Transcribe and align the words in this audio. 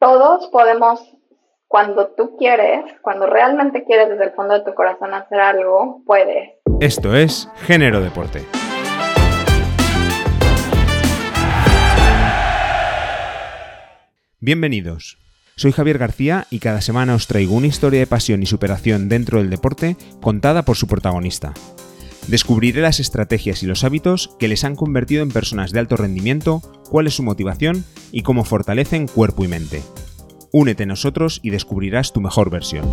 todos 0.00 0.48
podemos, 0.50 0.98
cuando 1.68 2.08
tú 2.16 2.34
quieres, 2.38 2.84
cuando 3.02 3.26
realmente 3.26 3.84
quieres 3.84 4.08
desde 4.08 4.24
el 4.24 4.30
fondo 4.30 4.54
de 4.54 4.64
tu 4.64 4.74
corazón 4.74 5.12
hacer 5.12 5.38
algo, 5.38 6.02
puedes. 6.06 6.54
Esto 6.80 7.14
es 7.14 7.50
Género 7.66 8.00
Deporte. 8.00 8.46
Bienvenidos. 14.40 15.18
Soy 15.56 15.72
Javier 15.72 15.98
García 15.98 16.46
y 16.48 16.60
cada 16.60 16.80
semana 16.80 17.14
os 17.14 17.26
traigo 17.26 17.54
una 17.54 17.66
historia 17.66 18.00
de 18.00 18.06
pasión 18.06 18.42
y 18.42 18.46
superación 18.46 19.10
dentro 19.10 19.36
del 19.36 19.50
deporte 19.50 19.96
contada 20.22 20.62
por 20.62 20.78
su 20.78 20.86
protagonista. 20.86 21.52
Descubriré 22.26 22.80
las 22.80 23.00
estrategias 23.00 23.62
y 23.62 23.66
los 23.66 23.84
hábitos 23.84 24.34
que 24.38 24.48
les 24.48 24.64
han 24.64 24.76
convertido 24.76 25.22
en 25.22 25.30
personas 25.30 25.72
de 25.72 25.80
alto 25.80 25.96
rendimiento, 25.98 26.62
cuál 26.90 27.06
es 27.06 27.14
su 27.14 27.22
motivación 27.22 27.84
y 28.12 28.22
cómo 28.22 28.44
fortalecen 28.44 29.06
cuerpo 29.06 29.44
y 29.44 29.48
mente. 29.48 29.82
Únete 30.52 30.82
a 30.82 30.86
nosotros 30.86 31.40
y 31.42 31.50
descubrirás 31.50 32.12
tu 32.12 32.20
mejor 32.20 32.50
versión. 32.50 32.84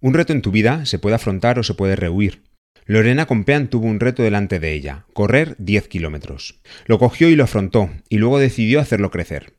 Un 0.00 0.14
reto 0.14 0.32
en 0.32 0.42
tu 0.42 0.52
vida 0.52 0.86
se 0.86 0.98
puede 0.98 1.16
afrontar 1.16 1.58
o 1.58 1.64
se 1.64 1.74
puede 1.74 1.96
rehuir. 1.96 2.44
Lorena 2.86 3.26
Compean 3.26 3.68
tuvo 3.68 3.86
un 3.86 4.00
reto 4.00 4.22
delante 4.22 4.60
de 4.60 4.72
ella, 4.72 5.04
correr 5.12 5.56
10 5.58 5.88
kilómetros. 5.88 6.60
Lo 6.86 6.98
cogió 6.98 7.28
y 7.28 7.36
lo 7.36 7.44
afrontó, 7.44 7.90
y 8.08 8.16
luego 8.16 8.38
decidió 8.38 8.80
hacerlo 8.80 9.10
crecer. 9.10 9.52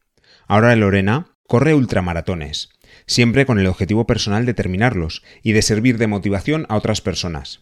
Ahora 0.47 0.75
Lorena 0.75 1.27
corre 1.47 1.75
ultramaratones, 1.75 2.69
siempre 3.05 3.45
con 3.45 3.59
el 3.59 3.67
objetivo 3.67 4.07
personal 4.07 4.45
de 4.45 4.55
terminarlos 4.55 5.23
y 5.43 5.51
de 5.51 5.61
servir 5.61 5.97
de 5.97 6.07
motivación 6.07 6.65
a 6.69 6.77
otras 6.77 7.01
personas. 7.01 7.61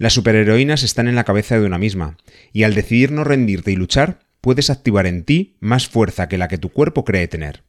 Las 0.00 0.14
superheroínas 0.14 0.82
están 0.82 1.06
en 1.08 1.14
la 1.14 1.24
cabeza 1.24 1.60
de 1.60 1.66
una 1.66 1.76
misma, 1.76 2.16
y 2.54 2.62
al 2.62 2.74
decidir 2.74 3.12
no 3.12 3.22
rendirte 3.22 3.70
y 3.70 3.76
luchar, 3.76 4.20
puedes 4.40 4.70
activar 4.70 5.06
en 5.06 5.24
ti 5.24 5.58
más 5.60 5.88
fuerza 5.88 6.26
que 6.26 6.38
la 6.38 6.48
que 6.48 6.56
tu 6.56 6.70
cuerpo 6.70 7.04
cree 7.04 7.28
tener. 7.28 7.64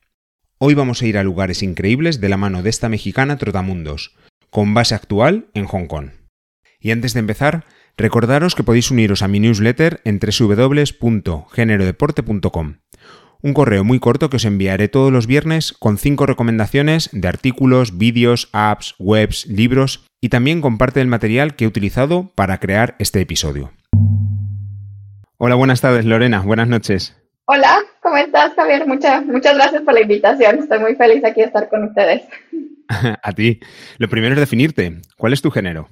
Hoy 0.57 0.73
vamos 0.73 1.01
a 1.01 1.07
ir 1.07 1.17
a 1.17 1.23
lugares 1.23 1.61
increíbles 1.61 2.21
de 2.21 2.29
la 2.29 2.37
mano 2.37 2.63
de 2.63 2.69
esta 2.69 2.87
mexicana 2.87 3.37
Trotamundos, 3.37 4.15
con 4.49 4.73
base 4.73 4.95
actual 4.95 5.47
en 5.53 5.65
Hong 5.65 5.87
Kong. 5.87 6.11
Y 6.79 6.91
antes 6.91 7.13
de 7.13 7.19
empezar, 7.19 7.65
recordaros 7.97 8.55
que 8.55 8.63
podéis 8.63 8.91
uniros 8.91 9.23
a 9.23 9.27
mi 9.27 9.41
newsletter 9.41 9.99
en 10.05 10.21
www.generodeporte.com 10.21 12.75
un 13.43 13.53
correo 13.53 13.83
muy 13.83 13.99
corto 13.99 14.29
que 14.29 14.37
os 14.37 14.45
enviaré 14.45 14.87
todos 14.87 15.11
los 15.11 15.25
viernes 15.25 15.73
con 15.73 15.97
cinco 15.97 16.27
recomendaciones 16.27 17.09
de 17.11 17.27
artículos, 17.27 17.97
vídeos, 17.97 18.49
apps, 18.53 18.93
webs, 18.99 19.47
libros 19.47 20.05
y 20.21 20.29
también 20.29 20.61
comparte 20.61 21.01
el 21.01 21.07
material 21.07 21.55
que 21.55 21.65
he 21.65 21.67
utilizado 21.67 22.31
para 22.35 22.59
crear 22.59 22.95
este 22.99 23.19
episodio. 23.19 23.71
Hola, 25.37 25.55
buenas 25.55 25.81
tardes 25.81 26.05
Lorena, 26.05 26.41
buenas 26.41 26.67
noches. 26.67 27.17
Hola, 27.45 27.79
¿cómo 28.01 28.17
estás 28.17 28.53
Javier? 28.55 28.87
Muchas, 28.87 29.25
muchas 29.25 29.55
gracias 29.55 29.81
por 29.81 29.95
la 29.95 30.01
invitación, 30.01 30.59
estoy 30.59 30.79
muy 30.79 30.95
feliz 30.95 31.25
aquí 31.25 31.41
de 31.41 31.47
estar 31.47 31.67
con 31.67 31.85
ustedes. 31.85 32.21
a 33.23 33.31
ti. 33.33 33.59
Lo 33.97 34.09
primero 34.09 34.33
es 34.35 34.39
definirte. 34.39 35.01
¿Cuál 35.17 35.33
es 35.33 35.41
tu 35.41 35.49
género? 35.49 35.89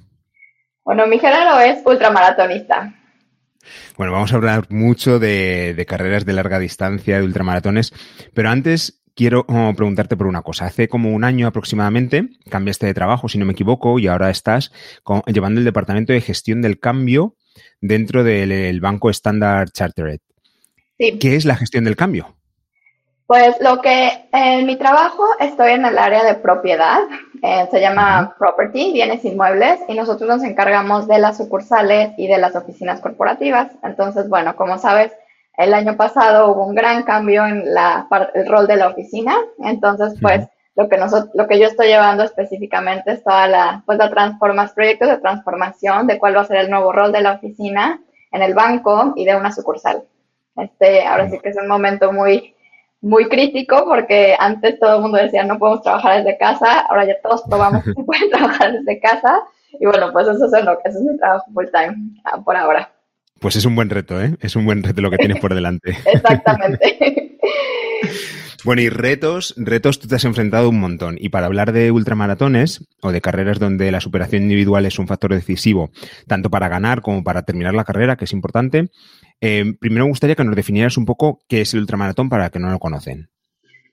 Bueno, 0.84 1.06
mi 1.06 1.18
género 1.18 1.58
es 1.60 1.78
ultramaratonista. 1.84 2.94
Bueno, 3.96 4.12
vamos 4.12 4.32
a 4.32 4.36
hablar 4.36 4.64
mucho 4.70 5.18
de, 5.18 5.84
carreras 5.86 6.24
de 6.24 6.32
larga 6.32 6.58
distancia, 6.58 7.18
de 7.18 7.24
ultramaratones, 7.24 7.92
pero 8.34 8.48
antes 8.48 8.99
quiero 9.20 9.44
oh, 9.48 9.74
preguntarte 9.76 10.16
por 10.16 10.26
una 10.26 10.40
cosa. 10.40 10.64
Hace 10.64 10.88
como 10.88 11.12
un 11.12 11.24
año 11.24 11.46
aproximadamente 11.46 12.30
cambiaste 12.48 12.86
de 12.86 12.94
trabajo, 12.94 13.28
si 13.28 13.36
no 13.36 13.44
me 13.44 13.52
equivoco, 13.52 13.98
y 13.98 14.06
ahora 14.06 14.30
estás 14.30 14.72
llevando 15.26 15.60
el 15.60 15.66
departamento 15.66 16.14
de 16.14 16.22
gestión 16.22 16.62
del 16.62 16.80
cambio 16.80 17.34
dentro 17.82 18.24
del 18.24 18.80
banco 18.80 19.10
Standard 19.10 19.72
Chartered. 19.72 20.20
¿Qué 20.96 21.36
es 21.36 21.44
la 21.44 21.56
gestión 21.56 21.84
del 21.84 21.96
cambio? 21.96 22.34
Pues 23.26 23.56
lo 23.60 23.82
que 23.82 24.26
en 24.32 24.64
mi 24.64 24.76
trabajo 24.76 25.22
estoy 25.38 25.72
en 25.72 25.84
el 25.84 25.98
área 25.98 26.24
de 26.24 26.36
propiedad, 26.36 27.00
eh, 27.42 27.68
se 27.70 27.78
llama 27.78 28.34
property, 28.38 28.94
bienes 28.94 29.22
inmuebles, 29.26 29.80
y 29.86 29.94
nosotros 29.96 30.30
nos 30.30 30.42
encargamos 30.44 31.06
de 31.06 31.18
las 31.18 31.36
sucursales 31.36 32.14
y 32.16 32.26
de 32.26 32.38
las 32.38 32.56
oficinas 32.56 33.02
corporativas. 33.02 33.70
Entonces, 33.82 34.30
bueno, 34.30 34.56
como 34.56 34.78
sabes, 34.78 35.12
el 35.60 35.74
año 35.74 35.96
pasado 35.96 36.52
hubo 36.52 36.66
un 36.66 36.74
gran 36.74 37.02
cambio 37.02 37.46
en 37.46 37.72
la, 37.72 38.06
el 38.34 38.48
rol 38.48 38.66
de 38.66 38.76
la 38.76 38.88
oficina. 38.88 39.36
Entonces, 39.58 40.18
pues, 40.20 40.48
lo 40.76 40.88
que 40.88 40.96
nosotros, 40.96 41.30
lo 41.34 41.46
que 41.46 41.58
yo 41.58 41.66
estoy 41.66 41.88
llevando 41.88 42.24
específicamente 42.24 43.12
es 43.12 43.24
toda 43.24 43.46
la, 43.46 43.82
pues, 43.84 43.98
la 43.98 44.10
transformación, 44.10 44.74
proyectos 44.74 45.08
de 45.08 45.18
transformación 45.18 46.06
de 46.06 46.18
cuál 46.18 46.36
va 46.36 46.42
a 46.42 46.46
ser 46.46 46.58
el 46.58 46.70
nuevo 46.70 46.92
rol 46.92 47.12
de 47.12 47.22
la 47.22 47.32
oficina 47.32 48.00
en 48.32 48.42
el 48.42 48.54
banco 48.54 49.12
y 49.16 49.24
de 49.24 49.36
una 49.36 49.52
sucursal. 49.52 50.04
Este, 50.56 51.06
ahora 51.06 51.28
sí 51.30 51.38
que 51.38 51.50
es 51.50 51.56
un 51.56 51.68
momento 51.68 52.12
muy 52.12 52.54
muy 53.02 53.28
crítico 53.28 53.84
porque 53.86 54.36
antes 54.38 54.78
todo 54.78 54.96
el 54.96 55.02
mundo 55.02 55.18
decía 55.18 55.42
no 55.44 55.58
podemos 55.58 55.82
trabajar 55.82 56.18
desde 56.18 56.36
casa, 56.36 56.80
ahora 56.80 57.06
ya 57.06 57.20
todos 57.22 57.42
probamos 57.48 57.82
que 57.84 57.92
se 57.94 58.04
puede 58.04 58.28
trabajar 58.28 58.72
desde 58.72 59.00
casa 59.00 59.42
y 59.72 59.86
bueno, 59.86 60.12
pues 60.12 60.26
eso 60.26 60.44
es, 60.44 60.64
lo, 60.64 60.72
eso 60.84 60.98
es 60.98 61.04
mi 61.04 61.16
trabajo 61.16 61.46
full 61.52 61.66
time 61.72 61.96
ah, 62.24 62.38
por 62.44 62.56
ahora. 62.56 62.90
Pues 63.40 63.56
es 63.56 63.64
un 63.64 63.74
buen 63.74 63.88
reto, 63.88 64.20
¿eh? 64.20 64.36
Es 64.40 64.54
un 64.54 64.66
buen 64.66 64.82
reto 64.82 65.00
lo 65.00 65.10
que 65.10 65.16
tienes 65.16 65.40
por 65.40 65.54
delante. 65.54 65.90
Exactamente. 66.12 67.38
Bueno, 68.64 68.82
y 68.82 68.90
retos, 68.90 69.54
retos 69.56 69.98
tú 69.98 70.08
te 70.08 70.16
has 70.16 70.24
enfrentado 70.24 70.68
un 70.68 70.78
montón. 70.78 71.16
Y 71.18 71.30
para 71.30 71.46
hablar 71.46 71.72
de 71.72 71.90
ultramaratones 71.90 72.86
o 73.00 73.12
de 73.12 73.22
carreras 73.22 73.58
donde 73.58 73.90
la 73.90 74.00
superación 74.00 74.42
individual 74.42 74.84
es 74.84 74.98
un 74.98 75.08
factor 75.08 75.32
decisivo, 75.32 75.90
tanto 76.26 76.50
para 76.50 76.68
ganar 76.68 77.00
como 77.00 77.24
para 77.24 77.42
terminar 77.42 77.72
la 77.72 77.84
carrera, 77.84 78.16
que 78.16 78.26
es 78.26 78.32
importante, 78.34 78.90
eh, 79.40 79.72
primero 79.80 80.04
me 80.04 80.10
gustaría 80.10 80.36
que 80.36 80.44
nos 80.44 80.54
definieras 80.54 80.98
un 80.98 81.06
poco 81.06 81.40
qué 81.48 81.62
es 81.62 81.72
el 81.72 81.80
ultramaratón 81.80 82.28
para 82.28 82.50
que 82.50 82.58
no 82.58 82.70
lo 82.70 82.78
conocen. 82.78 83.30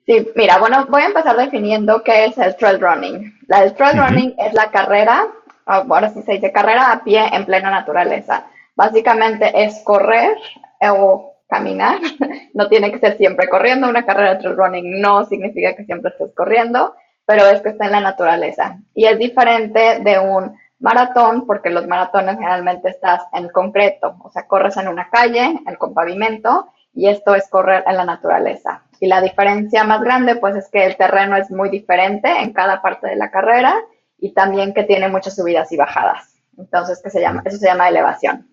Sí, 0.06 0.28
mira, 0.36 0.58
bueno, 0.58 0.86
voy 0.90 1.04
a 1.04 1.08
empezar 1.08 1.38
definiendo 1.38 2.04
qué 2.04 2.26
es 2.26 2.38
el 2.38 2.56
trail 2.58 2.82
running. 2.82 3.34
La 3.48 3.74
trail 3.74 3.98
running 3.98 4.36
es 4.38 4.54
la 4.54 4.72
carrera, 4.72 5.28
ahora 5.66 6.10
sí 6.10 6.22
se 6.24 6.34
dice 6.34 6.52
carrera 6.52 6.92
a 6.92 7.04
pie 7.04 7.30
en 7.32 7.46
plena 7.46 7.72
naturaleza. 7.72 8.46
Básicamente 8.78 9.52
es 9.64 9.82
correr 9.84 10.38
o 10.80 11.34
caminar, 11.50 11.98
no 12.54 12.68
tiene 12.68 12.92
que 12.92 13.00
ser 13.00 13.18
siempre 13.18 13.50
corriendo, 13.50 13.90
una 13.90 14.06
carrera 14.06 14.36
de 14.36 14.42
trail 14.42 14.56
running 14.56 15.02
no 15.02 15.26
significa 15.26 15.76
que 15.76 15.84
siempre 15.84 16.12
estés 16.12 16.32
corriendo, 16.36 16.94
pero 17.26 17.48
es 17.48 17.62
que 17.62 17.70
está 17.70 17.86
en 17.86 17.94
la 17.94 18.02
naturaleza. 18.02 18.78
Y 18.94 19.06
es 19.06 19.18
diferente 19.18 20.00
de 20.02 20.20
un 20.20 20.56
maratón, 20.80 21.48
porque 21.48 21.72
los 21.72 21.88
maratones 21.88 22.36
generalmente 22.36 22.90
estás 22.90 23.24
en 23.34 23.50
concreto, 23.50 24.16
o 24.24 24.30
sea, 24.30 24.46
corres 24.46 24.78
en 24.78 24.90
una 24.90 25.10
calle, 25.10 25.60
en 25.66 25.76
con 25.80 25.96
pavimento, 25.96 26.72
y 26.94 27.08
esto 27.10 27.34
es 27.34 27.50
correr 27.50 27.84
en 27.88 27.98
la 27.98 28.06
naturaleza. 28.06 28.84
Y 29.00 29.08
la 29.08 29.22
diferencia 29.22 29.84
más 29.86 30.02
grande, 30.02 30.36
pues, 30.36 30.56
es 30.56 30.70
que 30.70 30.86
el 30.86 30.98
terreno 30.98 31.36
es 31.36 31.50
muy 31.50 31.70
diferente 31.70 32.30
en 32.30 32.54
cada 32.54 32.80
parte 32.84 33.08
de 33.08 33.16
la 33.16 33.32
carrera 33.32 33.76
y 34.20 34.34
también 34.34 34.76
que 34.76 34.84
tiene 34.84 35.08
muchas 35.08 35.36
subidas 35.36 35.72
y 35.72 35.78
bajadas. 35.78 36.36
Entonces, 36.60 37.02
¿qué 37.04 37.10
se 37.10 37.22
llama? 37.22 37.42
Eso 37.44 37.58
se 37.58 37.66
llama 37.66 37.90
elevación. 37.90 38.48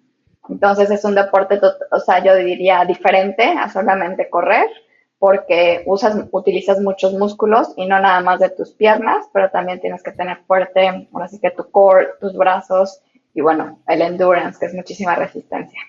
Entonces 0.48 0.90
es 0.90 1.04
un 1.04 1.14
deporte, 1.14 1.60
o 1.90 2.00
sea, 2.00 2.22
yo 2.22 2.34
diría 2.36 2.84
diferente 2.84 3.44
a 3.44 3.68
solamente 3.70 4.28
correr, 4.28 4.68
porque 5.18 5.82
usas, 5.86 6.26
utilizas 6.32 6.80
muchos 6.80 7.14
músculos 7.14 7.72
y 7.76 7.86
no 7.86 7.98
nada 7.98 8.20
más 8.20 8.40
de 8.40 8.50
tus 8.50 8.72
piernas, 8.72 9.26
pero 9.32 9.50
también 9.50 9.80
tienes 9.80 10.02
que 10.02 10.12
tener 10.12 10.38
fuerte, 10.46 11.08
ahora 11.12 11.28
sí 11.28 11.38
que 11.40 11.50
tu 11.50 11.70
core, 11.70 12.08
tus 12.20 12.36
brazos 12.36 13.00
y 13.32 13.40
bueno, 13.40 13.80
el 13.88 14.02
endurance, 14.02 14.58
que 14.60 14.66
es 14.66 14.74
muchísima 14.74 15.14
resistencia. 15.14 15.80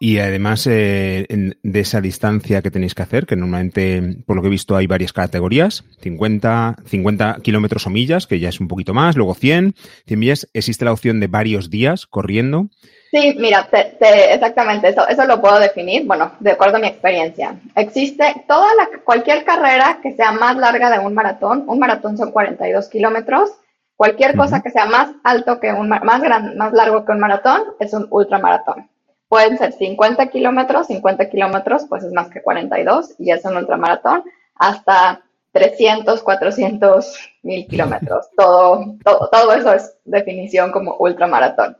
Y 0.00 0.18
además 0.18 0.66
eh, 0.68 1.26
de 1.62 1.80
esa 1.80 2.00
distancia 2.00 2.62
que 2.62 2.70
tenéis 2.70 2.94
que 2.94 3.02
hacer, 3.02 3.26
que 3.26 3.34
normalmente, 3.34 4.22
por 4.26 4.36
lo 4.36 4.42
que 4.42 4.48
he 4.48 4.50
visto, 4.50 4.76
hay 4.76 4.86
varias 4.86 5.12
categorías, 5.12 5.84
50, 6.00 6.76
50 6.86 7.38
kilómetros 7.42 7.86
o 7.86 7.90
millas, 7.90 8.28
que 8.28 8.38
ya 8.38 8.48
es 8.48 8.60
un 8.60 8.68
poquito 8.68 8.94
más, 8.94 9.16
luego 9.16 9.34
100, 9.34 9.74
100 10.06 10.18
millas, 10.18 10.48
existe 10.52 10.84
la 10.84 10.92
opción 10.92 11.18
de 11.18 11.26
varios 11.26 11.68
días 11.68 12.06
corriendo. 12.06 12.70
Sí, 13.10 13.36
mira, 13.38 13.66
exactamente, 13.70 14.88
eso, 14.88 15.08
eso 15.08 15.24
lo 15.24 15.40
puedo 15.40 15.58
definir, 15.58 16.06
bueno, 16.06 16.32
de 16.40 16.50
acuerdo 16.52 16.76
a 16.76 16.80
mi 16.80 16.88
experiencia. 16.88 17.58
Existe 17.74 18.44
toda 18.46 18.74
la, 18.74 18.88
cualquier 19.02 19.44
carrera 19.44 20.00
que 20.02 20.14
sea 20.14 20.32
más 20.32 20.56
larga 20.56 20.90
de 20.90 20.98
un 20.98 21.14
maratón, 21.14 21.64
un 21.68 21.78
maratón 21.78 22.18
son 22.18 22.32
42 22.32 22.88
kilómetros, 22.88 23.50
cualquier 23.96 24.36
cosa 24.36 24.60
que 24.60 24.70
sea 24.70 24.84
más 24.84 25.10
alto 25.24 25.58
que 25.58 25.72
un, 25.72 25.88
más, 25.88 26.20
gran, 26.20 26.56
más 26.58 26.72
largo 26.74 27.06
que 27.06 27.12
un 27.12 27.20
maratón 27.20 27.62
es 27.80 27.94
un 27.94 28.06
ultramaratón. 28.10 28.90
Pueden 29.28 29.56
ser 29.56 29.72
50 29.72 30.26
kilómetros, 30.26 30.88
50 30.88 31.30
kilómetros, 31.30 31.86
pues 31.88 32.04
es 32.04 32.12
más 32.12 32.28
que 32.28 32.42
42 32.42 33.14
y 33.18 33.30
es 33.30 33.42
un 33.46 33.56
ultramaratón, 33.56 34.24
hasta 34.54 35.22
300, 35.52 36.22
400 36.22 37.18
mil 37.42 37.66
kilómetros. 37.66 38.28
Todo, 38.36 38.96
todo, 39.02 39.28
todo 39.32 39.52
eso 39.54 39.72
es 39.72 39.96
definición 40.04 40.72
como 40.72 40.96
ultramaratón. 40.98 41.76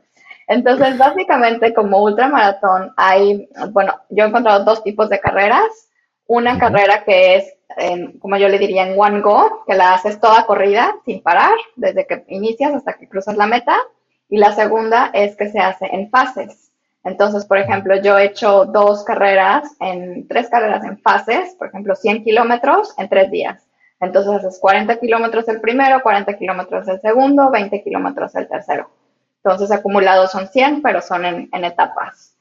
Entonces, 0.49 0.97
básicamente, 0.97 1.75
como 1.75 2.01
ultramaratón, 2.03 2.91
hay, 2.97 3.47
bueno, 3.71 4.01
yo 4.09 4.23
he 4.23 4.27
encontrado 4.27 4.65
dos 4.65 4.83
tipos 4.83 5.07
de 5.07 5.19
carreras. 5.19 5.89
Una 6.25 6.57
carrera 6.57 7.03
que 7.03 7.35
es, 7.35 7.53
como 8.19 8.35
yo 8.35 8.49
le 8.49 8.57
diría, 8.57 8.87
en 8.87 8.99
one 8.99 9.21
go, 9.21 9.63
que 9.67 9.75
la 9.75 9.93
haces 9.93 10.19
toda 10.19 10.47
corrida 10.47 10.95
sin 11.05 11.21
parar, 11.21 11.53
desde 11.75 12.07
que 12.07 12.25
inicias 12.29 12.73
hasta 12.73 12.93
que 12.93 13.07
cruzas 13.07 13.37
la 13.37 13.45
meta. 13.45 13.77
Y 14.27 14.37
la 14.37 14.51
segunda 14.53 15.11
es 15.13 15.35
que 15.35 15.49
se 15.49 15.59
hace 15.59 15.85
en 15.85 16.09
fases. 16.09 16.71
Entonces, 17.03 17.45
por 17.45 17.59
ejemplo, 17.59 18.01
yo 18.01 18.17
he 18.17 18.25
hecho 18.25 18.65
dos 18.65 19.03
carreras, 19.03 19.75
en 19.79 20.27
tres 20.27 20.49
carreras 20.49 20.83
en 20.83 20.97
fases, 20.97 21.53
por 21.59 21.67
ejemplo, 21.67 21.95
100 21.95 22.23
kilómetros 22.23 22.95
en 22.97 23.07
tres 23.07 23.29
días. 23.29 23.67
Entonces 23.99 24.33
haces 24.33 24.57
40 24.59 24.99
kilómetros 24.99 25.47
el 25.47 25.61
primero, 25.61 26.01
40 26.01 26.37
kilómetros 26.37 26.87
el 26.87 26.99
segundo, 27.01 27.51
20 27.51 27.83
kilómetros 27.83 28.33
el 28.35 28.47
tercero. 28.47 28.89
Entonces 29.43 29.71
acumulados 29.71 30.31
son 30.31 30.47
100, 30.47 30.81
pero 30.81 31.01
son 31.01 31.25
en, 31.25 31.49
en, 31.53 31.63
etapas. 31.63 32.35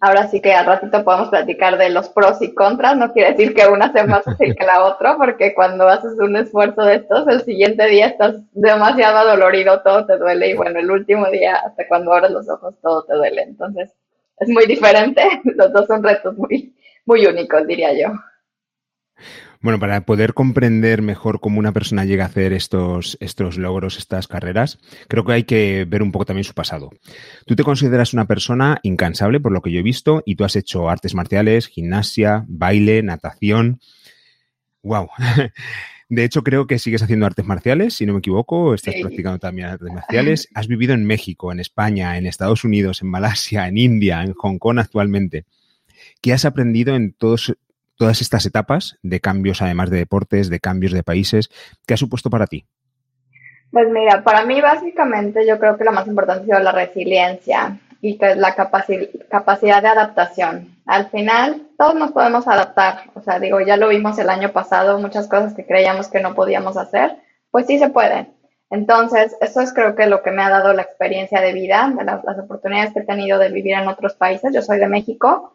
Ahora 0.00 0.28
sí 0.28 0.40
que 0.40 0.52
al 0.52 0.66
ratito 0.66 1.04
podemos 1.04 1.28
platicar 1.28 1.78
de 1.78 1.88
los 1.90 2.08
pros 2.08 2.42
y 2.42 2.54
contras. 2.54 2.96
No 2.96 3.12
quiere 3.12 3.32
decir 3.32 3.54
que 3.54 3.66
una 3.66 3.92
sea 3.92 4.04
más 4.04 4.24
fácil 4.24 4.54
que 4.56 4.66
la 4.66 4.84
otra, 4.84 5.16
porque 5.16 5.54
cuando 5.54 5.88
haces 5.88 6.12
un 6.18 6.36
esfuerzo 6.36 6.82
de 6.82 6.96
estos, 6.96 7.26
el 7.28 7.42
siguiente 7.42 7.86
día 7.86 8.08
estás 8.08 8.34
demasiado 8.52 9.18
adolorido, 9.18 9.80
todo 9.82 10.04
te 10.06 10.18
duele 10.18 10.48
y 10.48 10.54
bueno, 10.54 10.80
el 10.80 10.90
último 10.90 11.30
día, 11.30 11.56
hasta 11.56 11.86
cuando 11.88 12.12
abres 12.12 12.32
los 12.32 12.48
ojos, 12.48 12.74
todo 12.82 13.04
te 13.04 13.14
duele. 13.14 13.42
Entonces 13.42 13.92
es 14.38 14.48
muy 14.48 14.66
diferente. 14.66 15.22
Los 15.44 15.72
dos 15.72 15.86
son 15.86 16.02
retos 16.02 16.36
muy, 16.36 16.74
muy 17.06 17.26
únicos, 17.26 17.66
diría 17.66 17.92
yo. 17.92 18.12
Bueno, 19.62 19.78
para 19.78 20.04
poder 20.04 20.34
comprender 20.34 21.02
mejor 21.02 21.38
cómo 21.38 21.60
una 21.60 21.72
persona 21.72 22.04
llega 22.04 22.24
a 22.24 22.26
hacer 22.26 22.52
estos, 22.52 23.16
estos 23.20 23.58
logros, 23.58 23.96
estas 23.96 24.26
carreras, 24.26 24.80
creo 25.06 25.24
que 25.24 25.32
hay 25.32 25.44
que 25.44 25.86
ver 25.88 26.02
un 26.02 26.10
poco 26.10 26.24
también 26.24 26.42
su 26.42 26.52
pasado. 26.52 26.90
Tú 27.46 27.54
te 27.54 27.62
consideras 27.62 28.12
una 28.12 28.26
persona 28.26 28.80
incansable, 28.82 29.38
por 29.38 29.52
lo 29.52 29.62
que 29.62 29.70
yo 29.70 29.78
he 29.78 29.84
visto, 29.84 30.22
y 30.26 30.34
tú 30.34 30.44
has 30.44 30.56
hecho 30.56 30.90
artes 30.90 31.14
marciales, 31.14 31.68
gimnasia, 31.68 32.44
baile, 32.48 33.04
natación. 33.04 33.80
¡Wow! 34.82 35.08
De 36.08 36.24
hecho, 36.24 36.42
creo 36.42 36.66
que 36.66 36.78
sigues 36.78 37.02
haciendo 37.02 37.24
artes 37.24 37.46
marciales, 37.46 37.94
si 37.94 38.04
no 38.04 38.12
me 38.12 38.18
equivoco, 38.18 38.74
estás 38.74 38.96
practicando 39.00 39.38
también 39.38 39.68
artes 39.68 39.90
marciales. 39.90 40.48
Has 40.54 40.66
vivido 40.66 40.92
en 40.92 41.06
México, 41.06 41.52
en 41.52 41.58
España, 41.58 42.18
en 42.18 42.26
Estados 42.26 42.64
Unidos, 42.64 43.00
en 43.00 43.08
Malasia, 43.08 43.66
en 43.66 43.78
India, 43.78 44.22
en 44.22 44.34
Hong 44.34 44.58
Kong 44.58 44.78
actualmente. 44.78 45.46
¿Qué 46.20 46.34
has 46.34 46.44
aprendido 46.44 46.94
en 46.96 47.14
todos, 47.14 47.56
todas 48.02 48.20
estas 48.20 48.44
etapas 48.46 48.98
de 49.04 49.20
cambios, 49.20 49.62
además 49.62 49.88
de 49.88 49.98
deportes, 49.98 50.50
de 50.50 50.58
cambios 50.58 50.90
de 50.90 51.04
países, 51.04 51.48
¿qué 51.86 51.94
ha 51.94 51.96
supuesto 51.96 52.30
para 52.30 52.48
ti? 52.48 52.66
Pues 53.70 53.88
mira, 53.92 54.24
para 54.24 54.44
mí 54.44 54.60
básicamente 54.60 55.46
yo 55.46 55.56
creo 55.60 55.78
que 55.78 55.84
lo 55.84 55.92
más 55.92 56.08
importante 56.08 56.42
ha 56.42 56.44
sido 56.46 56.58
la 56.58 56.72
resiliencia 56.72 57.78
y 58.00 58.18
que 58.18 58.32
es 58.32 58.36
la 58.36 58.56
capacidad 58.56 59.82
de 59.82 59.88
adaptación. 59.88 60.78
Al 60.84 61.10
final, 61.10 61.68
todos 61.78 61.94
nos 61.94 62.10
podemos 62.10 62.48
adaptar. 62.48 63.04
O 63.14 63.22
sea, 63.22 63.38
digo, 63.38 63.60
ya 63.60 63.76
lo 63.76 63.86
vimos 63.86 64.18
el 64.18 64.30
año 64.30 64.50
pasado, 64.50 64.98
muchas 64.98 65.28
cosas 65.28 65.54
que 65.54 65.64
creíamos 65.64 66.08
que 66.08 66.18
no 66.18 66.34
podíamos 66.34 66.76
hacer, 66.76 67.18
pues 67.52 67.68
sí 67.68 67.78
se 67.78 67.90
pueden. 67.90 68.34
Entonces, 68.68 69.36
eso 69.40 69.60
es 69.60 69.72
creo 69.72 69.94
que 69.94 70.08
lo 70.08 70.24
que 70.24 70.32
me 70.32 70.42
ha 70.42 70.50
dado 70.50 70.72
la 70.72 70.82
experiencia 70.82 71.40
de 71.40 71.52
vida, 71.52 71.92
de 71.96 72.02
las, 72.02 72.24
las 72.24 72.40
oportunidades 72.40 72.92
que 72.92 72.98
he 72.98 73.04
tenido 73.04 73.38
de 73.38 73.50
vivir 73.50 73.74
en 73.74 73.86
otros 73.86 74.14
países. 74.14 74.52
Yo 74.52 74.60
soy 74.60 74.80
de 74.80 74.88
México 74.88 75.54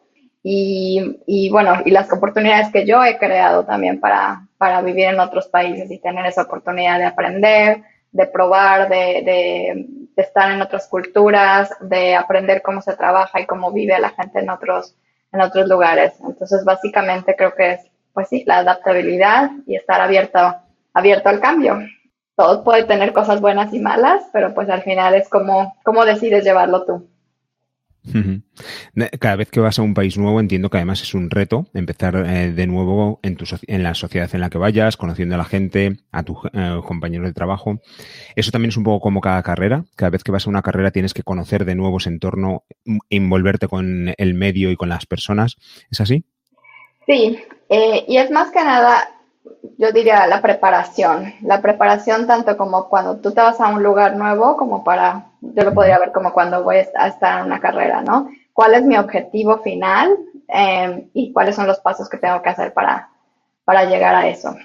y, 0.50 1.50
bueno, 1.50 1.82
y 1.84 1.92
las 1.92 2.12
oportunidades 2.12 2.72
que 2.72 2.86
yo 2.86 3.04
he 3.04 3.18
creado 3.18 3.66
también 3.66 4.00
para, 4.00 4.48
para 4.58 4.82
vivir 4.82 5.08
en 5.08 5.20
otros 5.20 5.48
países 5.48 5.92
y 5.92 6.00
tener 6.00 6.26
esa 6.26 6.44
oportunidad 6.44 7.00
de 7.00 7.06
aprender, 7.06 7.84
de 8.14 8.28
probar, 8.28 8.88
de, 8.88 8.96
de, 10.16 10.22
estar 10.22 10.50
en 10.50 10.62
otras 10.62 10.88
culturas, 10.88 11.70
de 11.82 12.16
aprender 12.16 12.62
cómo 12.62 12.82
se 12.82 12.96
trabaja 12.96 13.42
y 13.42 13.46
cómo 13.46 13.74
vive 13.74 14.00
la 14.00 14.12
gente 14.12 14.40
en 14.40 14.50
otros, 14.50 14.96
en 15.34 15.42
otros 15.42 15.68
lugares. 15.68 16.14
Entonces, 16.26 16.64
básicamente 16.64 17.36
creo 17.36 17.54
que 17.54 17.74
es, 17.74 17.82
pues 18.14 18.30
sí, 18.30 18.44
la 18.48 18.60
adaptabilidad 18.60 19.52
y 19.68 19.76
estar 19.76 20.00
abierto, 20.00 20.56
abierto 20.94 21.28
al 21.28 21.42
cambio. 21.42 21.80
Todo 22.38 22.64
puede 22.64 22.86
tener 22.86 23.12
cosas 23.12 23.42
buenas 23.42 23.74
y 23.74 23.80
malas, 23.80 24.24
pero 24.32 24.54
pues 24.54 24.70
al 24.70 24.82
final 24.84 25.14
es 25.14 25.28
como, 25.28 25.76
cómo 25.84 26.06
decides 26.06 26.46
llevarlo 26.46 26.86
tú. 26.86 27.10
Cada 29.20 29.36
vez 29.36 29.50
que 29.52 29.60
vas 29.60 29.80
a 29.80 29.82
un 29.82 29.94
país 29.94 30.18
nuevo 30.18 30.40
entiendo 30.40 30.70
que 30.70 30.78
además 30.78 31.02
es 31.02 31.14
un 31.14 31.30
reto 31.30 31.68
empezar 31.74 32.16
eh, 32.16 32.52
de 32.52 32.68
nuevo 32.68 33.20
en, 33.24 33.36
tu, 33.36 33.46
en 33.68 33.84
la 33.84 33.94
sociedad 33.94 34.30
en 34.34 34.42
la 34.42 34.50
que 34.50 34.58
vayas, 34.58 34.98
conociendo 34.98 35.36
a 35.36 35.38
la 35.38 35.46
gente, 35.46 35.98
a 36.12 36.24
tus 36.24 36.38
eh, 36.54 36.80
compañeros 36.86 37.28
de 37.28 37.34
trabajo. 37.34 37.80
Eso 38.36 38.52
también 38.52 38.70
es 38.70 38.78
un 38.78 38.84
poco 38.84 39.02
como 39.02 39.22
cada 39.22 39.44
carrera. 39.44 39.86
Cada 39.96 40.10
vez 40.10 40.24
que 40.24 40.32
vas 40.32 40.48
a 40.48 40.50
una 40.50 40.62
carrera 40.62 40.92
tienes 40.92 41.14
que 41.14 41.24
conocer 41.24 41.66
de 41.66 41.76
nuevo 41.76 41.98
ese 41.98 42.10
entorno, 42.10 42.64
envolverte 43.10 43.68
con 43.68 44.14
el 44.18 44.34
medio 44.34 44.72
y 44.72 44.76
con 44.76 44.90
las 44.90 45.06
personas. 45.06 45.58
¿Es 45.92 46.02
así? 46.02 46.26
Sí, 47.06 47.38
eh, 47.70 48.06
y 48.08 48.18
es 48.18 48.32
más 48.32 48.52
que 48.52 48.64
nada 48.64 49.10
yo 49.78 49.92
diría 49.92 50.28
la 50.28 50.42
preparación, 50.42 51.34
la 51.42 51.62
preparación 51.62 52.28
tanto 52.28 52.58
como 52.58 52.90
cuando 52.90 53.18
tú 53.18 53.32
te 53.32 53.42
vas 53.42 53.60
a 53.62 53.68
un 53.68 53.84
lugar 53.84 54.16
nuevo 54.16 54.58
como 54.58 54.84
para, 54.84 55.28
yo 55.42 55.64
lo 55.64 55.74
podría 55.74 56.00
ver 56.00 56.12
como 56.12 56.34
cuando 56.34 56.64
voy 56.64 56.78
a 56.96 57.08
estar 57.08 57.40
en 57.40 57.46
una 57.46 57.60
carrera, 57.60 58.02
¿no? 58.02 58.30
¿Cuál 58.54 58.74
es 58.74 58.84
mi 58.84 58.98
objetivo 58.98 59.60
final 59.60 60.18
em, 60.48 61.10
y 61.14 61.32
cuáles 61.32 61.56
son 61.56 61.68
los 61.68 61.80
pasos 61.80 62.10
que 62.10 62.18
tengo 62.18 62.42
que 62.42 62.50
hacer 62.50 62.74
para, 62.74 63.10
para 63.64 63.86
llegar 63.86 64.16
a 64.16 64.28
eso? 64.28 64.56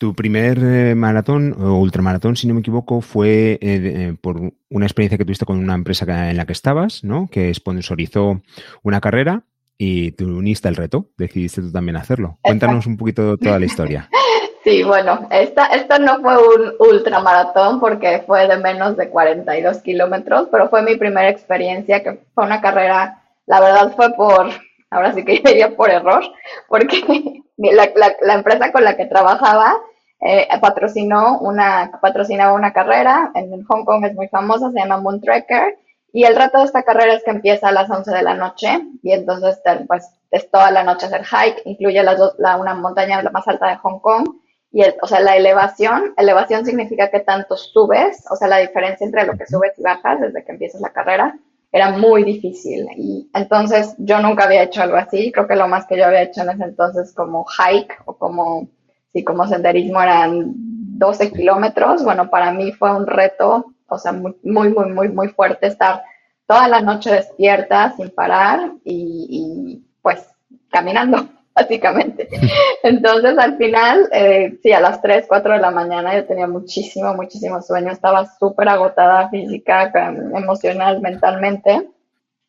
Tu 0.00 0.14
primer 0.14 0.58
eh, 0.62 0.94
maratón 0.94 1.54
o 1.62 1.78
ultramaratón, 1.78 2.34
si 2.34 2.48
no 2.48 2.54
me 2.54 2.60
equivoco, 2.60 3.02
fue 3.02 3.52
eh, 3.52 3.58
eh, 3.60 4.16
por 4.20 4.52
una 4.70 4.86
experiencia 4.86 5.18
que 5.18 5.26
tuviste 5.26 5.44
con 5.44 5.58
una 5.58 5.74
empresa 5.74 6.30
en 6.30 6.38
la 6.38 6.46
que 6.46 6.54
estabas, 6.54 7.04
¿no? 7.04 7.28
Que 7.30 7.52
sponsorizó 7.52 8.40
una 8.82 9.00
carrera 9.00 9.44
y 9.82 10.12
tú 10.12 10.26
uniste 10.26 10.68
el 10.68 10.76
reto, 10.76 11.06
decidiste 11.16 11.62
tú 11.62 11.72
también 11.72 11.96
hacerlo. 11.96 12.38
Cuéntanos 12.42 12.86
un 12.86 12.98
poquito 12.98 13.38
toda 13.38 13.58
la 13.58 13.64
historia. 13.64 14.08
Sí, 14.62 14.82
bueno, 14.82 15.26
esta, 15.30 15.68
esta 15.68 15.98
no 15.98 16.20
fue 16.20 16.36
un 16.36 16.74
ultramaratón 16.78 17.80
porque 17.80 18.22
fue 18.26 18.46
de 18.46 18.58
menos 18.58 18.94
de 18.98 19.08
42 19.08 19.78
kilómetros, 19.78 20.48
pero 20.52 20.68
fue 20.68 20.82
mi 20.82 20.96
primera 20.96 21.30
experiencia, 21.30 22.02
que 22.02 22.20
fue 22.34 22.44
una 22.44 22.60
carrera, 22.60 23.22
la 23.46 23.58
verdad 23.58 23.94
fue 23.96 24.12
por, 24.12 24.50
ahora 24.90 25.14
sí 25.14 25.24
que 25.24 25.40
diría 25.46 25.74
por 25.74 25.88
error, 25.88 26.22
porque 26.68 27.42
la, 27.56 27.90
la, 28.20 28.34
empresa 28.34 28.70
con 28.70 28.84
la 28.84 28.98
que 28.98 29.06
trabajaba 29.06 29.78
eh, 30.20 30.46
patrocinó 30.60 31.38
una, 31.38 31.98
patrocinaba 32.02 32.52
una 32.52 32.74
carrera, 32.74 33.32
en 33.34 33.64
Hong 33.64 33.86
Kong 33.86 34.04
es 34.04 34.14
muy 34.14 34.28
famosa, 34.28 34.70
se 34.70 34.78
llama 34.78 35.00
Moon 35.00 35.22
Trekker, 35.22 35.78
y 36.12 36.24
el 36.24 36.36
reto 36.36 36.58
de 36.58 36.64
esta 36.64 36.82
carrera 36.82 37.14
es 37.14 37.24
que 37.24 37.30
empieza 37.30 37.68
a 37.68 37.72
las 37.72 37.90
11 37.90 38.10
de 38.10 38.22
la 38.22 38.34
noche 38.34 38.80
y 39.02 39.12
entonces 39.12 39.60
pues 39.86 40.10
es 40.30 40.50
toda 40.50 40.70
la 40.70 40.82
noche 40.82 41.06
hacer 41.06 41.24
hike, 41.24 41.62
incluye 41.64 42.02
las 42.02 42.18
dos, 42.18 42.34
la, 42.38 42.56
una 42.56 42.74
montaña 42.74 43.22
la 43.22 43.30
más 43.30 43.46
alta 43.48 43.68
de 43.68 43.76
Hong 43.76 44.00
Kong 44.00 44.28
y 44.72 44.82
el, 44.82 44.94
o 45.02 45.06
sea, 45.06 45.20
la 45.20 45.36
elevación, 45.36 46.14
elevación 46.16 46.64
significa 46.64 47.10
que 47.10 47.20
tanto 47.20 47.56
subes, 47.56 48.24
o 48.30 48.36
sea, 48.36 48.48
la 48.48 48.58
diferencia 48.58 49.04
entre 49.04 49.24
lo 49.26 49.36
que 49.36 49.46
subes 49.46 49.72
y 49.78 49.82
bajas 49.82 50.20
desde 50.20 50.44
que 50.44 50.52
empiezas 50.52 50.80
la 50.80 50.92
carrera 50.92 51.36
era 51.72 51.90
muy 51.90 52.24
difícil. 52.24 52.88
Y 52.96 53.30
entonces 53.34 53.94
yo 53.98 54.20
nunca 54.20 54.44
había 54.44 54.62
hecho 54.62 54.82
algo 54.82 54.96
así, 54.96 55.32
creo 55.32 55.46
que 55.46 55.56
lo 55.56 55.68
más 55.68 55.86
que 55.86 55.96
yo 55.96 56.06
había 56.06 56.22
hecho 56.22 56.42
en 56.42 56.50
ese 56.50 56.64
entonces 56.64 57.12
como 57.12 57.44
hike 57.44 57.96
o 58.06 58.16
como, 58.16 58.68
sí, 59.12 59.24
como 59.24 59.46
senderismo 59.46 60.00
eran 60.00 60.52
12 60.54 61.32
kilómetros, 61.32 62.04
bueno, 62.04 62.30
para 62.30 62.52
mí 62.52 62.72
fue 62.72 62.94
un 62.94 63.06
reto 63.06 63.72
o 63.90 63.98
sea, 63.98 64.12
muy, 64.12 64.34
muy, 64.42 64.70
muy, 64.70 65.08
muy, 65.08 65.28
fuerte 65.28 65.66
estar 65.66 66.02
toda 66.46 66.68
la 66.68 66.80
noche 66.80 67.10
despierta 67.10 67.94
sin 67.96 68.10
parar 68.10 68.72
y, 68.84 69.82
pues 70.02 70.26
caminando, 70.70 71.28
básicamente. 71.54 72.28
Entonces, 72.82 73.36
al 73.38 73.56
final, 73.56 74.08
eh, 74.12 74.58
sí, 74.62 74.72
a 74.72 74.80
las 74.80 75.02
3, 75.02 75.26
4 75.28 75.54
de 75.54 75.58
la 75.60 75.70
mañana 75.70 76.14
yo 76.14 76.24
tenía 76.26 76.46
muchísimo, 76.46 77.14
muchísimo 77.14 77.60
sueño, 77.60 77.90
estaba 77.90 78.26
súper 78.38 78.68
agotada 78.68 79.28
física, 79.28 79.92
emocional, 80.34 81.00
mentalmente, 81.00 81.88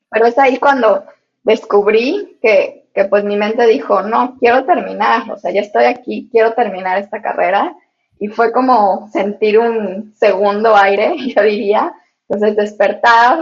pero 0.09 0.25
es 0.25 0.37
ahí 0.37 0.57
cuando 0.57 1.05
descubrí 1.43 2.37
que, 2.41 2.85
que 2.93 3.05
pues 3.05 3.23
mi 3.23 3.35
mente 3.35 3.65
dijo, 3.65 4.01
no, 4.01 4.37
quiero 4.39 4.65
terminar, 4.65 5.29
o 5.31 5.37
sea, 5.37 5.51
ya 5.51 5.61
estoy 5.61 5.85
aquí, 5.85 6.29
quiero 6.31 6.53
terminar 6.53 6.97
esta 6.97 7.21
carrera 7.21 7.75
y 8.21 8.27
fue 8.27 8.51
como 8.51 9.09
sentir 9.11 9.57
un 9.57 10.13
segundo 10.15 10.75
aire, 10.75 11.15
yo 11.35 11.41
diría. 11.41 11.91
Entonces 12.29 12.55
despertar 12.55 13.39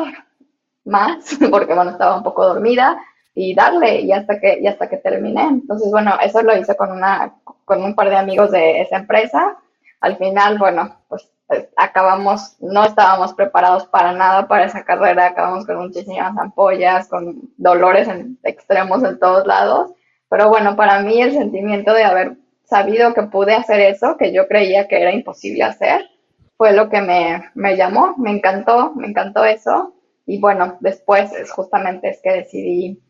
más, 0.86 1.38
porque 1.52 1.74
bueno, 1.74 1.92
estaba 1.92 2.16
un 2.16 2.24
poco 2.24 2.48
dormida 2.48 2.98
y 3.36 3.54
darle 3.54 4.00
y 4.00 4.14
hasta 4.14 4.40
que, 4.40 4.58
y 4.62 4.68
hasta 4.68 4.88
que 4.88 4.96
terminé. 4.96 5.44
Entonces, 5.44 5.92
bueno, 5.92 6.14
eso 6.24 6.42
lo 6.42 6.58
hice 6.58 6.78
con, 6.78 6.94
una, 6.94 7.36
con 7.66 7.84
un 7.84 7.94
par 7.94 8.10
de 8.10 8.16
amigos 8.16 8.52
de 8.52 8.80
esa 8.82 8.96
empresa. 8.96 9.58
Al 10.00 10.16
final, 10.16 10.58
bueno, 10.58 10.96
pues, 11.10 11.30
pues 11.46 11.68
acabamos, 11.76 12.56
no 12.62 12.86
estábamos 12.86 13.34
preparados 13.34 13.86
para 13.86 14.14
nada 14.14 14.48
para 14.48 14.64
esa 14.64 14.86
carrera, 14.86 15.28
acabamos 15.28 15.66
con 15.66 15.76
muchísimas 15.76 16.38
ampollas, 16.38 17.10
con 17.10 17.52
dolores 17.58 18.08
en, 18.08 18.40
extremos 18.44 19.04
en 19.04 19.20
todos 19.20 19.46
lados. 19.46 19.92
Pero 20.30 20.48
bueno, 20.48 20.78
para 20.78 21.02
mí 21.02 21.22
el 21.22 21.34
sentimiento 21.34 21.94
de 21.94 22.04
haber 22.06 22.38
sabido 22.70 23.14
que 23.14 23.24
pude 23.24 23.54
hacer 23.54 23.80
eso, 23.82 24.16
que 24.18 24.32
yo 24.32 24.48
creía 24.48 24.88
que 24.88 25.02
era 25.02 25.14
imposible 25.14 25.64
hacer, 25.64 26.10
fue 26.58 26.74
lo 26.74 26.90
que 26.90 27.02
me, 27.02 27.46
me 27.56 27.78
llamó, 27.78 28.16
me 28.18 28.32
encantó, 28.32 28.94
me 28.96 29.08
encantó 29.08 29.46
eso. 29.46 29.94
Y 30.26 30.40
bueno, 30.40 30.78
después 30.82 31.32
es 31.34 31.52
justamente 31.52 32.10
es 32.10 32.20
que 32.22 32.32
decidí, 32.32 33.02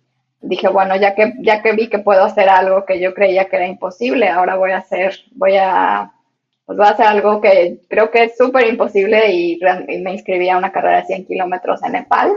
dije, 0.42 0.70
bueno, 0.70 0.96
ya 0.96 1.16
que, 1.16 1.34
ya 1.42 1.62
que 1.62 1.74
vi 1.74 1.90
que 1.90 2.00
puedo 2.00 2.24
hacer 2.24 2.48
algo 2.48 2.86
que 2.86 3.00
yo 3.00 3.14
creía 3.14 3.46
que 3.46 3.58
era 3.58 3.68
imposible, 3.68 4.30
ahora 4.30 4.56
voy 4.56 4.72
a 4.72 4.78
hacer, 4.78 5.16
voy 5.32 5.58
a, 5.58 6.14
pues 6.66 6.78
voy 6.78 6.88
a 6.88 6.92
hacer 6.92 7.08
algo 7.08 7.42
que 7.42 7.82
creo 7.90 8.12
que 8.12 8.26
es 8.26 8.38
súper 8.38 8.68
imposible 8.68 9.32
y, 9.32 9.60
y, 9.88 9.98
me 10.02 10.14
inscribí 10.14 10.50
a 10.50 10.58
una 10.58 10.72
carrera 10.72 11.02
de 11.02 11.08
100 11.08 11.26
kilómetros 11.26 11.82
en 11.84 11.94
Nepal, 11.94 12.32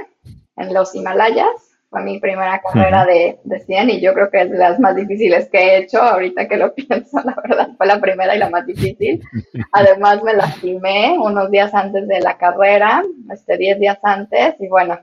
en 0.57 0.73
los 0.73 0.95
Himalayas. 0.95 1.72
Fue 1.93 2.03
mi 2.03 2.19
primera 2.19 2.59
carrera 2.63 3.05
de, 3.05 3.39
de 3.45 3.61
100 3.61 3.91
y 3.91 4.01
yo 4.01 4.15
creo 4.15 4.31
que 4.31 4.41
es 4.41 4.51
de 4.51 4.57
las 4.57 4.81
más 4.81 4.97
difíciles 4.97 5.51
que 5.51 5.59
he 5.59 5.77
hecho. 5.77 6.01
Ahorita 6.01 6.49
que 6.49 6.57
lo 6.57 6.75
pienso, 6.75 7.21
la 7.23 7.37
verdad, 7.47 7.69
fue 7.77 7.87
la 7.87 8.01
primera 8.01 8.35
y 8.35 8.39
la 8.39 8.49
más 8.49 8.65
difícil. 8.65 9.23
Además, 9.73 10.23
me 10.23 10.33
lastimé 10.33 11.19
unos 11.19 11.51
días 11.51 11.75
antes 11.75 12.09
de 12.09 12.21
la 12.21 12.39
carrera, 12.39 13.03
este, 13.31 13.59
10 13.59 13.79
días 13.79 13.99
antes, 14.03 14.55
y 14.59 14.69
bueno, 14.69 15.01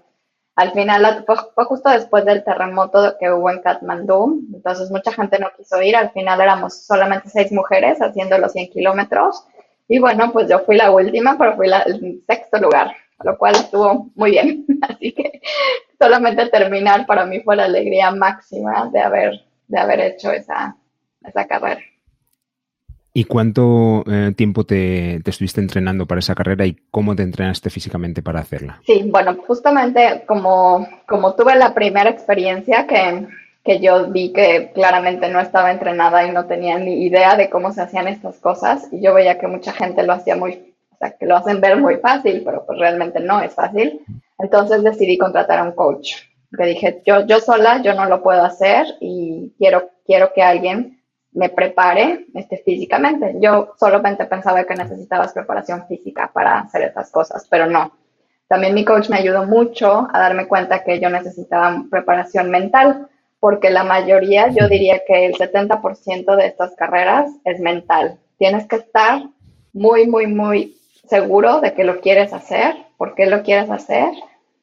al 0.55 0.71
final 0.71 1.23
fue, 1.27 1.35
fue, 1.53 1.65
justo 1.65 1.91
después 1.91 2.25
del 2.25 2.43
terremoto 2.43 3.15
que 3.19 3.31
hubo 3.31 3.51
en 3.51 3.61
Kathmandú, 3.61 4.41
entonces 4.51 4.89
mucha 4.89 5.11
gente 5.11 5.37
no 5.37 5.51
quiso 5.55 5.79
ir, 5.83 5.95
al 5.95 6.09
final 6.09 6.41
éramos 6.41 6.85
solamente 6.85 7.29
seis 7.29 7.51
mujeres 7.51 8.01
haciendo 8.01 8.35
los 8.39 8.51
100 8.53 8.71
kilómetros 8.71 9.45
y 9.87 9.99
bueno, 9.99 10.31
pues 10.33 10.49
yo 10.49 10.59
fui 10.59 10.75
la 10.75 10.89
última, 10.89 11.37
pero 11.37 11.55
fui 11.55 11.67
la, 11.67 11.83
el 11.83 12.23
sexto 12.27 12.57
lugar, 12.57 12.93
lo 13.23 13.37
cual 13.37 13.55
estuvo 13.55 14.09
muy 14.15 14.31
bien, 14.31 14.65
así 14.81 15.13
que 15.13 15.39
solamente 15.99 16.47
terminar 16.47 17.05
para 17.05 17.25
mí 17.25 17.41
fue 17.41 17.55
la 17.55 17.65
alegría 17.65 18.11
máxima 18.11 18.89
de 18.91 19.01
haber, 19.01 19.41
de 19.67 19.79
haber 19.79 19.99
hecho 19.99 20.31
esa, 20.31 20.75
esa 21.23 21.45
carrera. 21.45 21.81
¿Y 23.11 23.25
cuánto 23.25 24.03
eh, 24.09 24.33
tiempo 24.35 24.63
te, 24.63 25.19
te, 25.23 25.31
estuviste 25.31 25.59
entrenando 25.59 26.05
para 26.05 26.19
esa 26.19 26.35
carrera 26.35 26.65
y 26.65 26.77
cómo 26.91 27.15
te 27.15 27.23
entrenaste 27.23 27.69
físicamente 27.69 28.21
para 28.21 28.39
hacerla? 28.39 28.79
Sí, 28.85 29.09
bueno, 29.11 29.35
justamente 29.45 30.23
como, 30.27 30.87
como 31.07 31.35
tuve 31.35 31.55
la 31.55 31.73
primera 31.73 32.09
experiencia 32.09 32.85
que, 32.87 33.27
que 33.63 33.79
yo 33.79 34.09
vi 34.09 34.31
que 34.31 34.71
claramente 34.73 35.27
no 35.29 35.39
estaba 35.39 35.71
entrenada 35.71 36.25
y 36.25 36.31
no 36.31 36.45
tenía 36.45 36.77
ni 36.77 37.03
idea 37.03 37.35
de 37.35 37.49
cómo 37.49 37.73
se 37.73 37.81
hacían 37.81 38.07
estas 38.07 38.37
cosas, 38.37 38.87
y 38.91 39.01
yo 39.01 39.13
veía 39.13 39.39
que 39.39 39.47
mucha 39.47 39.73
gente 39.73 40.03
lo 40.03 40.13
hacía 40.13 40.35
muy, 40.35 40.75
o 40.91 40.97
sea, 40.97 41.11
que 41.17 41.25
lo 41.25 41.35
hacen 41.35 41.59
ver 41.59 41.77
muy 41.77 41.97
fácil, 41.97 42.43
pero 42.45 42.65
pues 42.65 42.77
realmente 42.77 43.19
no 43.19 43.41
es 43.41 43.53
fácil. 43.53 44.01
Entonces 44.39 44.83
decidí 44.83 45.17
contratar 45.17 45.59
a 45.59 45.63
un 45.63 45.73
coach. 45.73 46.13
Que 46.57 46.65
dije, 46.65 47.03
yo, 47.05 47.25
yo 47.27 47.39
sola, 47.39 47.81
yo 47.83 47.93
no 47.93 48.05
lo 48.05 48.23
puedo 48.23 48.43
hacer 48.43 48.87
y 48.99 49.53
quiero, 49.57 49.91
quiero 50.05 50.33
que 50.33 50.41
alguien 50.41 50.99
me 51.31 51.49
prepare 51.49 52.25
este, 52.33 52.57
físicamente. 52.57 53.35
Yo 53.39 53.73
solamente 53.79 54.25
pensaba 54.25 54.63
que 54.63 54.75
necesitabas 54.75 55.33
preparación 55.33 55.85
física 55.87 56.31
para 56.33 56.59
hacer 56.59 56.83
estas 56.83 57.11
cosas, 57.11 57.47
pero 57.49 57.67
no. 57.67 57.93
También 58.47 58.73
mi 58.73 58.83
coach 58.83 59.09
me 59.09 59.17
ayudó 59.17 59.45
mucho 59.45 60.07
a 60.11 60.19
darme 60.19 60.47
cuenta 60.47 60.83
que 60.83 60.99
yo 60.99 61.09
necesitaba 61.11 61.83
preparación 61.91 62.49
mental, 62.49 63.07
porque 63.39 63.69
la 63.69 63.83
mayoría, 63.83 64.47
yo 64.49 64.67
diría 64.67 65.03
que 65.05 65.27
el 65.27 65.35
70% 65.35 66.35
de 66.35 66.47
estas 66.47 66.75
carreras 66.75 67.31
es 67.45 67.59
mental. 67.59 68.17
Tienes 68.37 68.67
que 68.67 68.77
estar 68.77 69.21
muy, 69.71 70.07
muy, 70.07 70.25
muy 70.25 70.77
seguro 71.07 71.61
de 71.61 71.73
que 71.73 71.83
lo 71.83 72.01
quieres 72.01 72.33
hacer, 72.33 72.75
por 72.97 73.15
qué 73.15 73.27
lo 73.27 73.43
quieres 73.43 73.69
hacer. 73.69 74.11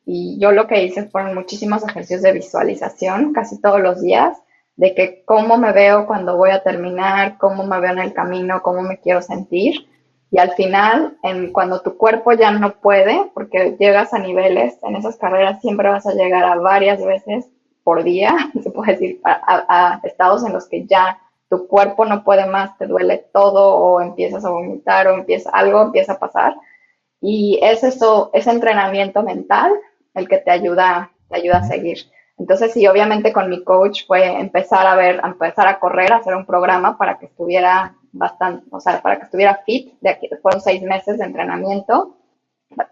Y 0.06 0.38
yo 0.38 0.52
lo 0.52 0.68
que 0.68 0.84
hice 0.84 1.08
fueron 1.08 1.34
muchísimos 1.34 1.82
ejercicios 1.82 2.22
de 2.22 2.32
visualización 2.32 3.32
casi 3.32 3.60
todos 3.60 3.80
los 3.80 4.00
días 4.00 4.38
de 4.76 4.94
que 4.94 5.24
cómo 5.24 5.58
me 5.58 5.72
veo 5.72 6.06
cuando 6.06 6.36
voy 6.36 6.50
a 6.50 6.62
terminar, 6.62 7.38
cómo 7.38 7.66
me 7.66 7.80
veo 7.80 7.92
en 7.92 7.98
el 7.98 8.12
camino, 8.12 8.62
cómo 8.62 8.82
me 8.82 8.98
quiero 8.98 9.20
sentir. 9.20 9.88
Y 10.30 10.38
al 10.38 10.52
final, 10.52 11.16
en, 11.22 11.52
cuando 11.52 11.80
tu 11.80 11.96
cuerpo 11.96 12.32
ya 12.32 12.50
no 12.52 12.74
puede, 12.74 13.30
porque 13.34 13.76
llegas 13.80 14.14
a 14.14 14.18
niveles, 14.18 14.78
en 14.82 14.96
esas 14.96 15.16
carreras 15.16 15.60
siempre 15.60 15.88
vas 15.88 16.06
a 16.06 16.14
llegar 16.14 16.44
a 16.44 16.56
varias 16.56 17.04
veces 17.04 17.48
por 17.82 18.04
día, 18.04 18.36
se 18.62 18.70
puede 18.70 18.92
decir, 18.92 19.20
a, 19.24 19.64
a 19.68 20.00
estados 20.06 20.44
en 20.44 20.52
los 20.52 20.68
que 20.68 20.86
ya 20.86 21.18
tu 21.48 21.66
cuerpo 21.66 22.04
no 22.04 22.22
puede 22.22 22.46
más, 22.46 22.76
te 22.78 22.86
duele 22.86 23.24
todo 23.32 23.74
o 23.76 24.00
empiezas 24.00 24.44
a 24.44 24.50
vomitar 24.50 25.08
o 25.08 25.14
empieza, 25.14 25.50
algo 25.50 25.82
empieza 25.82 26.14
a 26.14 26.18
pasar. 26.18 26.54
Y 27.20 27.58
es 27.62 27.82
eso, 27.82 28.30
ese 28.34 28.50
entrenamiento 28.50 29.22
mental 29.22 29.72
el 30.16 30.28
que 30.28 30.38
te 30.38 30.50
ayuda, 30.50 31.12
te 31.28 31.36
ayuda 31.36 31.58
a 31.58 31.64
seguir. 31.64 31.98
Entonces, 32.38 32.72
sí, 32.72 32.86
obviamente 32.86 33.32
con 33.32 33.48
mi 33.48 33.64
coach 33.64 34.06
fue 34.06 34.38
empezar 34.38 34.86
a 34.86 34.96
ver, 34.96 35.20
empezar 35.24 35.68
a 35.68 35.78
correr, 35.78 36.12
a 36.12 36.16
hacer 36.16 36.34
un 36.34 36.44
programa 36.44 36.98
para 36.98 37.18
que 37.18 37.26
estuviera 37.26 37.94
bastante, 38.12 38.66
o 38.70 38.80
sea, 38.80 39.00
para 39.00 39.18
que 39.18 39.24
estuviera 39.24 39.62
fit. 39.64 39.94
De 40.00 40.10
aquí 40.10 40.28
fueron 40.42 40.60
seis 40.60 40.82
meses 40.82 41.18
de 41.18 41.24
entrenamiento 41.24 42.16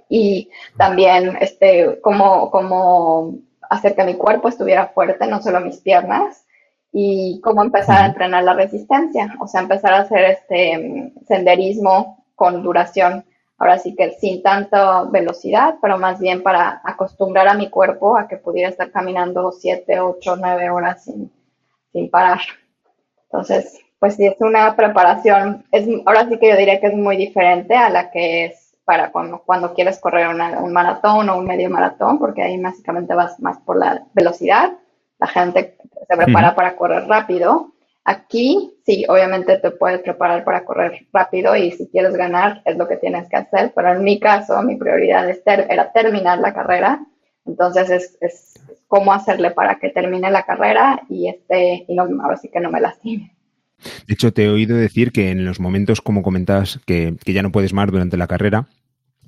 y 0.08 0.50
también, 0.78 1.36
este, 1.40 2.00
cómo, 2.00 2.50
cómo 2.50 3.34
hacer 3.68 3.94
que 3.94 4.04
mi 4.04 4.14
cuerpo 4.14 4.48
estuviera 4.48 4.88
fuerte, 4.88 5.26
no 5.26 5.42
solo 5.42 5.60
mis 5.60 5.78
piernas 5.78 6.46
y 6.92 7.40
cómo 7.42 7.62
empezar 7.62 8.02
a 8.02 8.06
entrenar 8.06 8.44
la 8.44 8.54
resistencia, 8.54 9.34
o 9.40 9.48
sea, 9.48 9.62
empezar 9.62 9.94
a 9.94 10.00
hacer 10.00 10.24
este 10.24 11.12
senderismo 11.26 12.24
con 12.36 12.62
duración 12.62 13.24
ahora 13.58 13.78
sí 13.78 13.94
que 13.94 14.12
sin 14.12 14.42
tanta 14.42 15.04
velocidad, 15.04 15.76
pero 15.80 15.98
más 15.98 16.20
bien 16.20 16.42
para 16.42 16.80
acostumbrar 16.84 17.48
a 17.48 17.54
mi 17.54 17.70
cuerpo 17.70 18.16
a 18.16 18.28
que 18.28 18.36
pudiera 18.36 18.68
estar 18.68 18.90
caminando 18.90 19.52
7, 19.52 20.00
8, 20.00 20.36
9 20.36 20.70
horas 20.70 21.04
sin, 21.04 21.30
sin 21.92 22.10
parar. 22.10 22.40
Entonces, 23.24 23.80
pues 23.98 24.16
sí, 24.16 24.26
es 24.26 24.40
una 24.40 24.76
preparación, 24.76 25.64
es, 25.72 25.88
ahora 26.04 26.28
sí 26.28 26.38
que 26.38 26.50
yo 26.50 26.56
diría 26.56 26.80
que 26.80 26.88
es 26.88 26.94
muy 26.94 27.16
diferente 27.16 27.74
a 27.74 27.88
la 27.88 28.10
que 28.10 28.46
es 28.46 28.64
para 28.84 29.10
cuando, 29.10 29.38
cuando 29.38 29.72
quieres 29.72 29.98
correr 29.98 30.28
un 30.28 30.72
maratón 30.72 31.28
o 31.30 31.38
un 31.38 31.46
medio 31.46 31.70
maratón, 31.70 32.18
porque 32.18 32.42
ahí 32.42 32.60
básicamente 32.60 33.14
vas 33.14 33.40
más 33.40 33.58
por 33.60 33.78
la 33.78 34.04
velocidad. 34.12 34.74
La 35.18 35.26
gente 35.26 35.78
se 36.06 36.16
prepara 36.16 36.54
para 36.54 36.76
correr 36.76 37.06
rápido, 37.08 37.72
Aquí 38.04 38.74
sí, 38.84 39.06
obviamente 39.08 39.56
te 39.58 39.70
puedes 39.70 40.02
preparar 40.02 40.44
para 40.44 40.64
correr 40.64 41.06
rápido 41.12 41.56
y 41.56 41.70
si 41.72 41.88
quieres 41.88 42.14
ganar 42.14 42.60
es 42.66 42.76
lo 42.76 42.86
que 42.86 42.98
tienes 42.98 43.28
que 43.30 43.36
hacer, 43.36 43.72
pero 43.74 43.92
en 43.92 44.04
mi 44.04 44.20
caso 44.20 44.62
mi 44.62 44.76
prioridad 44.76 45.26
era 45.46 45.90
terminar 45.92 46.38
la 46.38 46.52
carrera, 46.52 47.06
entonces 47.46 47.90
es, 47.90 48.18
es, 48.20 48.54
cómo 48.88 49.12
hacerle 49.12 49.50
para 49.50 49.78
que 49.78 49.88
termine 49.88 50.30
la 50.30 50.44
carrera 50.44 51.02
y, 51.08 51.28
este, 51.28 51.84
y 51.88 51.94
no, 51.94 52.06
ahora 52.22 52.36
sí 52.36 52.50
que 52.52 52.60
no 52.60 52.70
me 52.70 52.80
lastime. 52.80 53.34
De 54.06 54.14
hecho, 54.14 54.32
te 54.32 54.44
he 54.44 54.48
oído 54.48 54.76
decir 54.76 55.10
que 55.10 55.30
en 55.30 55.44
los 55.44 55.58
momentos, 55.58 56.00
como 56.00 56.22
comentabas, 56.22 56.80
que, 56.86 57.16
que 57.24 57.32
ya 57.32 57.42
no 57.42 57.52
puedes 57.52 57.72
más 57.72 57.90
durante 57.90 58.16
la 58.16 58.26
carrera, 58.26 58.68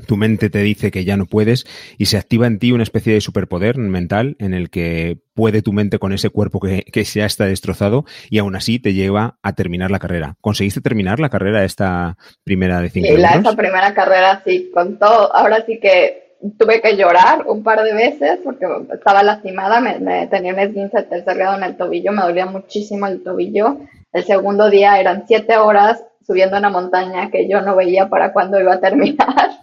tu 0.07 0.17
mente 0.17 0.51
te 0.51 0.59
dice 0.61 0.91
que 0.91 1.05
ya 1.05 1.17
no 1.17 1.27
puedes 1.27 1.67
y 1.99 2.07
se 2.07 2.17
activa 2.17 2.47
en 2.47 2.59
ti 2.59 2.73
una 2.73 2.83
especie 2.83 3.15
de 3.15 3.21
superpoder 3.21 3.79
mental 3.79 4.37
en 4.39 4.55
el 4.55 4.71
que 4.71 5.19
puede 5.35 5.63
tu 5.63 5.73
mente 5.73 5.99
con 5.99 6.13
ese 6.13 6.31
cuerpo 6.31 6.61
que, 6.61 6.83
que 6.83 7.05
ya 7.05 7.27
está 7.27 7.47
destrozado 7.47 8.05
y 8.31 8.39
aún 8.39 8.57
así 8.57 8.79
te 8.79 8.95
lleva 8.95 9.39
a 9.43 9.55
terminar 9.55 9.91
la 9.91 9.99
carrera. 9.99 10.37
¿Conseguiste 10.41 10.81
terminar 10.81 11.21
la 11.21 11.29
carrera 11.29 11.65
esta 11.65 12.17
primera 12.45 12.81
de 12.81 12.91
cinco 12.91 13.09
Sí, 13.09 13.17
la, 13.17 13.31
esta 13.31 13.57
primera 13.57 13.95
carrera 13.95 14.43
sí, 14.45 14.71
con 14.73 14.99
todo. 14.99 15.35
Ahora 15.35 15.65
sí 15.67 15.79
que 15.81 16.27
tuve 16.59 16.81
que 16.81 16.97
llorar 16.97 17.47
un 17.47 17.63
par 17.63 17.83
de 17.83 17.95
veces 17.95 18.39
porque 18.45 18.67
estaba 18.93 19.23
lastimada, 19.23 19.81
me, 19.81 19.99
me 19.99 20.27
tenía 20.27 20.53
un 20.53 20.59
esguince 20.59 21.03
tercer 21.03 21.37
grado 21.37 21.57
en 21.57 21.65
el 21.65 21.77
tobillo, 21.77 22.13
me 22.13 22.23
dolía 22.23 22.47
muchísimo 22.47 23.07
el 23.07 23.23
tobillo. 23.23 23.79
El 24.13 24.25
segundo 24.25 24.71
día 24.71 24.99
eran 24.99 25.25
siete 25.27 25.57
horas 25.57 26.03
subiendo 26.27 26.59
una 26.59 26.71
montaña 26.71 27.31
que 27.31 27.49
yo 27.49 27.61
no 27.61 27.77
veía 27.77 28.09
para 28.09 28.33
cuándo 28.33 28.61
iba 28.61 28.75
a 28.75 28.81
terminar. 28.81 29.27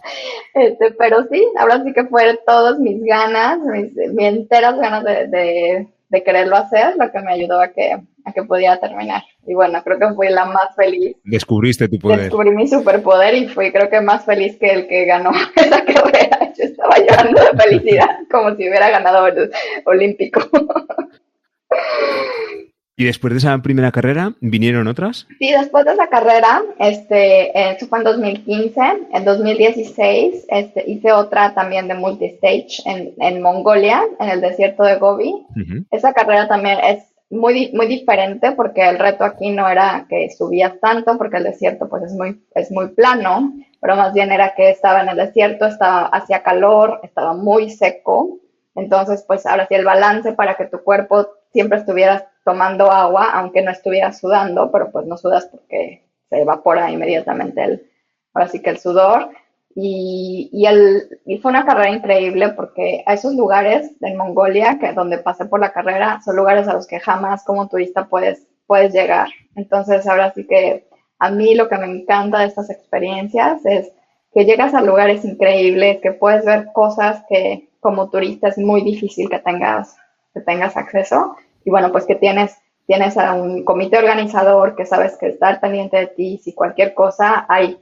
Este, 0.56 0.92
pero 0.92 1.26
sí, 1.32 1.44
ahora 1.58 1.84
sí 1.84 1.92
que 1.94 2.06
fue 2.06 2.40
todas 2.46 2.78
mis 2.78 3.04
ganas, 3.04 3.58
mis, 3.58 3.92
mis 3.96 4.28
enteras 4.28 4.78
ganas 4.78 5.04
de, 5.04 5.26
de, 5.26 5.88
de, 6.10 6.24
quererlo 6.24 6.58
hacer, 6.58 6.96
lo 6.96 7.12
que 7.12 7.20
me 7.22 7.34
ayudó 7.34 7.60
a 7.60 7.70
que, 7.70 7.98
a 8.24 8.32
que 8.32 8.44
pudiera 8.44 8.80
terminar. 8.80 9.24
Y 9.48 9.56
bueno, 9.56 9.82
creo 9.84 9.98
que 9.98 10.14
fui 10.14 10.30
la 10.30 10.46
más 10.46 10.76
feliz. 10.76 11.16
Descubriste 11.24 11.90
tu 11.90 11.98
poder. 11.98 12.20
Descubrí 12.20 12.52
mi 12.52 12.68
superpoder 12.68 13.34
y 13.34 13.48
fui 13.48 13.72
creo 13.72 13.90
que 13.90 14.00
más 14.00 14.26
feliz 14.26 14.56
que 14.60 14.70
el 14.70 14.88
que 14.88 15.06
ganó 15.06 15.32
esa 15.56 15.84
carrera. 15.84 16.54
Yo 16.56 16.66
estaba 16.66 17.00
llorando 17.00 17.42
de 17.42 17.64
felicidad, 17.64 18.20
como 18.30 18.56
si 18.56 18.70
hubiera 18.70 18.92
ganado 18.92 19.26
el 19.26 19.52
olímpico. 19.86 20.40
¿Y 22.96 23.06
después 23.06 23.34
de 23.34 23.40
esa 23.40 23.58
primera 23.60 23.92
carrera 23.92 24.34
vinieron 24.40 24.88
otras? 24.88 25.28
Sí, 25.40 25.52
después 25.52 25.84
de 25.86 25.94
esa 25.94 26.08
carrera, 26.08 26.62
este, 26.80 27.72
eso 27.72 27.88
fue 27.88 28.00
en 28.00 28.04
2015. 28.04 28.82
En 29.14 29.26
2016 29.26 30.46
este, 30.48 30.84
hice 30.90 31.12
otra 31.12 31.56
también 31.56 31.88
de 31.88 31.96
multistage 31.96 32.84
en, 32.86 33.14
en 33.18 33.42
Mongolia, 33.42 34.04
en 34.20 34.30
el 34.30 34.42
desierto 34.42 34.84
de 34.84 34.98
Gobi. 34.98 35.30
Uh 35.30 35.56
-huh. 35.56 35.86
Esa 35.90 36.14
carrera 36.14 36.48
también 36.48 36.78
es 36.84 37.04
muy, 37.32 37.72
muy 37.74 37.88
diferente 37.88 38.52
porque 38.52 38.88
el 38.88 39.00
reto 39.00 39.24
aquí 39.24 39.50
no 39.50 39.68
era 39.68 40.06
que 40.08 40.30
subías 40.30 40.80
tanto, 40.80 41.18
porque 41.18 41.38
el 41.38 41.46
desierto 41.46 41.90
pues 41.90 42.04
es 42.04 42.14
muy, 42.14 42.44
es 42.54 42.72
muy 42.72 42.90
plano, 42.90 43.54
pero 43.82 43.96
más 43.96 44.14
bien 44.14 44.32
era 44.32 44.54
que 44.54 44.70
estaba 44.70 45.02
en 45.02 45.10
el 45.10 45.18
desierto, 45.18 45.66
estaba, 45.66 46.06
hacía 46.06 46.44
calor, 46.44 47.00
estaba 47.04 47.34
muy 47.34 47.72
seco. 47.72 48.40
Entonces, 48.76 49.24
pues 49.28 49.46
ahora 49.46 49.68
sí 49.68 49.76
el 49.76 49.86
balance 49.86 50.34
para 50.34 50.56
que 50.56 50.66
tu 50.66 50.84
cuerpo 50.84 51.28
siempre 51.52 51.80
estuvieras 51.80 52.24
tomando 52.44 52.92
agua, 52.92 53.32
aunque 53.34 53.62
no 53.62 53.72
estuvieras 53.72 54.20
sudando, 54.20 54.72
pero 54.72 54.92
pues 54.92 55.06
no 55.06 55.18
sudas 55.18 55.48
porque 55.48 56.06
se 56.30 56.42
evapora 56.42 56.92
inmediatamente 56.92 57.64
el, 57.64 57.92
ahora 58.34 58.48
sí 58.48 58.62
que 58.62 58.72
el 58.72 58.80
sudor. 58.80 59.30
Y, 59.76 60.50
y, 60.54 60.68
el, 60.68 61.20
fue 61.42 61.50
una 61.50 61.66
carrera 61.66 61.90
increíble 61.90 62.50
porque 62.50 63.04
a 63.08 63.14
esos 63.16 63.34
lugares 63.34 63.92
en 64.02 64.18
Mongolia, 64.18 64.78
que 64.80 64.94
donde 64.94 65.18
pasé 65.18 65.46
por 65.46 65.60
la 65.60 65.74
carrera, 65.74 66.22
son 66.24 66.36
lugares 66.36 66.68
a 66.68 66.74
los 66.74 66.86
que 66.86 67.00
jamás 67.00 67.44
como 67.44 67.68
turista 67.68 68.08
puedes, 68.08 68.48
puedes 68.68 68.94
llegar. 68.94 69.30
Entonces 69.56 70.06
ahora 70.08 70.32
sí 70.34 70.46
que 70.46 70.88
a 71.18 71.32
mí 71.32 71.56
lo 71.56 71.70
que 71.70 71.78
me 71.78 71.88
encanta 71.88 72.40
de 72.40 72.48
estas 72.48 72.70
experiencias 72.70 73.66
es 73.66 73.92
que 74.34 74.46
llegas 74.46 74.74
a 74.74 74.82
lugares 74.82 75.26
increíbles, 75.26 76.00
que 76.02 76.12
puedes 76.12 76.46
ver 76.46 76.68
cosas 76.74 77.24
que 77.28 77.70
como 77.80 78.10
turista 78.10 78.50
es 78.50 78.58
muy 78.58 78.82
difícil 78.82 79.30
que 79.30 79.40
tengas 79.40 79.96
que 80.34 80.42
tengas 80.42 80.76
acceso. 80.76 81.36
Y 81.66 81.70
bueno, 81.70 81.92
pues 81.92 82.06
que 82.06 82.16
tienes, 82.16 82.56
tienes 82.86 83.18
a 83.18 83.34
un 83.34 83.64
comité 83.64 83.98
organizador 83.98 84.76
que 84.76 84.86
sabes 84.86 85.18
que 85.18 85.28
está 85.28 85.60
pendiente 85.60 85.98
de 85.98 86.08
ti. 86.08 86.42
Si 86.44 86.54
cualquier 86.54 86.94
cosa, 86.94 87.46
hay, 87.48 87.78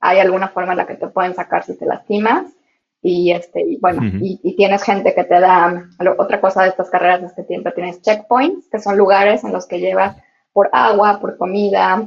hay 0.00 0.18
alguna 0.18 0.48
forma 0.48 0.72
en 0.72 0.78
la 0.78 0.86
que 0.86 0.94
te 0.94 1.08
pueden 1.08 1.34
sacar 1.34 1.64
si 1.64 1.76
te 1.76 1.86
lastimas. 1.86 2.46
Y, 3.04 3.32
este, 3.32 3.60
y 3.62 3.78
bueno, 3.78 4.00
y, 4.20 4.54
tienes 4.54 4.84
gente 4.84 5.12
que 5.12 5.24
te 5.24 5.40
da, 5.40 5.88
otra 6.18 6.40
cosa 6.40 6.62
de 6.62 6.68
estas 6.68 6.88
carreras 6.88 7.22
es 7.24 7.32
que 7.32 7.42
siempre 7.42 7.72
tienes 7.72 8.00
checkpoints, 8.00 8.68
que 8.70 8.78
son 8.78 8.96
lugares 8.96 9.42
en 9.42 9.52
los 9.52 9.66
que 9.66 9.80
llevas 9.80 10.16
por 10.52 10.70
agua, 10.72 11.18
por 11.20 11.36
comida, 11.36 12.06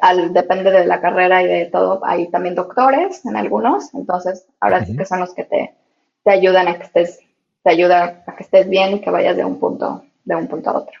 al, 0.00 0.32
depende 0.32 0.70
de 0.70 0.86
la 0.86 1.00
carrera 1.00 1.42
y 1.42 1.46
de 1.46 1.66
todo, 1.66 2.00
hay 2.04 2.28
también 2.30 2.54
doctores 2.54 3.24
en 3.24 3.36
algunos, 3.36 3.92
entonces 3.94 4.46
ahora 4.60 4.84
sí 4.84 4.96
que 4.96 5.04
son 5.04 5.20
los 5.20 5.34
que 5.34 5.44
te, 5.44 5.74
te 6.24 6.30
ayudan 6.30 6.68
a 6.68 6.78
que 6.78 6.84
estés, 6.84 7.20
te 7.62 7.70
ayuda 7.70 8.24
a 8.26 8.34
que 8.34 8.42
estés 8.42 8.68
bien 8.68 8.96
y 8.96 9.00
que 9.00 9.10
vayas 9.10 9.36
de 9.36 9.44
un 9.44 9.60
punto, 9.60 10.04
de 10.28 10.36
un 10.36 10.46
punto 10.46 10.70
a 10.70 10.78
otro. 10.78 10.92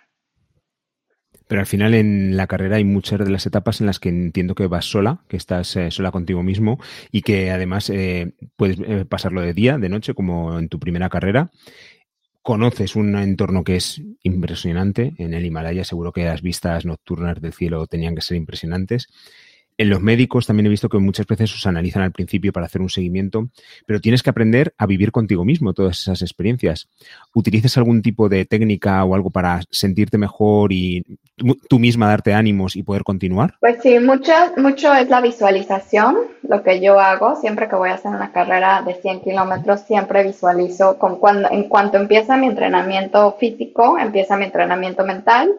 Pero 1.46 1.60
al 1.60 1.66
final 1.66 1.94
en 1.94 2.36
la 2.36 2.46
carrera 2.46 2.76
hay 2.76 2.84
muchas 2.84 3.18
de 3.20 3.30
las 3.30 3.46
etapas 3.46 3.80
en 3.80 3.86
las 3.86 3.98
que 3.98 4.10
entiendo 4.10 4.54
que 4.54 4.66
vas 4.66 4.84
sola, 4.84 5.20
que 5.28 5.36
estás 5.36 5.74
eh, 5.76 5.90
sola 5.90 6.10
contigo 6.10 6.42
mismo 6.42 6.78
y 7.10 7.22
que 7.22 7.50
además 7.50 7.88
eh, 7.90 8.34
puedes 8.56 8.78
eh, 8.80 9.06
pasarlo 9.06 9.40
de 9.40 9.54
día, 9.54 9.78
de 9.78 9.88
noche, 9.88 10.14
como 10.14 10.58
en 10.58 10.68
tu 10.68 10.78
primera 10.78 11.08
carrera. 11.08 11.50
Conoces 12.42 12.96
un 12.96 13.16
entorno 13.16 13.64
que 13.64 13.76
es 13.76 14.02
impresionante. 14.22 15.14
En 15.18 15.32
el 15.32 15.44
Himalaya 15.44 15.84
seguro 15.84 16.12
que 16.12 16.24
las 16.24 16.42
vistas 16.42 16.84
nocturnas 16.84 17.40
del 17.40 17.52
cielo 17.52 17.86
tenían 17.86 18.14
que 18.14 18.22
ser 18.22 18.36
impresionantes. 18.36 19.08
En 19.80 19.90
los 19.90 20.00
médicos 20.00 20.44
también 20.44 20.66
he 20.66 20.70
visto 20.70 20.88
que 20.88 20.98
muchas 20.98 21.24
veces 21.24 21.54
os 21.54 21.64
analizan 21.64 22.02
al 22.02 22.10
principio 22.10 22.52
para 22.52 22.66
hacer 22.66 22.82
un 22.82 22.90
seguimiento, 22.90 23.48
pero 23.86 24.00
tienes 24.00 24.24
que 24.24 24.30
aprender 24.30 24.74
a 24.76 24.86
vivir 24.86 25.12
contigo 25.12 25.44
mismo 25.44 25.72
todas 25.72 26.00
esas 26.00 26.20
experiencias. 26.20 26.88
¿Utilizas 27.32 27.78
algún 27.78 28.02
tipo 28.02 28.28
de 28.28 28.44
técnica 28.44 29.04
o 29.04 29.14
algo 29.14 29.30
para 29.30 29.60
sentirte 29.70 30.18
mejor 30.18 30.72
y 30.72 31.04
tú 31.68 31.78
misma 31.78 32.08
darte 32.08 32.34
ánimos 32.34 32.74
y 32.74 32.82
poder 32.82 33.04
continuar? 33.04 33.54
Pues 33.60 33.80
sí, 33.80 34.00
mucho, 34.00 34.32
mucho 34.56 34.92
es 34.94 35.08
la 35.10 35.20
visualización, 35.20 36.16
lo 36.42 36.64
que 36.64 36.80
yo 36.80 36.98
hago. 36.98 37.36
Siempre 37.36 37.68
que 37.68 37.76
voy 37.76 37.90
a 37.90 37.94
hacer 37.94 38.10
una 38.10 38.32
carrera 38.32 38.82
de 38.82 38.94
100 38.94 39.20
kilómetros, 39.20 39.82
siempre 39.82 40.24
visualizo 40.24 40.98
cuando, 40.98 41.48
en 41.52 41.68
cuanto 41.68 41.98
empieza 41.98 42.36
mi 42.36 42.48
entrenamiento 42.48 43.36
físico, 43.38 43.96
empieza 43.96 44.36
mi 44.36 44.46
entrenamiento 44.46 45.04
mental, 45.04 45.54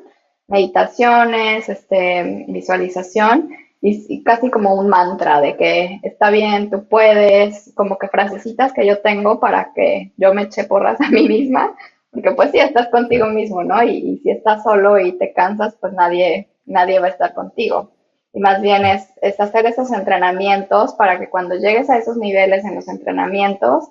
meditaciones, 0.46 1.70
este, 1.70 2.46
visualización 2.50 3.50
y, 3.82 4.24
casi 4.24 4.50
como 4.50 4.76
un 4.76 4.90
mantra 4.90 5.40
de 5.40 5.56
que 5.56 6.00
está 6.04 6.30
bien, 6.30 6.70
tú 6.70 6.86
puedes, 6.88 7.72
como 7.76 7.98
que 7.98 8.10
frasecitas 8.10 8.74
que 8.74 8.86
yo 8.86 9.00
tengo 9.02 9.40
para 9.40 9.72
que 9.74 10.12
yo 10.18 10.34
me 10.34 10.44
eche 10.44 10.66
porras 10.66 11.00
a 11.02 11.10
mí 11.10 11.28
misma, 11.28 11.76
porque 12.12 12.32
pues 12.32 12.52
si 12.52 12.60
estás 12.60 12.90
contigo 12.90 13.28
mismo, 13.28 13.64
¿no? 13.64 13.82
Y, 13.84 14.20
si 14.24 14.32
estás 14.32 14.64
solo 14.64 15.00
y 15.00 15.14
te 15.14 15.34
cansas, 15.34 15.78
pues 15.80 15.94
nadie, 15.94 16.50
nadie 16.66 17.00
va 17.00 17.08
a 17.08 17.12
estar 17.12 17.34
contigo. 17.34 17.92
Y 18.34 18.40
más 18.42 18.62
bien 18.62 18.86
es, 18.86 19.08
es 19.22 19.40
hacer 19.40 19.66
esos 19.66 19.92
entrenamientos 19.92 20.94
para 20.94 21.20
que 21.20 21.30
cuando 21.30 21.56
llegues 21.56 21.90
a 21.90 21.98
esos 21.98 22.18
niveles 22.18 22.64
en 22.66 22.76
los 22.76 22.88
entrenamientos, 22.88 23.90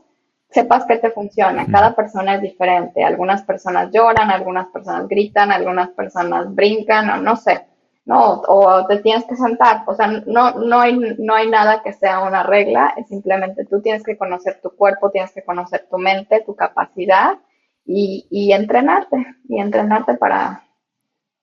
sepas 0.51 0.85
que 0.85 0.97
te 0.97 1.11
funciona. 1.11 1.67
Cada 1.71 1.97
persona 1.97 2.37
es 2.37 2.43
diferente. 2.43 3.03
Algunas 3.03 3.43
personas 3.43 3.91
lloran, 3.93 4.31
algunas 4.31 4.69
personas 4.69 5.09
gritan, 5.09 5.51
algunas 5.51 5.89
personas 5.91 6.55
brincan, 6.55 7.11
o 7.11 7.17
no 7.17 7.37
sé 7.37 7.68
no, 8.09 8.41
o 8.49 8.87
te 8.87 9.01
tienes 9.01 9.27
que 9.27 9.37
sentar, 9.37 9.83
o 9.87 9.95
sea, 9.95 10.07
no, 10.07 10.53
no, 10.53 10.81
hay, 10.81 10.99
no 11.19 11.35
hay 11.35 11.47
nada 11.47 11.83
que 11.83 11.93
sea 11.93 12.21
una 12.21 12.43
regla, 12.43 12.95
es 12.97 13.07
simplemente 13.07 13.67
tú 13.67 13.83
tienes 13.83 14.03
que 14.03 14.17
conocer 14.17 14.61
tu 14.63 14.71
cuerpo, 14.71 15.11
tienes 15.11 15.31
que 15.33 15.45
conocer 15.45 15.87
tu 15.91 15.99
mente, 15.99 16.43
tu 16.47 16.57
capacidad 16.57 17.37
y, 17.85 18.27
y 18.31 18.53
entrenarte, 18.53 19.27
y 19.47 19.61
entrenarte 19.61 20.15
para, 20.15 20.63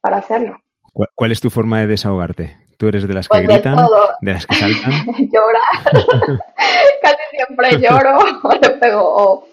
para 0.02 0.18
hacerlo. 0.18 0.58
¿Cuál, 1.14 1.32
es 1.32 1.40
tu 1.40 1.52
forma 1.52 1.82
de 1.82 1.88
desahogarte? 1.88 2.58
¿Tú 2.78 2.88
eres 2.88 3.08
de 3.08 3.14
las 3.14 3.28
que 3.28 3.38
pues 3.38 3.48
gritan, 3.48 3.78
de, 4.22 4.34
las 4.34 4.48
que 4.48 4.56
saltan? 4.56 4.92
Llorar, 5.32 5.84
casi 7.04 7.24
siempre 7.30 7.80
lloro, 7.80 8.18
o 8.42 8.54
le 8.54 8.70
pego, 8.72 9.02
o 9.04 9.48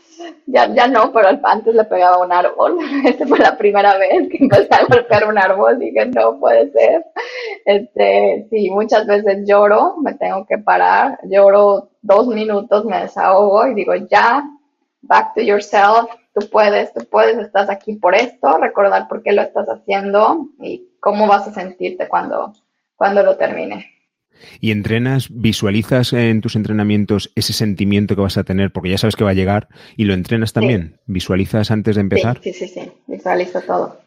ya, 0.46 0.72
ya 0.74 0.86
no, 0.88 1.12
pero 1.12 1.28
antes 1.44 1.74
le 1.74 1.84
pegaba 1.84 2.18
un 2.18 2.32
árbol. 2.32 2.78
Esa 3.04 3.26
fue 3.26 3.38
la 3.38 3.56
primera 3.56 3.96
vez 3.98 4.28
que 4.28 4.38
empecé 4.38 4.68
a 4.74 4.84
golpear 4.84 5.28
un 5.28 5.38
árbol. 5.38 5.78
Dije, 5.78 6.06
no 6.06 6.38
puede 6.38 6.70
ser. 6.72 7.04
Este, 7.64 8.46
sí, 8.50 8.70
muchas 8.70 9.06
veces 9.06 9.46
lloro, 9.46 9.96
me 9.98 10.14
tengo 10.14 10.46
que 10.46 10.58
parar. 10.58 11.18
Lloro 11.24 11.90
dos 12.02 12.26
minutos, 12.28 12.84
me 12.84 13.00
desahogo 13.00 13.66
y 13.66 13.74
digo, 13.74 13.94
ya, 13.94 14.44
back 15.02 15.34
to 15.34 15.40
yourself. 15.40 16.10
Tú 16.34 16.48
puedes, 16.50 16.92
tú 16.94 17.04
puedes, 17.10 17.36
estás 17.38 17.68
aquí 17.70 17.94
por 17.96 18.14
esto. 18.14 18.58
Recordar 18.58 19.08
por 19.08 19.22
qué 19.22 19.32
lo 19.32 19.42
estás 19.42 19.68
haciendo 19.68 20.48
y 20.60 20.88
cómo 21.00 21.26
vas 21.26 21.48
a 21.48 21.52
sentirte 21.52 22.08
cuando, 22.08 22.52
cuando 22.96 23.22
lo 23.22 23.36
termine 23.36 24.01
y 24.60 24.70
entrenas, 24.70 25.28
visualizas 25.30 26.12
en 26.12 26.40
tus 26.40 26.56
entrenamientos 26.56 27.30
ese 27.34 27.52
sentimiento 27.52 28.14
que 28.14 28.22
vas 28.22 28.36
a 28.36 28.44
tener, 28.44 28.72
porque 28.72 28.90
ya 28.90 28.98
sabes 28.98 29.16
que 29.16 29.24
va 29.24 29.30
a 29.30 29.34
llegar, 29.34 29.68
y 29.96 30.04
lo 30.04 30.14
entrenas 30.14 30.52
también. 30.52 30.98
¿Visualizas 31.06 31.70
antes 31.70 31.96
de 31.96 32.00
empezar? 32.00 32.40
Sí, 32.42 32.52
sí, 32.52 32.68
sí, 32.68 32.90
visualizo 33.06 33.60
todo. 33.60 34.01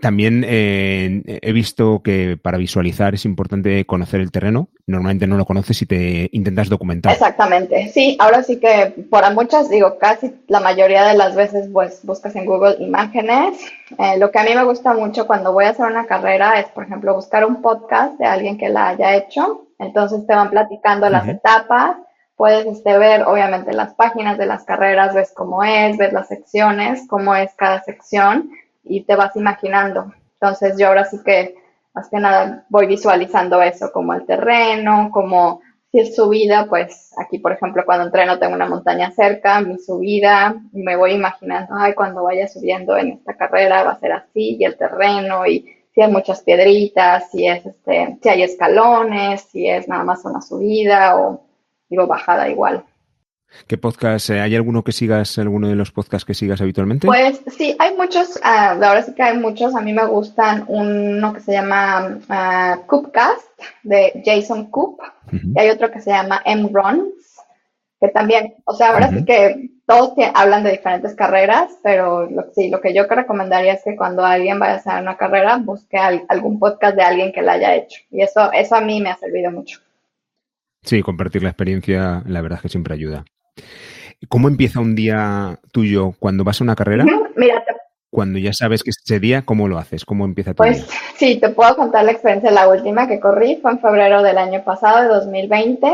También 0.00 0.44
eh, 0.46 1.22
he 1.40 1.52
visto 1.52 2.02
que 2.02 2.36
para 2.36 2.58
visualizar 2.58 3.14
es 3.14 3.24
importante 3.24 3.86
conocer 3.86 4.20
el 4.20 4.32
terreno. 4.32 4.68
Normalmente 4.86 5.26
no 5.26 5.36
lo 5.36 5.46
conoces 5.46 5.80
y 5.82 5.86
te 5.86 6.28
intentas 6.32 6.68
documentar. 6.68 7.12
Exactamente. 7.12 7.88
Sí, 7.88 8.16
ahora 8.18 8.42
sí 8.42 8.58
que 8.58 8.92
por 9.08 9.24
muchas, 9.32 9.70
digo, 9.70 9.96
casi 9.98 10.34
la 10.48 10.60
mayoría 10.60 11.04
de 11.04 11.16
las 11.16 11.34
veces 11.36 11.68
pues 11.72 12.00
buscas 12.02 12.34
en 12.36 12.44
Google 12.44 12.76
imágenes. 12.80 13.58
Eh, 13.98 14.18
lo 14.18 14.30
que 14.30 14.40
a 14.40 14.44
mí 14.44 14.50
me 14.54 14.64
gusta 14.64 14.92
mucho 14.94 15.26
cuando 15.26 15.52
voy 15.52 15.64
a 15.64 15.70
hacer 15.70 15.86
una 15.86 16.06
carrera 16.06 16.60
es, 16.60 16.66
por 16.66 16.84
ejemplo, 16.84 17.14
buscar 17.14 17.46
un 17.46 17.62
podcast 17.62 18.18
de 18.18 18.26
alguien 18.26 18.58
que 18.58 18.68
la 18.68 18.88
haya 18.88 19.14
hecho. 19.14 19.68
Entonces 19.78 20.26
te 20.26 20.34
van 20.34 20.50
platicando 20.50 21.08
las 21.08 21.26
etapas. 21.28 21.96
Puedes 22.36 22.66
este, 22.66 22.98
ver, 22.98 23.22
obviamente, 23.22 23.72
las 23.72 23.94
páginas 23.94 24.36
de 24.38 24.46
las 24.46 24.64
carreras, 24.64 25.14
ves 25.14 25.32
cómo 25.34 25.62
es, 25.62 25.96
ves 25.96 26.12
las 26.12 26.26
secciones, 26.26 27.06
cómo 27.08 27.34
es 27.36 27.52
cada 27.54 27.82
sección 27.84 28.50
y 28.84 29.02
te 29.02 29.16
vas 29.16 29.34
imaginando. 29.36 30.12
Entonces 30.34 30.76
yo 30.78 30.88
ahora 30.88 31.04
sí 31.04 31.18
que 31.24 31.56
más 31.94 32.08
que 32.08 32.18
nada 32.18 32.64
voy 32.68 32.86
visualizando 32.86 33.62
eso, 33.62 33.92
como 33.92 34.14
el 34.14 34.26
terreno, 34.26 35.10
como 35.12 35.60
si 35.90 36.00
es 36.00 36.16
subida, 36.16 36.66
pues 36.68 37.12
aquí 37.16 37.38
por 37.38 37.52
ejemplo 37.52 37.84
cuando 37.86 38.06
entreno 38.06 38.38
tengo 38.38 38.54
una 38.54 38.66
montaña 38.68 39.12
cerca, 39.12 39.60
mi 39.60 39.78
subida, 39.78 40.56
y 40.72 40.82
me 40.82 40.96
voy 40.96 41.12
imaginando, 41.12 41.74
ay, 41.78 41.94
cuando 41.94 42.24
vaya 42.24 42.48
subiendo 42.48 42.96
en 42.96 43.12
esta 43.12 43.36
carrera 43.36 43.84
va 43.84 43.92
a 43.92 44.00
ser 44.00 44.12
así, 44.12 44.56
y 44.58 44.64
el 44.64 44.76
terreno, 44.76 45.46
y 45.46 45.68
si 45.94 46.02
hay 46.02 46.10
muchas 46.10 46.42
piedritas, 46.42 47.30
si 47.30 47.46
es 47.46 47.64
este, 47.64 48.18
si 48.20 48.28
hay 48.28 48.42
escalones, 48.42 49.42
si 49.42 49.68
es 49.68 49.86
nada 49.86 50.02
más 50.02 50.24
una 50.24 50.42
subida 50.42 51.16
o 51.16 51.42
digo 51.88 52.08
bajada 52.08 52.48
igual. 52.48 52.84
¿Qué 53.66 53.78
podcast? 53.78 54.30
Eh, 54.30 54.40
¿Hay 54.40 54.54
alguno 54.54 54.84
que 54.84 54.92
sigas, 54.92 55.38
alguno 55.38 55.68
de 55.68 55.74
los 55.74 55.90
podcasts 55.90 56.24
que 56.24 56.34
sigas 56.34 56.60
habitualmente? 56.60 57.06
Pues 57.06 57.40
sí, 57.56 57.74
hay 57.78 57.96
muchos, 57.96 58.36
uh, 58.36 58.82
ahora 58.84 59.02
sí 59.02 59.14
que 59.14 59.22
hay 59.22 59.38
muchos. 59.38 59.74
A 59.74 59.80
mí 59.80 59.92
me 59.92 60.06
gustan 60.06 60.64
uno 60.68 61.32
que 61.32 61.40
se 61.40 61.52
llama 61.52 62.18
uh, 62.28 62.86
Coopcast 62.86 63.46
de 63.82 64.22
Jason 64.24 64.70
Coop 64.70 65.00
y 65.32 65.58
hay 65.58 65.70
otro 65.70 65.90
que 65.90 66.00
se 66.00 66.10
llama 66.10 66.42
M-Runs, 66.44 67.38
que 68.00 68.08
también, 68.08 68.54
o 68.64 68.74
sea, 68.74 68.92
ahora 68.92 69.08
sí 69.08 69.24
que 69.24 69.70
todos 69.86 70.12
hablan 70.34 70.64
de 70.64 70.72
diferentes 70.72 71.14
carreras, 71.14 71.72
pero 71.82 72.28
lo, 72.28 72.52
sí, 72.54 72.68
lo 72.68 72.80
que 72.80 72.94
yo 72.94 73.08
que 73.08 73.14
recomendaría 73.14 73.74
es 73.74 73.82
que 73.82 73.96
cuando 73.96 74.24
alguien 74.24 74.58
vaya 74.58 74.74
a 74.74 74.76
hacer 74.76 75.02
una 75.02 75.16
carrera, 75.16 75.56
busque 75.56 75.96
algún 75.96 76.58
podcast 76.58 76.96
de 76.96 77.02
alguien 77.02 77.32
que 77.32 77.42
la 77.42 77.52
haya 77.52 77.74
hecho. 77.74 78.00
Y 78.10 78.22
eso, 78.22 78.52
eso 78.52 78.76
a 78.76 78.80
mí 78.80 79.00
me 79.00 79.10
ha 79.10 79.16
servido 79.16 79.50
mucho. 79.50 79.80
Sí, 80.82 81.02
compartir 81.02 81.42
la 81.42 81.48
experiencia, 81.48 82.22
la 82.26 82.42
verdad 82.42 82.58
es 82.58 82.62
que 82.62 82.68
siempre 82.68 82.94
ayuda. 82.94 83.24
¿Cómo 84.28 84.48
empieza 84.48 84.80
un 84.80 84.94
día 84.94 85.58
tuyo 85.72 86.12
cuando 86.18 86.44
vas 86.44 86.60
a 86.60 86.64
una 86.64 86.76
carrera? 86.76 87.04
Mira, 87.36 87.64
cuando 88.14 88.38
ya 88.38 88.52
sabes 88.52 88.82
que 88.82 88.90
ese 88.90 89.18
día, 89.18 89.42
¿cómo 89.42 89.66
lo 89.66 89.76
haces? 89.76 90.04
¿Cómo 90.04 90.24
empieza 90.24 90.54
tu 90.54 90.58
pues, 90.58 90.86
sí, 91.16 91.36
te 91.40 91.48
puedo 91.48 91.74
contar 91.74 92.04
la 92.04 92.12
experiencia. 92.12 92.52
La 92.52 92.68
última 92.68 93.08
que 93.08 93.18
corrí 93.18 93.56
fue 93.60 93.72
en 93.72 93.80
febrero 93.80 94.22
del 94.22 94.38
año 94.38 94.62
pasado, 94.62 95.02
de 95.02 95.08
2020, 95.08 95.90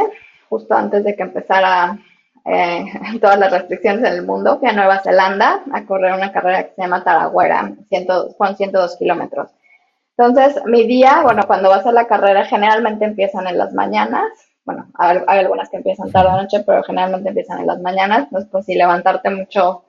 justo 0.51 0.75
antes 0.75 1.03
de 1.03 1.17
que 1.17 1.23
empezara 1.23 1.99
eh, 2.45 2.85
todas 3.21 3.39
las 3.39 3.51
restricciones 3.51 4.05
en 4.05 4.19
el 4.19 4.27
mundo. 4.27 4.59
Fui 4.59 4.69
a 4.69 4.73
Nueva 4.73 5.01
Zelanda 5.01 5.65
a 5.73 5.85
correr 5.87 6.13
una 6.13 6.31
carrera 6.31 6.65
que 6.65 6.75
se 6.75 6.83
llama 6.83 7.03
Taragüera, 7.03 7.73
con 8.37 8.57
102 8.57 8.97
kilómetros. 8.97 9.51
Entonces, 10.19 10.63
mi 10.67 10.87
día, 10.87 11.23
bueno, 11.23 11.45
cuando 11.47 11.71
vas 11.71 11.87
a 11.87 11.93
la 11.93 12.07
carrera, 12.07 12.45
generalmente 12.45 13.07
empiezan 13.07 13.47
en 13.47 13.57
las 13.57 13.73
mañanas 13.73 14.31
bueno, 14.71 14.89
hay, 14.95 15.39
algunas 15.41 15.69
que 15.69 15.79
empiezan 15.79 16.13
tarde 16.13 16.31
noche, 16.31 16.63
pero 16.65 16.85
generalmente 16.85 17.31
empiezan 17.31 17.61
en 17.61 17.67
las 17.67 17.81
mañanas, 17.81 18.29
pues, 18.31 18.47
pues 18.47 18.67
sí, 18.67 18.77
levantarte 18.77 19.31
mucho. 19.31 19.85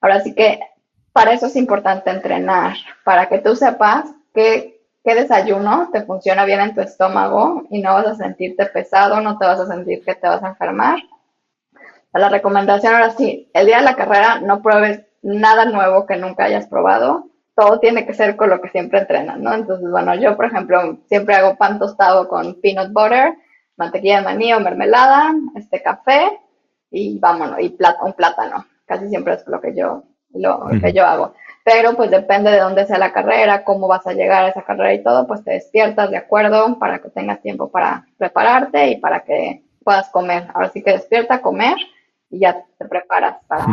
Ahora 0.00 0.20
sí 0.20 0.34
que 0.34 0.60
para 1.12 1.32
eso 1.32 1.46
es 1.46 1.54
importante 1.54 2.10
entrenar, 2.10 2.74
para 3.04 3.28
que 3.28 3.38
tú 3.38 3.54
sepas 3.54 4.06
qué, 4.34 4.80
qué 5.04 5.14
desayuno 5.14 5.90
te 5.92 6.02
funciona 6.02 6.44
bien 6.44 6.60
en 6.60 6.74
tu 6.74 6.80
estómago 6.80 7.62
y 7.70 7.80
no 7.80 7.94
vas 7.94 8.06
a 8.06 8.14
sentirte 8.16 8.66
pesado, 8.66 9.20
no 9.20 9.38
te 9.38 9.46
vas 9.46 9.60
a 9.60 9.66
sentir 9.66 10.04
que 10.04 10.16
te 10.16 10.26
vas 10.26 10.42
a 10.42 10.48
enfermar. 10.48 10.98
La 12.12 12.28
recomendación 12.28 12.92
ahora 12.94 13.10
sí, 13.10 13.48
el 13.54 13.66
día 13.66 13.78
de 13.78 13.84
la 13.84 13.94
carrera 13.94 14.40
no 14.40 14.62
pruebes 14.62 15.02
nada 15.22 15.64
nuevo 15.64 16.06
que 16.06 16.16
nunca 16.16 16.44
hayas 16.44 16.66
probado. 16.66 17.28
Todo 17.54 17.78
tiene 17.78 18.04
que 18.04 18.14
ser 18.14 18.34
con 18.34 18.50
lo 18.50 18.60
que 18.60 18.70
siempre 18.70 18.98
entrenas, 18.98 19.38
¿no? 19.38 19.54
Entonces, 19.54 19.88
bueno, 19.88 20.16
yo, 20.16 20.36
por 20.36 20.46
ejemplo, 20.46 20.98
siempre 21.06 21.36
hago 21.36 21.56
pan 21.56 21.78
tostado 21.78 22.26
con 22.26 22.60
peanut 22.60 22.92
butter, 22.92 23.34
mantequilla 23.76 24.18
de 24.18 24.24
maní 24.24 24.52
o 24.52 24.60
mermelada, 24.60 25.34
este 25.56 25.82
café 25.82 26.40
y 26.90 27.18
vámonos, 27.18 27.60
y 27.60 27.76
un 28.02 28.12
plátano. 28.12 28.66
Casi 28.86 29.08
siempre 29.08 29.34
es 29.34 29.46
lo 29.46 29.60
que 29.60 29.74
yo, 29.74 30.04
lo 30.32 30.68
que 30.80 30.92
yo 30.92 31.04
hago 31.04 31.34
pero 31.64 31.96
pues 31.96 32.10
depende 32.10 32.50
de 32.50 32.60
dónde 32.60 32.86
sea 32.86 32.98
la 32.98 33.12
carrera, 33.12 33.64
cómo 33.64 33.88
vas 33.88 34.06
a 34.06 34.12
llegar 34.12 34.44
a 34.44 34.48
esa 34.48 34.62
carrera 34.62 34.92
y 34.92 35.02
todo, 35.02 35.26
pues 35.26 35.42
te 35.42 35.52
despiertas 35.52 36.10
de 36.10 36.18
acuerdo 36.18 36.78
para 36.78 36.98
que 36.98 37.08
tengas 37.08 37.40
tiempo 37.40 37.70
para 37.70 38.06
prepararte 38.18 38.88
y 38.88 38.96
para 38.98 39.24
que 39.24 39.64
puedas 39.82 40.10
comer. 40.10 40.46
Ahora 40.52 40.68
sí 40.68 40.82
que 40.82 40.92
despierta, 40.92 41.40
comer 41.40 41.78
y 42.28 42.40
ya 42.40 42.62
te 42.78 42.86
preparas 42.86 43.38
para, 43.46 43.66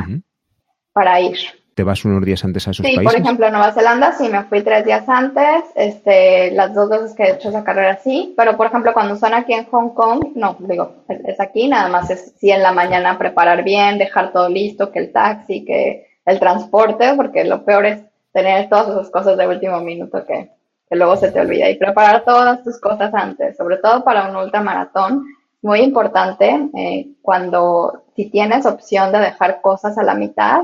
para 0.94 1.20
ir. 1.20 1.38
¿Te 1.74 1.84
vas 1.84 2.04
unos 2.04 2.26
días 2.26 2.44
antes 2.44 2.68
a 2.68 2.72
esos 2.72 2.86
sí, 2.86 2.96
países? 2.96 3.14
por 3.14 3.22
ejemplo, 3.22 3.50
Nueva 3.50 3.72
Zelanda 3.72 4.12
sí 4.12 4.28
me 4.28 4.44
fui 4.44 4.62
tres 4.62 4.84
días 4.84 5.08
antes, 5.08 5.64
este, 5.76 6.52
las 6.52 6.74
dos 6.74 6.90
veces 6.90 7.14
que 7.16 7.24
he 7.24 7.32
hecho 7.32 7.50
esa 7.50 7.64
carrera 7.64 7.98
sí, 8.04 8.34
pero 8.36 8.58
por 8.58 8.68
ejemplo 8.68 8.94
cuando 8.94 9.16
son 9.16 9.34
aquí 9.34 9.54
en 9.54 9.66
Hong 9.66 9.94
Kong, 9.94 10.34
no, 10.36 10.58
digo, 10.60 10.96
es 11.08 11.40
aquí, 11.40 11.70
nada 11.70 11.88
más 11.88 12.10
es 12.10 12.34
sí 12.38 12.52
en 12.52 12.62
la 12.62 12.74
mañana 12.74 13.18
preparar 13.18 13.64
bien, 13.64 13.98
dejar 13.98 14.34
todo 14.34 14.50
listo, 14.50 14.92
que 14.92 15.00
el 15.00 15.12
taxi, 15.14 15.64
que 15.64 16.08
el 16.26 16.40
transporte, 16.40 17.14
porque 17.16 17.46
lo 17.46 17.64
peor 17.64 17.86
es 17.86 18.02
tener 18.34 18.68
todas 18.70 18.90
esas 18.90 19.10
cosas 19.10 19.38
de 19.38 19.48
último 19.48 19.80
minuto 19.80 20.26
que, 20.26 20.52
luego 20.94 21.16
se 21.16 21.32
te 21.32 21.40
olvida 21.40 21.70
y 21.70 21.78
preparar 21.78 22.26
todas 22.26 22.64
tus 22.64 22.78
cosas 22.82 23.14
antes, 23.14 23.56
sobre 23.56 23.78
todo 23.78 24.04
para 24.04 24.30
un 24.30 24.36
ultramaratón. 24.36 25.26
Muy 25.62 25.80
importante 25.80 26.70
eh, 26.76 27.08
cuando 27.22 28.04
si 28.14 28.30
tienes 28.30 28.66
opción 28.66 29.14
de 29.14 29.20
dejar 29.20 29.62
cosas 29.62 29.98
a 29.98 30.04
la 30.04 30.16
mitad 30.16 30.64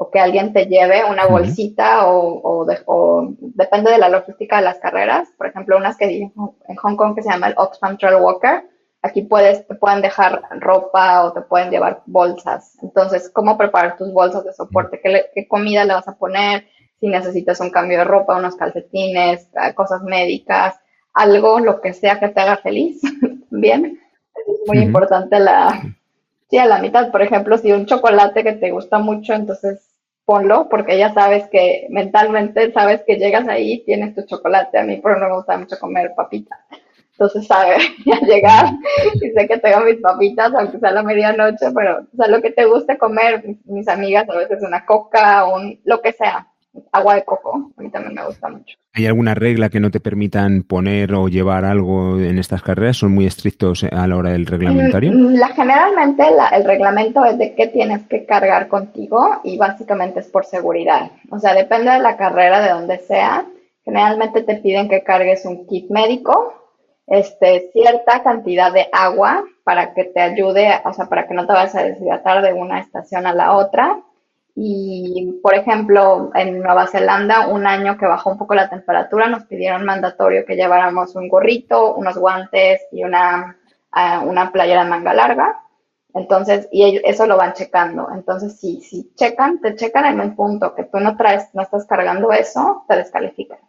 o 0.00 0.10
que 0.10 0.20
alguien 0.20 0.52
te 0.52 0.66
lleve 0.66 1.04
una 1.04 1.26
bolsita 1.26 2.06
o, 2.06 2.64
o, 2.86 3.34
depende 3.40 3.90
de 3.90 3.98
la 3.98 4.08
logística 4.08 4.56
de 4.56 4.62
las 4.62 4.78
carreras. 4.78 5.28
Por 5.36 5.48
ejemplo, 5.48 5.76
unas 5.76 5.96
que 5.96 6.22
en 6.22 6.76
Hong 6.76 6.96
Kong 6.96 7.14
que 7.14 7.22
se 7.22 7.30
llama 7.30 7.48
el 7.48 7.54
Oxfam 7.56 7.98
Trail 7.98 8.22
Walker, 8.22 8.62
Aquí 9.00 9.22
puedes, 9.22 9.66
te 9.66 9.74
pueden 9.76 10.02
dejar 10.02 10.42
ropa 10.58 11.24
o 11.24 11.32
te 11.32 11.42
pueden 11.42 11.70
llevar 11.70 12.02
bolsas. 12.06 12.76
Entonces, 12.82 13.30
¿cómo 13.30 13.56
preparar 13.56 13.96
tus 13.96 14.12
bolsas 14.12 14.44
de 14.44 14.52
soporte? 14.52 15.00
¿Qué, 15.00 15.46
comida 15.46 15.84
le 15.84 15.94
vas 15.94 16.08
a 16.08 16.16
poner? 16.16 16.66
Si 16.98 17.06
necesitas 17.06 17.60
un 17.60 17.70
cambio 17.70 17.98
de 17.98 18.04
ropa, 18.04 18.36
unos 18.36 18.56
calcetines, 18.56 19.48
ah, 19.54 19.72
cosas 19.72 20.02
médicas, 20.02 20.80
algo, 21.14 21.60
lo 21.60 21.80
que 21.80 21.92
sea 21.92 22.18
que 22.18 22.28
te 22.28 22.40
haga 22.40 22.56
feliz. 22.56 23.00
Bien. 23.50 24.00
Es 24.34 24.60
muy 24.66 24.78
importante 24.78 25.38
la, 25.38 25.80
sí, 26.50 26.58
a 26.58 26.66
la 26.66 26.80
mitad. 26.80 27.12
Por 27.12 27.22
ejemplo, 27.22 27.56
si 27.56 27.70
un 27.70 27.86
chocolate 27.86 28.42
que 28.42 28.52
te 28.54 28.72
gusta 28.72 28.98
mucho, 28.98 29.32
entonces 29.32 29.87
ponlo, 30.28 30.68
porque 30.68 30.98
ya 30.98 31.14
sabes 31.14 31.48
que 31.48 31.86
mentalmente 31.88 32.70
sabes 32.72 33.02
que 33.06 33.16
llegas 33.16 33.48
ahí 33.48 33.82
tienes 33.86 34.14
tu 34.14 34.26
chocolate. 34.26 34.78
A 34.78 34.82
mí, 34.82 34.96
por 34.98 35.12
ejemplo, 35.12 35.30
me 35.30 35.36
gusta 35.36 35.56
mucho 35.56 35.78
comer 35.78 36.12
papitas. 36.14 36.58
Entonces, 37.12 37.46
sabe, 37.46 37.76
ya 38.04 38.20
llegar 38.20 38.66
y 39.14 39.30
sé 39.30 39.48
que 39.48 39.56
tengo 39.56 39.80
mis 39.80 39.96
papitas, 40.02 40.52
aunque 40.52 40.80
sea 40.80 40.90
la 40.90 41.02
medianoche, 41.02 41.70
pero 41.74 42.00
o 42.12 42.16
sea, 42.16 42.28
lo 42.28 42.42
que 42.42 42.50
te 42.50 42.66
guste 42.66 42.98
comer, 42.98 43.42
mis 43.64 43.88
amigas, 43.88 44.28
a 44.28 44.36
veces 44.36 44.62
una 44.62 44.84
coca, 44.84 45.46
un, 45.46 45.80
lo 45.84 46.02
que 46.02 46.12
sea, 46.12 46.46
agua 46.92 47.14
de 47.14 47.24
coco, 47.24 47.70
a 47.76 47.82
mí 47.82 47.90
también 47.90 48.14
me 48.14 48.24
gusta 48.24 48.48
mucho. 48.48 48.76
¿Hay 48.94 49.06
alguna 49.06 49.34
regla 49.34 49.68
que 49.68 49.80
no 49.80 49.90
te 49.90 50.00
permitan 50.00 50.62
poner 50.62 51.14
o 51.14 51.28
llevar 51.28 51.64
algo 51.64 52.18
en 52.18 52.38
estas 52.38 52.62
carreras? 52.62 52.96
¿Son 52.96 53.12
muy 53.12 53.26
estrictos 53.26 53.84
a 53.84 54.06
la 54.06 54.16
hora 54.16 54.30
del 54.30 54.46
reglamentario? 54.46 55.12
Mm, 55.12 55.34
la, 55.34 55.48
generalmente 55.48 56.24
el 56.52 56.64
reglamento 56.64 57.24
es 57.24 57.38
de 57.38 57.54
qué 57.54 57.68
tienes 57.68 58.06
que 58.08 58.24
cargar 58.24 58.68
contigo 58.68 59.40
y 59.44 59.56
básicamente 59.56 60.20
es 60.20 60.26
por 60.26 60.44
seguridad. 60.44 61.12
O 61.30 61.38
sea, 61.38 61.54
depende 61.54 61.92
de 61.92 62.00
la 62.00 62.16
carrera, 62.16 62.60
de 62.60 62.70
donde 62.70 62.98
sea. 62.98 63.46
Generalmente 63.84 64.42
te 64.42 64.56
piden 64.56 64.88
que 64.88 65.02
cargues 65.02 65.44
un 65.44 65.66
kit 65.66 65.90
médico, 65.90 66.54
este, 67.06 67.70
cierta 67.72 68.22
cantidad 68.22 68.72
de 68.72 68.88
agua 68.92 69.44
para 69.64 69.94
que 69.94 70.04
te 70.04 70.20
ayude, 70.20 70.68
o 70.84 70.92
sea, 70.92 71.06
para 71.06 71.26
que 71.26 71.34
no 71.34 71.46
te 71.46 71.52
vayas 71.52 71.74
a 71.74 71.84
deshidratar 71.84 72.42
de 72.42 72.52
una 72.52 72.80
estación 72.80 73.26
a 73.26 73.34
la 73.34 73.56
otra. 73.56 74.00
Y, 74.60 75.38
por 75.40 75.54
ejemplo, 75.54 76.32
en 76.34 76.60
Nueva 76.60 76.88
Zelanda, 76.88 77.46
un 77.46 77.64
año 77.64 77.96
que 77.96 78.08
bajó 78.08 78.30
un 78.30 78.38
poco 78.38 78.56
la 78.56 78.68
temperatura, 78.68 79.28
nos 79.28 79.44
pidieron 79.44 79.84
mandatorio 79.84 80.44
que 80.44 80.56
lleváramos 80.56 81.14
un 81.14 81.28
gorrito, 81.28 81.94
unos 81.94 82.18
guantes 82.18 82.80
y 82.90 83.04
una, 83.04 83.56
uh, 83.94 84.28
una 84.28 84.50
playera 84.50 84.82
de 84.82 84.90
manga 84.90 85.14
larga. 85.14 85.60
Entonces, 86.12 86.68
y 86.72 87.00
eso 87.04 87.28
lo 87.28 87.36
van 87.36 87.52
checando. 87.52 88.08
Entonces, 88.12 88.58
si, 88.58 88.80
si 88.80 89.12
checan, 89.14 89.60
te 89.60 89.76
checan 89.76 90.06
en 90.06 90.20
un 90.20 90.34
punto 90.34 90.74
que 90.74 90.82
tú 90.82 90.98
no 90.98 91.16
traes, 91.16 91.54
no 91.54 91.62
estás 91.62 91.86
cargando 91.86 92.32
eso, 92.32 92.84
te 92.88 92.96
descalifican. 92.96 93.60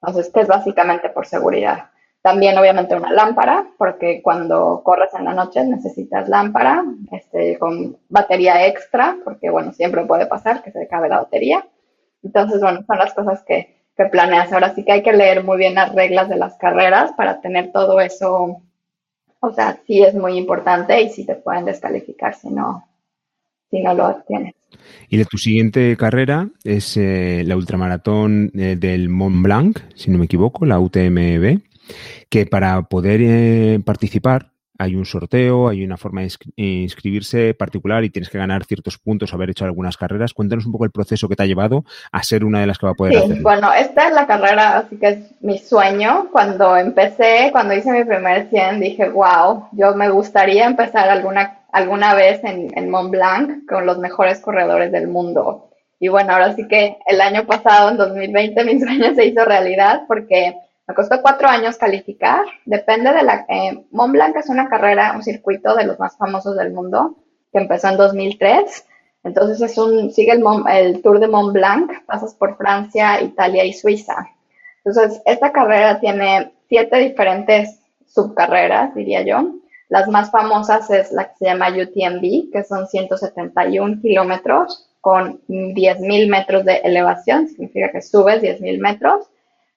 Entonces, 0.00 0.32
que 0.32 0.42
es 0.42 0.46
básicamente 0.46 1.10
por 1.10 1.26
seguridad. 1.26 1.90
También 2.22 2.58
obviamente 2.58 2.94
una 2.94 3.12
lámpara, 3.12 3.66
porque 3.78 4.20
cuando 4.22 4.82
corres 4.84 5.08
en 5.14 5.24
la 5.24 5.32
noche 5.32 5.64
necesitas 5.64 6.28
lámpara, 6.28 6.84
este, 7.12 7.58
con 7.58 7.96
batería 8.10 8.66
extra, 8.66 9.16
porque 9.24 9.48
bueno, 9.48 9.72
siempre 9.72 10.04
puede 10.04 10.26
pasar 10.26 10.62
que 10.62 10.70
se 10.70 10.82
acabe 10.82 11.08
la 11.08 11.20
batería. 11.20 11.66
Entonces, 12.22 12.60
bueno, 12.60 12.84
son 12.86 12.98
las 12.98 13.14
cosas 13.14 13.42
que, 13.46 13.84
que 13.96 14.04
planeas. 14.04 14.52
Ahora 14.52 14.74
sí 14.74 14.84
que 14.84 14.92
hay 14.92 15.02
que 15.02 15.14
leer 15.14 15.44
muy 15.44 15.56
bien 15.56 15.74
las 15.74 15.94
reglas 15.94 16.28
de 16.28 16.36
las 16.36 16.58
carreras 16.58 17.12
para 17.12 17.40
tener 17.40 17.72
todo 17.72 18.00
eso. 18.00 18.60
O 19.40 19.52
sea, 19.54 19.80
sí 19.86 20.02
es 20.02 20.14
muy 20.14 20.36
importante 20.36 21.00
y 21.00 21.08
sí 21.08 21.24
te 21.24 21.36
pueden 21.36 21.64
descalificar 21.64 22.34
si 22.34 22.50
no, 22.50 22.86
si 23.70 23.80
no 23.80 23.94
lo 23.94 24.22
tienes. 24.28 24.54
Y 25.08 25.16
de 25.16 25.24
tu 25.24 25.38
siguiente 25.38 25.96
carrera 25.96 26.50
es 26.64 26.98
eh, 26.98 27.44
la 27.46 27.56
ultramaratón 27.56 28.52
eh, 28.54 28.76
del 28.76 29.08
Mont 29.08 29.42
Blanc, 29.42 29.78
si 29.94 30.10
no 30.10 30.18
me 30.18 30.26
equivoco, 30.26 30.66
la 30.66 30.78
UTMB 30.78 31.69
que 32.28 32.46
para 32.46 32.82
poder 32.82 33.20
eh, 33.22 33.80
participar 33.84 34.50
hay 34.80 34.96
un 34.96 35.04
sorteo, 35.04 35.68
hay 35.68 35.84
una 35.84 35.98
forma 35.98 36.22
de 36.22 36.30
inscribirse 36.56 37.52
particular 37.52 38.02
y 38.02 38.08
tienes 38.08 38.30
que 38.30 38.38
ganar 38.38 38.64
ciertos 38.64 38.96
puntos, 38.96 39.34
haber 39.34 39.50
hecho 39.50 39.66
algunas 39.66 39.98
carreras. 39.98 40.32
Cuéntanos 40.32 40.64
un 40.64 40.72
poco 40.72 40.86
el 40.86 40.90
proceso 40.90 41.28
que 41.28 41.36
te 41.36 41.42
ha 41.42 41.46
llevado 41.46 41.84
a 42.10 42.22
ser 42.22 42.46
una 42.46 42.60
de 42.60 42.66
las 42.66 42.78
que 42.78 42.86
va 42.86 42.92
a 42.92 42.94
poder 42.94 43.20
sí, 43.20 43.40
Bueno, 43.42 43.70
esta 43.74 44.08
es 44.08 44.14
la 44.14 44.26
carrera, 44.26 44.78
así 44.78 44.96
que 44.96 45.08
es 45.08 45.18
mi 45.42 45.58
sueño. 45.58 46.28
Cuando 46.32 46.78
empecé, 46.78 47.50
cuando 47.52 47.74
hice 47.74 47.92
mi 47.92 48.04
primer 48.04 48.48
100, 48.48 48.80
dije, 48.80 49.10
wow, 49.10 49.66
yo 49.72 49.94
me 49.94 50.08
gustaría 50.08 50.64
empezar 50.64 51.10
alguna, 51.10 51.58
alguna 51.72 52.14
vez 52.14 52.42
en, 52.42 52.72
en 52.74 52.88
Mont 52.88 53.10
Blanc 53.10 53.68
con 53.68 53.84
los 53.84 53.98
mejores 53.98 54.40
corredores 54.40 54.90
del 54.92 55.08
mundo. 55.08 55.68
Y 55.98 56.08
bueno, 56.08 56.32
ahora 56.32 56.56
sí 56.56 56.66
que 56.66 56.96
el 57.06 57.20
año 57.20 57.44
pasado, 57.44 57.90
en 57.90 57.98
2020, 57.98 58.64
mi 58.64 58.80
sueño 58.80 59.14
se 59.14 59.26
hizo 59.26 59.44
realidad 59.44 60.04
porque 60.08 60.54
me 60.90 60.94
costó 60.94 61.22
cuatro 61.22 61.46
años 61.46 61.78
calificar. 61.78 62.44
Depende 62.64 63.12
de 63.12 63.22
la... 63.22 63.46
Eh, 63.48 63.84
Mont 63.92 64.12
Blanc 64.12 64.34
es 64.36 64.48
una 64.48 64.68
carrera, 64.68 65.12
un 65.14 65.22
circuito 65.22 65.76
de 65.76 65.84
los 65.84 66.00
más 66.00 66.16
famosos 66.16 66.56
del 66.56 66.72
mundo, 66.72 67.16
que 67.52 67.60
empezó 67.60 67.88
en 67.88 67.96
2003. 67.96 68.86
Entonces 69.22 69.60
es 69.60 69.78
un, 69.78 70.10
sigue 70.10 70.32
el, 70.32 70.42
el 70.68 71.00
Tour 71.00 71.20
de 71.20 71.28
Mont 71.28 71.52
Blanc, 71.52 71.92
pasas 72.06 72.34
por 72.34 72.56
Francia, 72.56 73.22
Italia 73.22 73.64
y 73.64 73.72
Suiza. 73.72 74.16
Entonces, 74.84 75.22
esta 75.26 75.52
carrera 75.52 76.00
tiene 76.00 76.52
siete 76.68 76.96
diferentes 76.96 77.78
subcarreras, 78.08 78.92
diría 78.92 79.22
yo. 79.22 79.60
Las 79.90 80.08
más 80.08 80.32
famosas 80.32 80.90
es 80.90 81.12
la 81.12 81.28
que 81.28 81.36
se 81.38 81.44
llama 81.44 81.68
UTMB, 81.68 82.50
que 82.50 82.64
son 82.64 82.88
171 82.88 84.00
kilómetros 84.02 84.88
con 85.00 85.40
10.000 85.46 86.28
metros 86.28 86.64
de 86.64 86.78
elevación, 86.78 87.46
significa 87.48 87.92
que 87.92 88.02
subes 88.02 88.42
10.000 88.42 88.80
metros. 88.80 89.28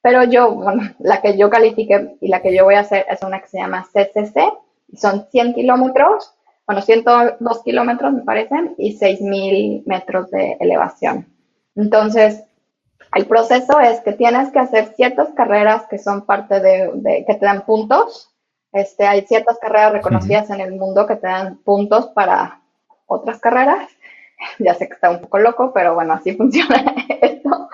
Pero 0.03 0.25
yo, 0.25 0.53
bueno, 0.53 0.83
la 0.99 1.21
que 1.21 1.37
yo 1.37 1.49
califique 1.49 2.17
y 2.19 2.27
la 2.27 2.41
que 2.41 2.53
yo 2.53 2.65
voy 2.65 2.75
a 2.75 2.81
hacer 2.81 3.05
es 3.09 3.23
una 3.23 3.39
que 3.39 3.47
se 3.47 3.57
llama 3.57 3.87
CCC, 3.93 4.51
son 4.95 5.27
100 5.31 5.53
kilómetros, 5.53 6.35
bueno, 6.67 6.81
102 6.81 7.63
kilómetros 7.63 8.11
me 8.11 8.21
parecen, 8.23 8.75
y 8.77 8.99
6.000 8.99 9.83
metros 9.85 10.29
de 10.29 10.57
elevación. 10.59 11.33
Entonces, 11.77 12.43
el 13.15 13.25
proceso 13.27 13.79
es 13.79 14.01
que 14.01 14.11
tienes 14.11 14.51
que 14.51 14.59
hacer 14.59 14.93
ciertas 14.95 15.29
carreras 15.29 15.87
que 15.89 15.97
son 15.97 16.25
parte 16.25 16.59
de, 16.59 17.23
que 17.25 17.35
te 17.35 17.45
dan 17.45 17.65
puntos. 17.65 18.29
Este, 18.73 19.05
hay 19.05 19.21
ciertas 19.21 19.57
carreras 19.57 19.93
reconocidas 19.93 20.49
en 20.49 20.59
el 20.59 20.73
mundo 20.73 21.07
que 21.07 21.15
te 21.15 21.27
dan 21.27 21.59
puntos 21.63 22.07
para 22.07 22.59
otras 23.05 23.39
carreras. 23.39 23.87
Ya 24.59 24.73
sé 24.73 24.87
que 24.87 24.93
está 24.93 25.09
un 25.09 25.21
poco 25.21 25.39
loco, 25.39 25.71
pero 25.73 25.95
bueno, 25.95 26.13
así 26.13 26.33
funciona 26.37 26.83
esto. 27.21 27.69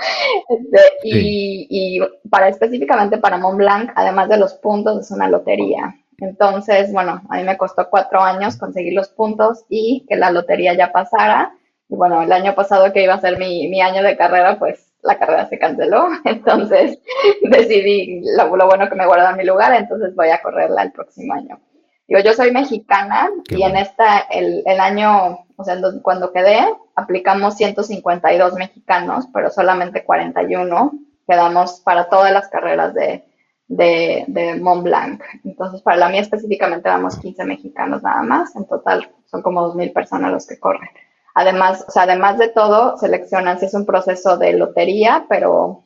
Este, 0.50 0.80
y, 1.04 2.00
para 2.30 2.50
específicamente 2.50 3.18
para 3.18 3.38
Mont 3.38 3.58
Blanc, 3.58 3.92
además 3.96 4.30
de 4.30 4.38
los 4.38 4.54
puntos, 4.56 5.00
es 5.00 5.12
una 5.12 5.30
lotería. 5.30 5.96
Entonces, 6.20 6.92
bueno, 6.92 7.22
a 7.30 7.38
mí 7.38 7.44
me 7.44 7.58
costó 7.58 7.90
cuatro 7.90 8.20
años 8.22 8.58
conseguir 8.58 8.94
los 8.94 9.10
puntos 9.10 9.64
y 9.70 10.06
que 10.08 10.16
la 10.16 10.32
lotería 10.32 10.74
ya 10.74 10.92
pasara. 10.92 11.54
Y 11.88 11.96
bueno, 11.96 12.22
el 12.22 12.32
año 12.32 12.56
pasado 12.56 12.92
que 12.92 13.04
iba 13.04 13.14
a 13.14 13.22
ser 13.22 13.40
mi, 13.40 13.68
mi 13.70 13.82
año 13.82 14.04
de 14.04 14.18
carrera, 14.18 14.60
pues 14.60 14.90
la 15.02 15.18
carrera 15.18 15.48
se 15.48 15.58
canceló. 15.58 16.08
Entonces 16.26 17.00
decidí 17.42 18.22
lo, 18.36 18.56
lo 18.56 18.68
bueno 18.68 18.90
que 18.90 18.96
me 18.96 19.06
guarda 19.06 19.36
mi 19.36 19.46
lugar, 19.46 19.74
entonces 19.74 20.16
voy 20.16 20.30
a 20.30 20.42
correrla 20.42 20.84
el 20.84 20.92
próximo 20.92 21.34
año. 21.34 21.60
Digo, 22.08 22.22
yo 22.22 22.34
soy 22.34 22.52
mexicana 22.52 23.30
y 23.50 23.62
en 23.62 23.78
esta, 23.78 24.22
el, 24.32 24.64
el 24.66 24.80
año, 24.80 25.46
o 25.60 25.64
sea, 25.66 25.76
cuando 26.02 26.32
quedé, 26.32 26.58
aplicamos 26.96 27.58
152 27.58 28.54
mexicanos, 28.54 29.28
pero 29.34 29.50
solamente 29.50 30.06
41 30.06 30.94
quedamos 31.28 31.82
para 31.82 32.08
todas 32.08 32.32
las 32.32 32.48
carreras 32.48 32.94
de, 32.94 33.26
de, 33.68 34.56
Mont 34.62 34.84
Blanc. 34.84 35.22
Entonces, 35.44 35.82
para 35.82 35.98
la 35.98 36.08
mía 36.08 36.22
específicamente 36.22 36.88
vamos 36.88 37.20
15 37.20 37.44
mexicanos 37.44 38.02
nada 38.02 38.22
más. 38.22 38.56
En 38.56 38.68
total 38.68 39.12
son 39.26 39.42
como 39.42 39.74
2.000 39.74 39.92
personas 39.92 40.32
los 40.32 40.48
que 40.48 40.58
corren. 40.58 40.90
Además, 41.36 41.84
o 41.86 41.92
sea, 41.92 42.04
además 42.04 42.38
de 42.38 42.48
todo, 42.48 42.98
seleccionan 42.98 43.60
si 43.60 43.66
es 43.66 43.74
un 43.74 43.86
proceso 43.86 44.38
de 44.38 44.54
lotería, 44.54 45.26
pero 45.28 45.84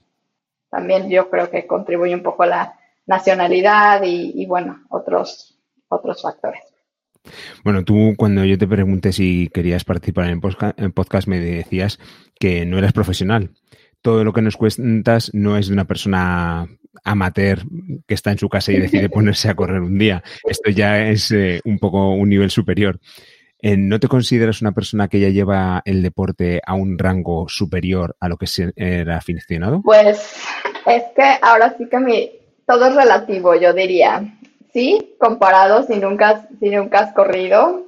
también 0.69 1.09
yo 1.09 1.31
creo 1.31 1.49
que 1.49 1.65
contribuye 1.65 2.13
un 2.13 2.21
poco 2.21 2.45
la 2.45 2.77
nacionalidad 3.07 4.03
y, 4.03 4.39
y 4.39 4.45
bueno, 4.45 4.83
otros, 4.89 5.57
otros 5.89 6.21
factores. 6.21 6.72
Bueno, 7.63 7.83
tú 7.83 8.13
cuando 8.17 8.43
yo 8.45 8.57
te 8.57 8.67
pregunté 8.67 9.13
si 9.13 9.49
querías 9.53 9.83
participar 9.83 10.29
en 10.29 10.91
podcast 10.91 11.27
me 11.27 11.39
decías 11.39 11.99
que 12.39 12.65
no 12.65 12.77
eras 12.77 12.93
profesional. 12.93 13.51
Todo 14.01 14.23
lo 14.23 14.33
que 14.33 14.41
nos 14.41 14.57
cuentas 14.57 15.31
no 15.33 15.57
es 15.57 15.67
de 15.67 15.73
una 15.73 15.85
persona 15.85 16.67
amateur 17.03 17.59
que 18.05 18.13
está 18.13 18.31
en 18.31 18.37
su 18.37 18.49
casa 18.49 18.71
y 18.71 18.79
decide 18.79 19.09
ponerse 19.09 19.49
a 19.49 19.55
correr 19.55 19.81
un 19.81 19.97
día. 19.97 20.23
Esto 20.45 20.69
ya 20.69 21.07
es 21.07 21.31
eh, 21.31 21.61
un 21.65 21.79
poco 21.79 22.11
un 22.11 22.29
nivel 22.29 22.51
superior. 22.51 22.99
Eh, 23.61 23.77
¿No 23.77 23.97
te 23.97 24.09
consideras 24.09 24.61
una 24.61 24.73
persona 24.73 25.07
que 25.07 25.21
ya 25.21 25.29
lleva 25.29 25.81
el 25.85 26.03
deporte 26.03 26.61
a 26.65 26.73
un 26.73 26.99
rango 26.99 27.47
superior 27.47 28.17
a 28.19 28.27
lo 28.27 28.35
que 28.35 28.45
era 28.75 29.15
aficionado? 29.15 29.81
Pues 29.81 30.35
es 30.85 31.03
que 31.15 31.37
ahora 31.41 31.73
sí 31.77 31.87
que 31.89 31.97
mi, 31.97 32.31
todo 32.67 32.87
es 32.87 32.95
relativo, 32.95 33.55
yo 33.55 33.73
diría 33.73 34.37
sí, 34.73 35.15
comparado 35.19 35.83
si 35.83 35.97
nunca, 35.97 36.47
si 36.59 36.69
nunca 36.69 36.99
has 36.99 37.13
corrido, 37.13 37.83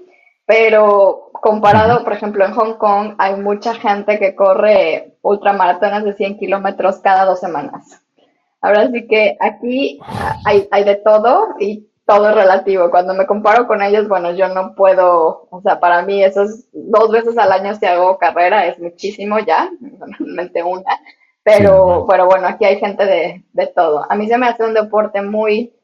pero 0.46 1.32
comparado, 1.34 2.04
por 2.04 2.14
ejemplo, 2.14 2.46
en 2.46 2.54
Hong 2.54 2.76
Kong 2.76 3.16
hay 3.18 3.36
mucha 3.36 3.74
gente 3.76 4.20
que 4.20 4.36
corre 4.36 5.18
ultramaratones 5.22 6.06
de 6.06 6.14
100 6.14 6.38
kilómetros 6.38 7.00
cada 7.00 7.26
dos 7.26 7.40
semanas. 7.40 8.02
Ahora 8.62 8.90
sí 8.92 9.08
que 9.08 9.38
aquí 9.40 10.00
hay, 10.46 10.68
hay 10.72 10.84
de 10.84 10.96
todo 10.96 11.56
y 11.60 11.88
todo 12.06 12.30
es 12.30 12.36
relativo. 12.36 12.90
Cuando 12.90 13.14
me 13.14 13.26
comparo 13.26 13.68
con 13.68 13.82
ellos, 13.82 14.08
bueno, 14.08 14.32
yo 14.32 14.48
no 14.48 14.76
puedo, 14.76 15.48
o 15.50 15.62
sea, 15.62 15.80
para 15.80 16.02
mí 16.04 16.24
eso 16.24 16.44
es 16.44 16.68
dos 16.72 17.12
veces 17.12 17.38
al 17.38 17.52
año 17.52 17.76
si 17.76 17.86
hago 17.86 18.18
carrera, 18.18 18.68
es 18.68 18.80
muchísimo 18.80 19.40
ya, 19.40 19.70
normalmente 19.80 20.64
una, 20.64 21.00
pero, 21.44 22.06
pero 22.10 22.26
bueno, 22.26 22.48
aquí 22.48 22.66
hay 22.66 22.80
gente 22.80 23.06
de, 23.06 23.44
de 23.54 23.68
todo. 23.68 24.06
A 24.10 24.16
mí 24.16 24.28
se 24.28 24.38
me 24.38 24.48
hace 24.48 24.64
un 24.64 24.74
deporte 24.74 25.22
muy, 25.22 25.75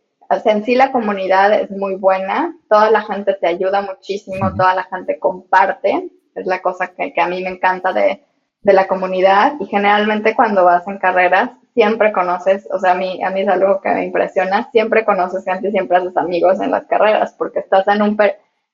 en 0.45 0.63
sí 0.63 0.75
la 0.75 0.91
comunidad 0.91 1.53
es 1.53 1.71
muy 1.71 1.95
buena, 1.95 2.55
toda 2.69 2.89
la 2.89 3.01
gente 3.01 3.33
te 3.33 3.47
ayuda 3.47 3.81
muchísimo, 3.81 4.53
toda 4.55 4.73
la 4.75 4.83
gente 4.83 5.19
comparte, 5.19 6.09
es 6.35 6.45
la 6.45 6.61
cosa 6.61 6.87
que, 6.87 7.13
a 7.19 7.27
mí 7.27 7.43
me 7.43 7.49
encanta 7.49 7.93
de, 7.93 8.23
la 8.63 8.87
comunidad 8.87 9.53
y 9.59 9.65
generalmente 9.65 10.35
cuando 10.35 10.63
vas 10.63 10.87
en 10.87 10.99
carreras 10.99 11.49
siempre 11.73 12.11
conoces, 12.11 12.67
o 12.71 12.77
sea, 12.77 12.91
a 12.91 12.95
mí, 12.95 13.21
a 13.23 13.31
mí 13.31 13.41
es 13.41 13.47
algo 13.47 13.81
que 13.81 13.89
me 13.89 14.05
impresiona, 14.05 14.69
siempre 14.71 15.03
conoces 15.03 15.43
gente, 15.43 15.71
siempre 15.71 15.97
haces 15.97 16.15
amigos 16.15 16.61
en 16.61 16.69
las 16.69 16.85
carreras 16.85 17.33
porque 17.33 17.59
estás 17.59 17.87
en, 17.87 18.03
un, 18.03 18.17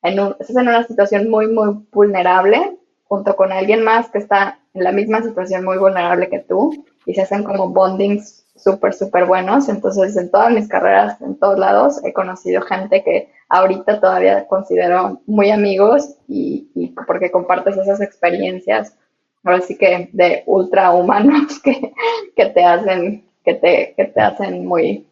en, 0.04 0.20
un, 0.20 0.36
estás 0.40 0.58
en 0.58 0.68
una 0.68 0.84
situación 0.84 1.30
muy, 1.30 1.48
muy 1.48 1.86
vulnerable 1.92 2.78
junto 3.06 3.36
con 3.38 3.54
alguien 3.54 3.82
más 3.82 4.10
que 4.10 4.18
está 4.18 4.60
en 4.74 4.84
la 4.84 4.92
misma 4.92 5.24
situación 5.24 5.64
muy 5.64 5.78
vulnerable 5.78 6.28
que 6.28 6.40
tú 6.40 6.86
y 7.06 7.14
se 7.14 7.22
hacen 7.22 7.44
como 7.44 7.70
bondings 7.70 8.46
súper, 8.58 8.94
súper 8.94 9.26
buenos. 9.26 9.70
Entonces, 9.70 10.16
en 10.18 10.32
todas 10.32 10.52
mis 10.52 10.68
carreras, 10.68 11.20
en 11.22 11.38
todos 11.38 11.58
lados, 11.58 12.04
he 12.04 12.14
conocido 12.14 12.62
gente 12.62 13.04
que 13.04 13.32
ahorita 13.50 14.00
todavía 14.00 14.48
considero 14.48 15.22
muy 15.26 15.52
amigos 15.52 16.16
y, 16.28 16.94
porque 17.06 17.32
compartes 17.32 17.78
esas 17.78 18.02
experiencias, 18.02 18.98
ahora 19.44 19.62
sí 19.62 19.78
que 19.78 20.10
de 20.14 20.44
ultra 20.46 20.92
humanos 20.92 21.60
que, 21.64 21.94
que 22.36 22.46
te 22.48 22.64
hacen, 22.64 23.26
que 23.44 23.54
te, 23.56 23.94
que 23.96 24.06
te 24.06 24.22
hacen 24.22 24.66
muy, 24.66 25.08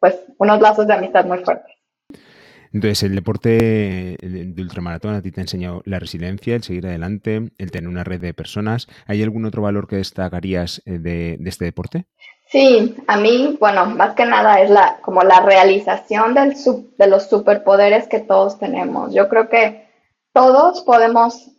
pues, 0.00 0.18
unos 0.38 0.60
lazos 0.60 0.86
de 0.86 0.94
amistad 0.94 1.24
muy 1.24 1.38
fuertes. 1.38 1.74
Entonces, 2.74 3.04
el 3.04 3.14
deporte 3.14 4.18
de 4.20 4.62
ultramaratón 4.62 5.14
a 5.14 5.22
ti 5.22 5.30
te 5.30 5.40
ha 5.40 5.44
enseñado 5.44 5.82
la 5.84 6.00
resiliencia, 6.00 6.56
el 6.56 6.64
seguir 6.64 6.88
adelante, 6.88 7.50
el 7.56 7.70
tener 7.70 7.88
una 7.88 8.02
red 8.02 8.20
de 8.20 8.34
personas. 8.34 8.88
¿Hay 9.06 9.22
algún 9.22 9.44
otro 9.44 9.62
valor 9.62 9.86
que 9.86 9.94
destacarías 9.94 10.82
eh, 10.84 10.98
de, 10.98 11.36
de 11.38 11.48
este 11.48 11.66
deporte? 11.66 12.06
Sí, 12.54 12.94
a 13.08 13.16
mí, 13.16 13.56
bueno, 13.58 13.84
más 13.86 14.14
que 14.14 14.24
nada 14.24 14.60
es 14.60 14.70
la, 14.70 14.98
como 15.00 15.24
la 15.24 15.40
realización 15.40 16.34
del 16.34 16.54
de 16.96 17.06
los 17.08 17.28
superpoderes 17.28 18.06
que 18.06 18.20
todos 18.20 18.60
tenemos. 18.60 19.12
Yo 19.12 19.28
creo 19.28 19.48
que 19.48 19.88
todos 20.32 20.82
podemos, 20.82 21.50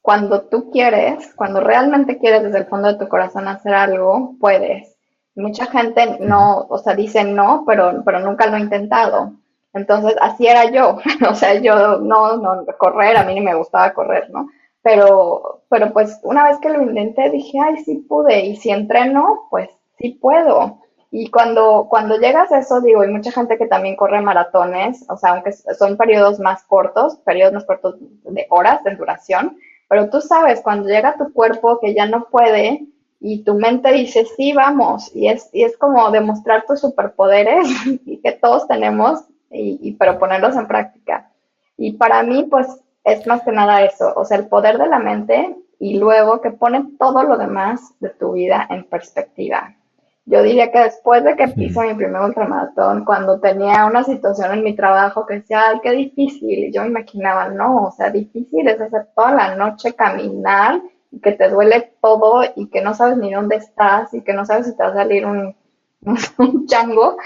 cuando 0.00 0.42
tú 0.42 0.70
quieres, 0.70 1.34
cuando 1.34 1.58
realmente 1.58 2.18
quieres 2.18 2.44
desde 2.44 2.58
el 2.58 2.66
fondo 2.66 2.86
de 2.86 2.98
tu 3.00 3.08
corazón 3.08 3.48
hacer 3.48 3.74
algo, 3.74 4.36
puedes. 4.38 4.94
Mucha 5.34 5.66
gente 5.66 6.18
no, 6.20 6.66
o 6.68 6.78
sea, 6.78 6.94
dice 6.94 7.24
no, 7.24 7.64
pero, 7.66 8.04
pero 8.04 8.20
nunca 8.20 8.46
lo 8.46 8.54
ha 8.54 8.60
intentado. 8.60 9.32
Entonces, 9.72 10.14
así 10.20 10.46
era 10.46 10.70
yo. 10.70 10.98
o 11.28 11.34
sea, 11.34 11.54
yo 11.54 11.98
no, 11.98 12.36
no, 12.36 12.64
correr, 12.78 13.16
a 13.16 13.24
mí 13.24 13.34
ni 13.34 13.40
me 13.40 13.56
gustaba 13.56 13.92
correr, 13.92 14.30
¿no? 14.30 14.48
Pero, 14.82 15.64
pero 15.68 15.92
pues 15.92 16.20
una 16.22 16.44
vez 16.44 16.58
que 16.60 16.68
lo 16.70 16.80
intenté, 16.80 17.28
dije, 17.30 17.58
ay, 17.60 17.78
sí 17.78 17.96
pude. 18.08 18.46
Y 18.46 18.54
si 18.54 18.70
entreno, 18.70 19.48
pues 19.50 19.68
sí 19.98 20.18
puedo. 20.20 20.80
Y 21.10 21.30
cuando, 21.30 21.86
cuando 21.88 22.16
llegas 22.16 22.50
a 22.50 22.58
eso, 22.58 22.80
digo, 22.80 23.02
hay 23.02 23.08
mucha 23.08 23.30
gente 23.30 23.56
que 23.56 23.66
también 23.66 23.94
corre 23.94 24.20
maratones, 24.20 25.04
o 25.08 25.16
sea, 25.16 25.30
aunque 25.30 25.52
son 25.52 25.96
periodos 25.96 26.40
más 26.40 26.64
cortos, 26.64 27.16
periodos 27.24 27.52
más 27.54 27.64
cortos 27.64 27.96
de 28.00 28.46
horas 28.50 28.82
de 28.82 28.96
duración, 28.96 29.56
pero 29.88 30.10
tú 30.10 30.20
sabes, 30.20 30.60
cuando 30.60 30.88
llega 30.88 31.16
tu 31.16 31.32
cuerpo 31.32 31.78
que 31.80 31.94
ya 31.94 32.06
no 32.06 32.24
puede 32.24 32.86
y 33.20 33.44
tu 33.44 33.54
mente 33.54 33.92
dice, 33.92 34.26
sí, 34.36 34.52
vamos, 34.54 35.14
y 35.14 35.28
es, 35.28 35.48
y 35.52 35.62
es 35.62 35.76
como 35.76 36.10
demostrar 36.10 36.64
tus 36.66 36.80
superpoderes 36.80 37.68
y 38.04 38.20
que 38.20 38.32
todos 38.32 38.66
tenemos, 38.66 39.20
y, 39.52 39.78
y, 39.82 39.92
pero 39.92 40.18
ponerlos 40.18 40.56
en 40.56 40.66
práctica. 40.66 41.30
Y 41.76 41.92
para 41.92 42.24
mí, 42.24 42.48
pues, 42.50 42.66
es 43.04 43.24
más 43.26 43.42
que 43.42 43.52
nada 43.52 43.84
eso, 43.84 44.12
o 44.16 44.24
sea, 44.24 44.38
el 44.38 44.48
poder 44.48 44.78
de 44.78 44.88
la 44.88 44.98
mente 44.98 45.56
y 45.78 45.98
luego 45.98 46.40
que 46.40 46.50
pone 46.50 46.84
todo 46.98 47.22
lo 47.22 47.36
demás 47.36 47.94
de 48.00 48.08
tu 48.10 48.32
vida 48.32 48.66
en 48.70 48.84
perspectiva. 48.84 49.76
Yo 50.26 50.42
diría 50.42 50.72
que 50.72 50.78
después 50.78 51.22
de 51.22 51.36
que 51.36 51.52
hice 51.56 51.80
mi 51.82 51.94
primer 51.94 52.22
ultramaratón, 52.22 53.04
cuando 53.04 53.40
tenía 53.40 53.84
una 53.86 54.04
situación 54.04 54.52
en 54.52 54.64
mi 54.64 54.74
trabajo 54.74 55.26
que 55.26 55.34
decía, 55.34 55.68
ay, 55.68 55.80
qué 55.82 55.90
difícil, 55.90 56.64
y 56.64 56.72
yo 56.72 56.82
me 56.82 56.88
imaginaba, 56.88 57.48
no, 57.50 57.84
o 57.86 57.90
sea, 57.90 58.10
difícil 58.10 58.66
es 58.66 58.80
hacer 58.80 59.08
toda 59.14 59.32
la 59.32 59.54
noche 59.54 59.94
caminar 59.94 60.80
y 61.10 61.20
que 61.20 61.32
te 61.32 61.48
duele 61.50 61.92
todo 62.00 62.42
y 62.56 62.68
que 62.70 62.80
no 62.80 62.94
sabes 62.94 63.18
ni 63.18 63.32
dónde 63.34 63.56
estás 63.56 64.14
y 64.14 64.22
que 64.22 64.32
no 64.32 64.46
sabes 64.46 64.66
si 64.66 64.76
te 64.76 64.82
va 64.82 64.90
a 64.90 64.94
salir 64.94 65.26
un, 65.26 65.54
un 66.38 66.66
chango. 66.66 67.16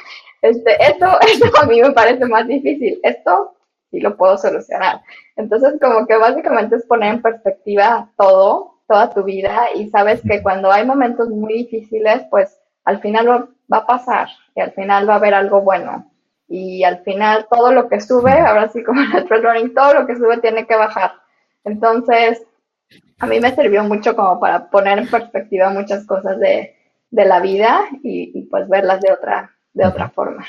Este, 0.42 0.82
esto, 0.82 1.06
esto 1.20 1.46
a 1.60 1.66
mí 1.66 1.80
me 1.80 1.92
parece 1.92 2.26
más 2.26 2.46
difícil. 2.48 2.98
Esto 3.02 3.54
sí 3.90 4.00
lo 4.00 4.16
puedo 4.16 4.36
solucionar. 4.38 5.00
Entonces, 5.36 5.74
como 5.80 6.06
que 6.06 6.16
básicamente 6.16 6.76
es 6.76 6.86
poner 6.86 7.14
en 7.14 7.22
perspectiva 7.22 8.10
todo, 8.18 8.80
toda 8.88 9.10
tu 9.10 9.22
vida 9.24 9.68
y 9.74 9.88
sabes 9.90 10.20
que 10.22 10.42
cuando 10.42 10.70
hay 10.70 10.84
momentos 10.84 11.28
muy 11.28 11.54
difíciles, 11.54 12.22
pues 12.30 12.57
al 12.88 13.02
final 13.02 13.28
va, 13.70 13.76
a 13.76 13.86
pasar 13.86 14.28
y 14.54 14.62
al 14.62 14.72
final 14.72 15.06
va 15.06 15.12
a 15.12 15.16
haber 15.16 15.34
algo 15.34 15.60
bueno. 15.60 16.10
Y 16.48 16.84
al 16.84 17.02
final 17.02 17.46
todo 17.50 17.70
lo 17.70 17.86
que 17.86 18.00
sube, 18.00 18.32
ahora 18.32 18.70
sí 18.70 18.82
como 18.82 19.02
en 19.02 19.12
el 19.16 19.26
trail 19.26 19.42
running, 19.42 19.74
todo 19.74 19.92
lo 19.92 20.06
que 20.06 20.16
sube 20.16 20.38
tiene 20.38 20.66
que 20.66 20.74
bajar. 20.74 21.12
Entonces, 21.64 22.42
a 23.18 23.26
mí 23.26 23.40
me 23.40 23.54
sirvió 23.54 23.84
mucho 23.84 24.16
como 24.16 24.40
para 24.40 24.70
poner 24.70 24.98
en 24.98 25.06
perspectiva 25.06 25.68
muchas 25.68 26.06
cosas 26.06 26.38
de, 26.40 26.74
la 27.10 27.40
vida 27.40 27.80
y, 28.02 28.32
y, 28.34 28.42
pues 28.46 28.66
verlas 28.68 29.02
de 29.02 29.12
otra, 29.12 29.50
de 29.74 29.86
otra 29.86 30.08
forma. 30.08 30.46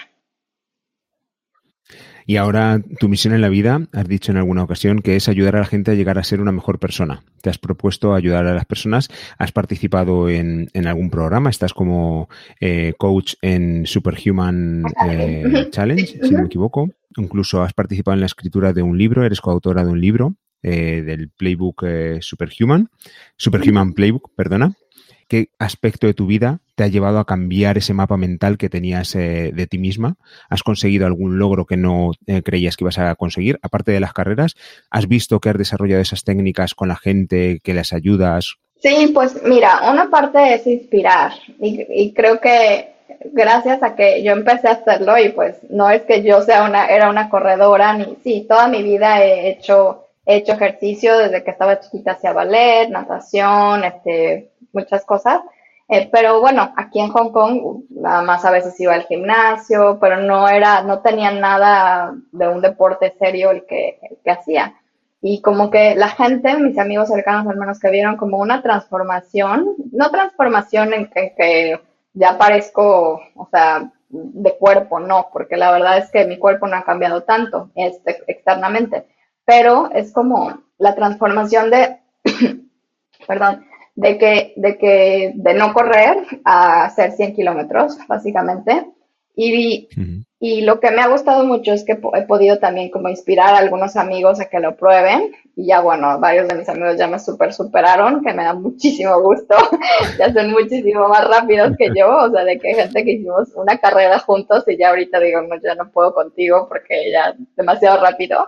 Y 2.29 2.37
ahora 2.37 2.79
tu 2.99 3.09
misión 3.09 3.33
en 3.33 3.41
la 3.41 3.49
vida, 3.49 3.87
has 3.91 4.07
dicho 4.07 4.31
en 4.31 4.37
alguna 4.37 4.61
ocasión, 4.61 5.01
que 5.01 5.15
es 5.15 5.27
ayudar 5.27 5.55
a 5.55 5.61
la 5.61 5.65
gente 5.65 5.89
a 5.89 5.95
llegar 5.95 6.19
a 6.19 6.23
ser 6.23 6.41
una 6.41 6.51
mejor 6.51 6.77
persona. 6.77 7.23
Te 7.41 7.49
has 7.49 7.57
propuesto 7.57 8.13
ayudar 8.13 8.45
a 8.45 8.53
las 8.53 8.65
personas, 8.65 9.09
has 9.39 9.51
participado 9.51 10.29
en, 10.29 10.69
algún 10.85 11.09
programa, 11.09 11.49
estás 11.49 11.73
como 11.73 12.29
eh, 12.61 12.93
coach 12.99 13.33
en 13.41 13.87
Superhuman 13.87 14.83
eh, 15.09 15.69
Challenge, 15.71 16.05
si 16.21 16.29
no 16.29 16.41
me 16.41 16.45
equivoco. 16.45 16.91
Incluso 17.17 17.63
has 17.63 17.73
participado 17.73 18.13
en 18.13 18.19
la 18.19 18.27
escritura 18.27 18.73
de 18.73 18.83
un 18.83 18.95
libro, 18.95 19.25
eres 19.25 19.41
coautora 19.41 19.83
de 19.83 19.89
un 19.89 19.99
libro 19.99 20.35
eh, 20.61 21.01
del 21.01 21.31
Playbook 21.31 21.83
Superhuman, 22.19 22.91
Superhuman 23.37 23.93
Playbook, 23.93 24.35
perdona. 24.35 24.75
¿Qué 25.27 25.49
aspecto 25.57 26.05
de 26.05 26.13
tu 26.13 26.27
vida 26.27 26.61
te 26.79 26.85
ha 26.85 26.87
llevado 26.87 27.19
a 27.19 27.25
cambiar 27.25 27.77
ese 27.77 27.93
mapa 27.93 28.15
mental 28.15 28.57
que 28.57 28.69
tenías 28.69 29.13
eh, 29.13 29.51
de 29.53 29.67
ti 29.67 29.77
misma? 29.77 30.15
¿Has 30.49 30.63
conseguido 30.63 31.07
algún 31.07 31.37
logro 31.37 31.65
que 31.65 31.75
no 31.75 32.11
eh, 32.25 32.41
creías 32.41 32.77
que 32.77 32.85
ibas 32.85 32.97
a 32.99 33.15
conseguir? 33.15 33.59
Aparte 33.61 33.91
de 33.91 33.99
las 33.99 34.13
carreras, 34.13 34.55
¿has 34.89 35.09
visto 35.09 35.41
que 35.41 35.49
has 35.49 35.57
desarrollado 35.57 36.01
esas 36.01 36.23
técnicas 36.23 36.75
con 36.75 36.87
la 36.87 36.95
gente, 36.95 37.59
que 37.65 37.73
les 37.73 37.91
ayudas? 37.91 38.59
Sí, 38.81 39.11
pues 39.13 39.43
mira, 39.43 39.91
una 39.91 40.09
parte 40.09 40.53
es 40.53 40.65
inspirar 40.67 41.33
y, 41.59 42.13
creo 42.13 42.39
que 42.39 42.93
gracias 43.33 43.83
a 43.83 43.93
que 43.93 44.23
yo 44.23 44.31
empecé 44.31 44.69
a 44.69 44.79
hacerlo 44.79 45.17
y 45.17 45.33
pues 45.33 45.57
no 45.69 45.89
es 45.89 46.03
que 46.03 46.23
yo 46.23 46.41
sea 46.43 46.63
una, 46.63 46.85
era 46.85 47.09
una 47.09 47.29
corredora, 47.29 47.91
ni 47.91 48.15
sí, 48.23 48.45
toda 48.47 48.69
mi 48.69 48.83
vida 48.83 49.21
he 49.21 49.49
hecho, 49.49 50.05
he 50.25 50.37
hecho 50.37 50.53
ejercicio 50.53 51.17
desde 51.17 51.43
que 51.43 51.51
estaba 51.51 51.81
chiquita 51.81 52.13
hacia 52.13 52.31
ballet, 52.31 52.87
natación, 52.87 53.83
este, 53.83 54.51
muchas 54.71 55.03
cosas. 55.03 55.41
Eh, 55.91 56.07
pero 56.11 56.39
bueno, 56.39 56.71
aquí 56.77 56.99
en 56.99 57.09
Hong 57.09 57.31
Kong 57.31 57.85
nada 57.89 58.21
más 58.21 58.45
a 58.45 58.51
veces 58.51 58.79
iba 58.79 58.93
al 58.93 59.07
gimnasio, 59.07 59.97
pero 59.99 60.17
no 60.21 60.47
era, 60.47 60.83
no 60.83 61.01
tenía 61.01 61.31
nada 61.31 62.13
de 62.31 62.47
un 62.47 62.61
deporte 62.61 63.15
serio 63.17 63.49
el 63.49 63.65
que, 63.65 63.99
hacía. 64.29 64.79
Y 65.19 65.41
como 65.41 65.71
que 65.71 65.95
la 65.95 66.09
gente, 66.09 66.55
mis 66.57 66.77
amigos 66.77 67.09
cercanos 67.09 67.47
al 67.47 67.57
menos 67.57 67.79
que 67.79 67.89
vieron 67.89 68.17
como 68.17 68.37
una 68.37 68.61
transformación, 68.61 69.75
no 69.91 70.11
transformación 70.11 70.93
en 70.93 71.07
que, 71.09 71.81
ya 72.13 72.37
parezco, 72.37 73.21
o 73.35 73.47
sea, 73.49 73.91
de 74.09 74.57
cuerpo, 74.57 74.99
no, 74.99 75.29
porque 75.33 75.57
la 75.57 75.71
verdad 75.71 75.97
es 75.97 76.11
que 76.11 76.25
mi 76.25 76.37
cuerpo 76.37 76.67
no 76.67 76.77
ha 76.77 76.83
cambiado 76.83 77.23
tanto 77.23 77.71
este, 77.75 78.23
externamente, 78.27 79.07
pero 79.43 79.89
es 79.91 80.13
como 80.13 80.61
la 80.77 80.93
transformación 80.93 81.71
de, 81.71 81.97
perdón, 83.27 83.65
de 83.99 84.17
que, 84.17 84.53
de 84.55 84.77
que, 84.77 85.33
de 85.35 85.53
no 85.53 85.73
correr 85.73 86.17
a 86.45 86.85
hacer 86.85 87.11
100 87.11 87.35
kilómetros, 87.35 87.97
básicamente. 88.07 88.85
Y, 89.35 89.89
y 90.39 90.61
lo 90.61 90.79
que 90.79 90.91
me 90.91 91.01
ha 91.01 91.07
gustado 91.07 91.45
mucho 91.45 91.73
es 91.73 91.83
que 91.83 91.93
he 91.93 92.21
podido 92.23 92.59
también 92.59 92.89
como 92.89 93.09
inspirar 93.09 93.53
a 93.53 93.57
algunos 93.57 93.97
amigos 93.97 94.39
a 94.39 94.49
que 94.49 94.59
lo 94.61 94.77
prueben. 94.77 95.33
Y 95.55 95.67
ya, 95.67 95.81
bueno, 95.81 96.17
varios 96.19 96.47
de 96.47 96.55
mis 96.55 96.69
amigos 96.69 96.97
ya 96.97 97.07
me 97.07 97.19
super 97.19 97.53
superaron, 97.53 98.23
que 98.23 98.33
me 98.33 98.45
da 98.45 98.53
muchísimo 98.53 99.21
gusto. 99.21 99.55
ya 100.17 100.31
son 100.33 100.51
muchísimo 100.51 101.09
más 101.09 101.27
rápidos 101.27 101.75
que 101.77 101.89
yo. 101.93 102.07
O 102.09 102.31
sea, 102.31 102.45
de 102.45 102.57
que 102.57 102.69
hay 102.69 102.75
gente 102.75 103.03
que 103.03 103.11
hicimos 103.11 103.49
una 103.55 103.77
carrera 103.79 104.19
juntos 104.19 104.63
y 104.67 104.77
ya 104.77 104.89
ahorita 104.89 105.19
digo, 105.19 105.41
no, 105.41 105.55
ya 105.61 105.75
no 105.75 105.91
puedo 105.91 106.13
contigo 106.13 106.67
porque 106.69 107.11
ya 107.11 107.35
demasiado 107.57 108.01
rápido. 108.01 108.47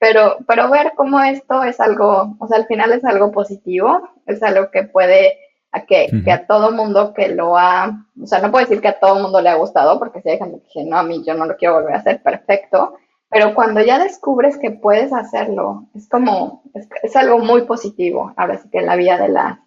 Pero, 0.00 0.38
pero 0.48 0.70
ver 0.70 0.94
cómo 0.96 1.20
esto 1.20 1.62
es 1.62 1.78
algo, 1.78 2.34
o 2.38 2.48
sea, 2.48 2.56
al 2.56 2.66
final 2.66 2.90
es 2.92 3.04
algo 3.04 3.30
positivo, 3.30 4.08
es 4.26 4.42
algo 4.42 4.70
que 4.70 4.84
puede 4.84 5.38
a 5.72 5.82
que, 5.82 6.08
que, 6.24 6.32
a 6.32 6.46
todo 6.46 6.72
mundo 6.72 7.14
que 7.14 7.28
lo 7.28 7.56
ha, 7.56 8.04
o 8.20 8.26
sea, 8.26 8.40
no 8.40 8.50
puedo 8.50 8.64
decir 8.64 8.80
que 8.80 8.88
a 8.88 8.98
todo 8.98 9.20
mundo 9.20 9.40
le 9.40 9.50
ha 9.50 9.54
gustado, 9.54 9.98
porque 9.98 10.20
si 10.20 10.30
hay 10.30 10.38
gente 10.38 10.58
que 10.58 10.64
dice, 10.66 10.84
no, 10.84 10.96
a 10.96 11.04
mí 11.04 11.22
yo 11.24 11.34
no 11.34 11.46
lo 11.46 11.56
quiero 11.56 11.74
volver 11.74 11.94
a 11.94 11.98
hacer, 11.98 12.22
perfecto, 12.22 12.94
pero 13.28 13.54
cuando 13.54 13.80
ya 13.80 13.98
descubres 14.00 14.58
que 14.58 14.72
puedes 14.72 15.12
hacerlo, 15.12 15.86
es 15.94 16.08
como, 16.08 16.62
es, 16.74 17.14
algo 17.14 17.38
muy 17.38 17.62
positivo, 17.62 18.32
ahora 18.36 18.58
sí 18.58 18.68
que 18.70 18.78
en 18.78 18.86
la 18.86 18.96
vida 18.96 19.18
de, 19.18 19.28
la, 19.28 19.62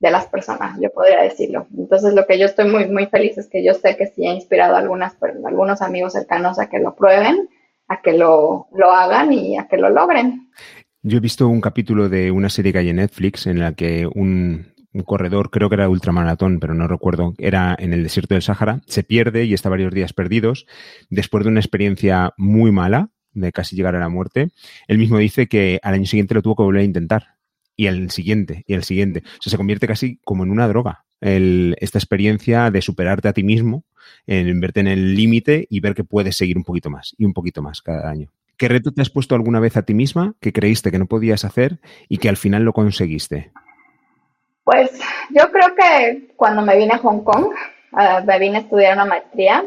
de 0.00 0.10
las 0.10 0.26
personas, 0.26 0.80
yo 0.80 0.90
podría 0.90 1.22
decirlo. 1.22 1.68
Entonces, 1.78 2.12
lo 2.14 2.26
que 2.26 2.40
yo 2.40 2.46
estoy 2.46 2.68
muy, 2.68 2.86
muy 2.86 3.06
feliz 3.06 3.38
es 3.38 3.48
que 3.48 3.62
yo 3.64 3.74
sé 3.74 3.96
que 3.96 4.08
sí 4.08 4.26
he 4.26 4.32
inspirado 4.32 4.74
a 4.74 4.78
algunas, 4.78 5.16
algunos 5.22 5.80
amigos 5.80 6.14
cercanos 6.14 6.58
a 6.58 6.68
que 6.68 6.80
lo 6.80 6.96
prueben, 6.96 7.48
a 7.88 8.00
que 8.02 8.12
lo, 8.12 8.68
lo 8.72 8.90
hagan 8.90 9.32
y 9.32 9.56
a 9.56 9.66
que 9.68 9.76
lo 9.76 9.90
logren. 9.90 10.50
Yo 11.02 11.18
he 11.18 11.20
visto 11.20 11.48
un 11.48 11.60
capítulo 11.60 12.08
de 12.08 12.30
una 12.30 12.48
serie 12.48 12.72
que 12.72 12.78
hay 12.78 12.88
en 12.88 12.96
Netflix 12.96 13.46
en 13.46 13.58
la 13.60 13.74
que 13.74 14.06
un, 14.06 14.72
corredor, 15.04 15.50
creo 15.50 15.68
que 15.68 15.74
era 15.74 15.88
ultramaratón, 15.88 16.60
pero 16.60 16.72
no 16.72 16.88
recuerdo, 16.88 17.34
era 17.36 17.76
en 17.78 17.92
el 17.92 18.02
desierto 18.02 18.34
del 18.34 18.42
Sáhara, 18.42 18.80
se 18.86 19.02
pierde 19.02 19.44
y 19.44 19.52
está 19.52 19.68
varios 19.68 19.92
días 19.92 20.14
perdidos. 20.14 20.66
Después 21.10 21.44
de 21.44 21.50
una 21.50 21.60
experiencia 21.60 22.32
muy 22.38 22.72
mala, 22.72 23.10
de 23.32 23.52
casi 23.52 23.76
llegar 23.76 23.96
a 23.96 23.98
la 23.98 24.08
muerte, 24.08 24.48
él 24.88 24.96
mismo 24.96 25.18
dice 25.18 25.46
que 25.46 25.78
al 25.82 25.92
año 25.92 26.06
siguiente 26.06 26.34
lo 26.34 26.40
tuvo 26.40 26.56
que 26.56 26.62
volver 26.62 26.80
a 26.80 26.84
intentar. 26.84 27.34
Y 27.76 27.86
el 27.86 28.10
siguiente, 28.10 28.64
y 28.66 28.72
el 28.72 28.84
siguiente. 28.84 29.24
O 29.26 29.42
sea, 29.42 29.50
se 29.50 29.56
convierte 29.58 29.86
casi 29.86 30.20
como 30.24 30.44
en 30.44 30.52
una 30.52 30.68
droga. 30.68 31.04
Esta 31.24 31.98
experiencia 31.98 32.70
de 32.70 32.82
superarte 32.82 33.28
a 33.28 33.32
ti 33.32 33.42
mismo, 33.42 33.84
en 34.26 34.60
verte 34.60 34.80
en 34.80 34.88
el 34.88 35.14
límite 35.14 35.66
y 35.70 35.80
ver 35.80 35.94
que 35.94 36.04
puedes 36.04 36.36
seguir 36.36 36.56
un 36.56 36.64
poquito 36.64 36.90
más 36.90 37.14
y 37.18 37.24
un 37.24 37.32
poquito 37.32 37.62
más 37.62 37.80
cada 37.80 38.10
año. 38.10 38.30
¿Qué 38.56 38.68
reto 38.68 38.92
te 38.92 39.02
has 39.02 39.10
puesto 39.10 39.34
alguna 39.34 39.58
vez 39.58 39.76
a 39.76 39.82
ti 39.82 39.94
misma 39.94 40.34
que 40.40 40.52
creíste 40.52 40.90
que 40.90 40.98
no 40.98 41.06
podías 41.06 41.44
hacer 41.44 41.78
y 42.08 42.18
que 42.18 42.28
al 42.28 42.36
final 42.36 42.62
lo 42.62 42.72
conseguiste? 42.72 43.50
Pues 44.62 44.90
yo 45.30 45.50
creo 45.50 45.74
que 45.74 46.34
cuando 46.36 46.62
me 46.62 46.76
vine 46.76 46.94
a 46.94 46.98
Hong 46.98 47.22
Kong, 47.24 47.46
uh, 47.94 48.24
me 48.24 48.38
vine 48.38 48.58
a 48.58 48.60
estudiar 48.60 48.94
una 48.94 49.04
maestría. 49.04 49.64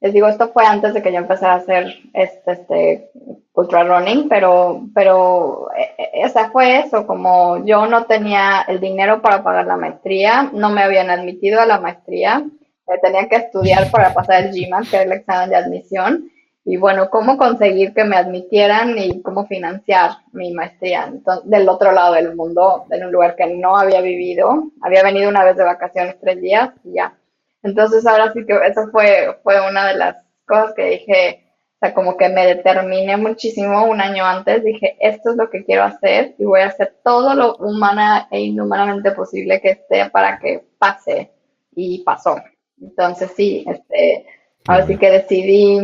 Les 0.00 0.12
digo, 0.12 0.28
esto 0.28 0.50
fue 0.52 0.64
antes 0.64 0.94
de 0.94 1.02
que 1.02 1.12
yo 1.12 1.18
empezara 1.18 1.54
a 1.54 1.56
hacer 1.56 1.94
este, 2.12 2.52
este 2.52 3.10
ultra 3.54 3.84
running, 3.84 4.28
pero, 4.28 4.86
pero 4.94 5.68
eh, 5.76 6.24
o 6.24 6.50
fue 6.50 6.80
eso, 6.80 7.06
como 7.06 7.64
yo 7.64 7.86
no 7.86 8.04
tenía 8.04 8.62
el 8.66 8.80
dinero 8.80 9.20
para 9.20 9.42
pagar 9.42 9.66
la 9.66 9.76
maestría, 9.76 10.50
no 10.52 10.70
me 10.70 10.82
habían 10.82 11.10
admitido 11.10 11.60
a 11.60 11.66
la 11.66 11.80
maestría, 11.80 12.44
eh, 12.86 12.98
tenía 13.02 13.28
que 13.28 13.36
estudiar 13.36 13.90
para 13.90 14.14
pasar 14.14 14.44
el 14.44 14.52
GMAT, 14.52 14.88
que 14.88 14.96
era 14.96 15.04
el 15.04 15.12
examen 15.12 15.50
de 15.50 15.56
admisión, 15.56 16.30
y 16.64 16.76
bueno, 16.76 17.10
cómo 17.10 17.36
conseguir 17.36 17.92
que 17.92 18.04
me 18.04 18.16
admitieran 18.16 18.96
y 18.96 19.20
cómo 19.20 19.46
financiar 19.46 20.12
mi 20.32 20.52
maestría 20.52 21.12
del 21.44 21.68
otro 21.68 21.90
lado 21.90 22.14
del 22.14 22.36
mundo, 22.36 22.84
en 22.90 23.04
un 23.04 23.12
lugar 23.12 23.34
que 23.34 23.46
no 23.46 23.76
había 23.76 24.00
vivido. 24.00 24.70
Había 24.80 25.02
venido 25.02 25.28
una 25.28 25.44
vez 25.44 25.56
de 25.56 25.64
vacaciones 25.64 26.16
tres 26.20 26.40
días 26.40 26.70
y 26.84 26.94
ya. 26.94 27.14
Entonces 27.62 28.06
ahora 28.06 28.32
sí 28.32 28.44
que 28.46 28.54
eso 28.66 28.88
fue, 28.90 29.38
fue 29.42 29.68
una 29.68 29.88
de 29.88 29.94
las 29.94 30.16
cosas 30.46 30.74
que 30.74 30.84
dije, 30.84 31.44
o 31.76 31.78
sea, 31.80 31.94
como 31.94 32.16
que 32.16 32.28
me 32.28 32.46
determiné 32.46 33.16
muchísimo 33.16 33.86
un 33.86 34.00
año 34.00 34.24
antes, 34.24 34.64
dije, 34.64 34.96
esto 35.00 35.30
es 35.30 35.36
lo 35.36 35.50
que 35.50 35.64
quiero 35.64 35.84
hacer 35.84 36.34
y 36.38 36.44
voy 36.44 36.60
a 36.60 36.68
hacer 36.68 36.96
todo 37.04 37.34
lo 37.34 37.56
humana 37.56 38.28
e 38.30 38.40
inhumanamente 38.40 39.12
posible 39.12 39.60
que 39.60 39.70
esté 39.70 40.10
para 40.10 40.38
que 40.38 40.64
pase. 40.78 41.30
Y 41.74 42.02
pasó. 42.04 42.36
Entonces 42.80 43.32
sí, 43.34 43.64
este, 43.66 44.26
ahora 44.66 44.86
sí 44.86 44.98
que 44.98 45.10
decidí 45.10 45.78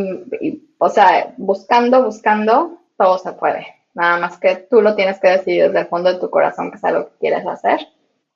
o 0.78 0.88
sea, 0.88 1.34
buscando, 1.36 2.04
buscando, 2.04 2.78
todo 2.96 3.18
se 3.18 3.32
puede. 3.32 3.66
Nada 3.94 4.18
más 4.18 4.38
que 4.38 4.56
tú 4.70 4.80
lo 4.80 4.94
tienes 4.94 5.18
que 5.18 5.28
decidir 5.28 5.64
desde 5.64 5.80
el 5.80 5.86
fondo 5.86 6.12
de 6.12 6.20
tu 6.20 6.30
corazón 6.30 6.70
que 6.70 6.76
es 6.76 6.84
algo 6.84 7.10
que 7.10 7.18
quieres 7.18 7.46
hacer 7.46 7.80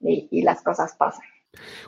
y, 0.00 0.42
las 0.42 0.60
cosas 0.62 0.94
pasan. 0.96 1.24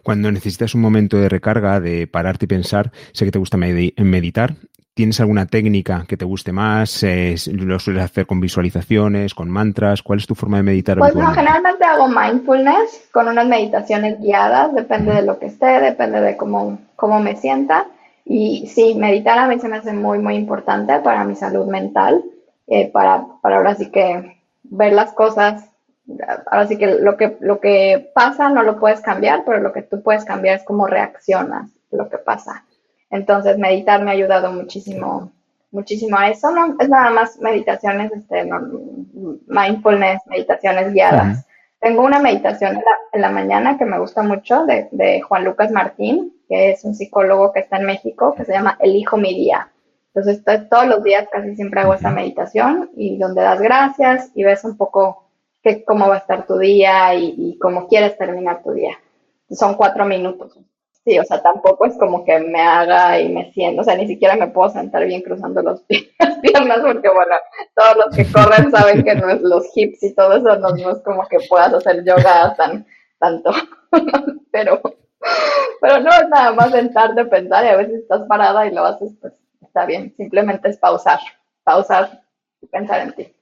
Cuando 0.03 0.31
necesitas 0.31 0.75
un 0.75 0.81
momento 0.81 1.17
de 1.19 1.29
recarga, 1.29 1.81
de 1.81 2.07
pararte 2.07 2.45
y 2.45 2.49
pensar, 2.49 2.93
sé 3.13 3.25
que 3.25 3.31
te 3.31 3.39
gusta 3.39 3.57
meditar. 3.57 4.55
¿Tienes 4.95 5.19
alguna 5.19 5.47
técnica 5.47 6.05
que 6.07 6.17
te 6.17 6.25
guste 6.25 6.53
más? 6.53 7.05
¿Lo 7.49 7.79
sueles 7.81 8.05
hacer 8.05 8.27
con 8.27 8.41
visualizaciones, 8.41 9.35
con 9.35 9.51
mantras? 9.51 10.03
¿Cuál 10.03 10.21
es 10.21 10.27
tu 10.27 10.37
forma 10.37 10.59
de 10.59 10.63
meditar? 10.63 10.99
Pues 10.99 11.17
no, 11.17 11.33
generalmente 11.33 11.85
hago 11.85 12.07
mindfulness 12.07 13.09
con 13.13 13.27
unas 13.27 13.47
meditaciones 13.47 14.21
guiadas, 14.21 14.73
depende 14.73 15.13
de 15.13 15.23
lo 15.23 15.41
que 15.41 15.47
esté, 15.47 15.81
depende 15.81 16.21
de 16.21 16.37
cómo, 16.37 16.79
cómo 16.95 17.19
me 17.19 17.35
sienta. 17.35 17.89
Y 18.25 18.69
sí, 18.69 18.95
meditar 18.95 19.37
a 19.37 19.49
mí 19.49 19.59
se 19.59 19.69
me 19.69 19.79
hace 19.79 19.93
muy, 19.93 20.21
muy 20.21 20.37
importante 20.37 21.01
para 21.01 21.25
mi 21.25 21.35
salud 21.35 21.67
mental, 21.67 22.25
eh, 22.69 22.89
para, 22.93 23.27
para 23.43 23.57
ahora 23.57 23.75
sí 23.75 23.91
que 23.91 24.39
ver 24.63 24.93
las 24.93 25.13
cosas, 25.13 25.71
ahora 26.47 26.67
sí 26.67 26.77
que 26.77 26.99
lo, 27.01 27.17
que 27.17 27.37
lo 27.41 27.61
que 27.61 28.11
pasa 28.15 28.49
no 28.49 28.63
lo 28.63 28.79
puedes 28.79 29.01
cambiar, 29.01 29.45
pero 29.45 29.61
lo 29.61 29.73
que 29.73 29.83
tú 29.83 30.03
puedes 30.03 30.25
cambiar 30.25 30.57
es 30.57 30.65
cómo 30.65 30.87
reaccionas 30.87 31.71
lo 31.91 32.09
que 32.09 32.19
pasa. 32.19 32.65
Entonces, 33.11 33.59
meditar 33.59 34.03
me 34.03 34.11
ha 34.11 34.15
ayudado 34.15 34.53
muchísimo, 34.53 35.33
muchísimo 35.71 36.19
a 36.19 36.29
eso. 36.31 36.51
No 36.51 36.77
es 36.79 36.89
nada 36.89 37.11
más 37.11 37.39
meditaciones, 37.41 38.13
este, 38.13 38.49
mindfulness, 39.47 40.21
meditaciones 40.27 40.93
guiadas. 40.93 41.47
Tengo 41.81 42.03
una 42.03 42.19
meditación 42.19 42.81
en 43.13 43.21
la, 43.21 43.31
mañana 43.31 43.77
que 43.79 43.85
me 43.85 43.99
gusta 43.99 44.23
mucho 44.23 44.65
de, 44.65 44.89
de 44.91 45.21
Juan 45.21 45.45
Lucas 45.45 45.71
Martín, 45.71 46.35
que 46.49 46.71
es 46.71 46.85
un 46.85 46.95
psicólogo 46.95 47.53
que 47.53 47.61
está 47.61 47.77
en 47.77 47.87
México, 47.87 48.35
que 48.35 48.45
se 48.45 48.53
llama 48.53 48.77
Elijo 48.81 49.17
mi 49.17 49.35
día. 49.35 49.71
Entonces, 50.15 50.43
todos 50.71 50.87
los 50.87 51.03
días 51.03 51.29
casi 51.31 51.57
siempre 51.57 51.81
hago 51.81 51.95
esta 51.95 52.11
meditación 52.11 52.91
y 52.97 53.19
donde 53.19 53.43
das 53.43 53.61
gracias 53.61 54.31
y 54.35 54.45
ves 54.45 54.65
un 54.65 54.77
poco 54.77 55.24
qué 55.65 55.85
cómo 55.85 56.09
va 56.09 56.17
a 56.17 56.19
estar 56.19 56.47
tu 56.47 56.59
día 56.59 57.15
y, 57.15 57.59
cómo 57.59 57.89
quieres 57.89 58.17
terminar 58.17 58.63
tu 58.63 58.73
día. 58.73 58.97
Son 59.51 59.75
cuatro 59.75 60.05
minutos. 60.05 60.57
Sí, 61.05 61.19
o 61.19 61.25
sea, 61.25 61.43
tampoco 61.43 61.85
es 61.87 61.99
como 61.99 62.25
que 62.25 62.39
me 62.39 62.61
haga 62.61 63.21
y 63.21 63.29
me 63.29 63.53
siento, 63.53 63.83
o 63.83 63.85
sea, 63.85 63.95
ni 63.95 64.07
siquiera 64.07 64.37
me 64.37 64.47
puedo 64.47 64.71
sentar 64.71 65.05
bien 65.05 65.21
cruzando 65.21 65.61
los 65.63 65.85
las 66.19 66.39
piernas 66.43 66.79
porque, 66.79 67.09
bueno, 67.11 67.35
todos 67.75 67.97
los 67.97 68.17
que 68.17 68.25
corren 68.33 68.71
saben 68.71 69.03
que 69.03 69.15
no 69.15 69.29
es 69.29 69.41
los 69.43 69.67
hips 69.75 70.03
y 70.03 70.15
todo 70.15 70.37
eso 70.37 70.57
no, 70.57 70.71
no 70.71 70.91
es 70.93 71.03
como 71.03 71.27
que 71.27 71.39
puedas 71.49 71.75
hacer 71.75 72.05
yoga 72.05 72.55
tan, 72.57 72.87
tanto, 73.19 73.51
pero 74.53 74.81
pero 75.81 76.01
no 76.01 76.11
es 76.11 76.29
nada 76.29 76.53
más 76.53 76.71
sentarte, 76.71 77.25
pensar 77.27 77.65
y 77.65 77.69
a 77.69 77.77
veces 77.77 78.01
estás 78.01 78.23
parada 78.29 78.67
y 78.67 78.73
lo 78.73 78.85
haces, 78.85 79.13
pues 79.21 79.35
está 79.61 79.87
bien. 79.87 80.15
Simplemente 80.17 80.69
es 80.69 80.79
pausar, 80.79 81.19
pausar 81.63 82.23
y 82.61 82.67
pensar 82.67 83.01
en 83.01 83.13
ti. 83.13 83.34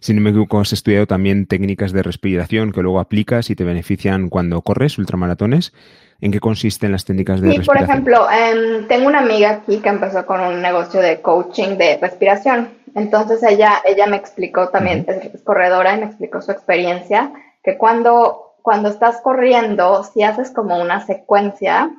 Si 0.00 0.12
no 0.12 0.20
me 0.20 0.30
equivoco, 0.30 0.60
has 0.60 0.72
estudiado 0.72 1.06
también 1.06 1.46
técnicas 1.46 1.92
de 1.92 2.02
respiración 2.02 2.72
que 2.72 2.82
luego 2.82 3.00
aplicas 3.00 3.50
y 3.50 3.56
te 3.56 3.64
benefician 3.64 4.28
cuando 4.28 4.60
corres 4.62 4.98
ultramaratones. 4.98 5.72
¿En 6.20 6.32
qué 6.32 6.40
consisten 6.40 6.90
las 6.90 7.04
técnicas 7.04 7.40
de 7.40 7.48
respiración? 7.48 7.76
Sí, 7.76 7.80
por 7.80 7.90
ejemplo, 7.90 8.26
em, 8.30 8.88
tengo 8.88 9.06
una 9.06 9.20
amiga 9.20 9.50
aquí 9.50 9.78
que 9.78 9.88
empezó 9.88 10.26
con 10.26 10.40
un 10.40 10.60
negocio 10.60 11.00
de 11.00 11.20
coaching 11.20 11.76
de 11.76 11.98
respiración. 11.98 12.70
Entonces 12.94 13.42
ella, 13.44 13.80
ella 13.84 14.06
me 14.06 14.16
explicó 14.16 14.68
también, 14.68 15.06
es 15.06 15.42
corredora, 15.42 15.96
y 15.96 16.00
me 16.00 16.06
explicó 16.06 16.42
su 16.42 16.50
experiencia, 16.50 17.32
que 17.62 17.76
cuando 17.76 18.48
cuando 18.68 18.90
estás 18.90 19.22
corriendo, 19.22 20.04
si 20.04 20.22
haces 20.22 20.50
como 20.50 20.78
una 20.78 21.00
secuencia, 21.06 21.90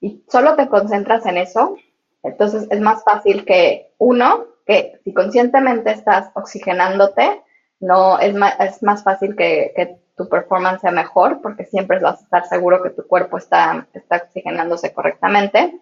y 0.00 0.24
solo 0.28 0.56
te 0.56 0.66
concentras 0.66 1.24
en 1.24 1.36
eso, 1.36 1.76
entonces 2.24 2.66
es 2.68 2.80
más 2.80 3.04
fácil 3.04 3.44
que 3.44 3.92
uno, 3.98 4.44
que 4.66 5.00
si 5.04 5.14
conscientemente 5.14 5.92
estás 5.92 6.30
oxigenándote, 6.34 7.42
no 7.80 8.18
es 8.18 8.34
más, 8.34 8.58
es 8.60 8.82
más 8.82 9.02
fácil 9.02 9.36
que, 9.36 9.98
tu 10.16 10.30
performance 10.30 10.80
sea 10.80 10.92
mejor 10.92 11.42
porque 11.42 11.66
siempre 11.66 11.98
vas 11.98 12.20
a 12.20 12.24
estar 12.24 12.46
seguro 12.46 12.82
que 12.82 12.88
tu 12.88 13.06
cuerpo 13.06 13.36
está, 13.36 13.86
está 13.92 14.16
oxigenándose 14.16 14.94
correctamente. 14.94 15.78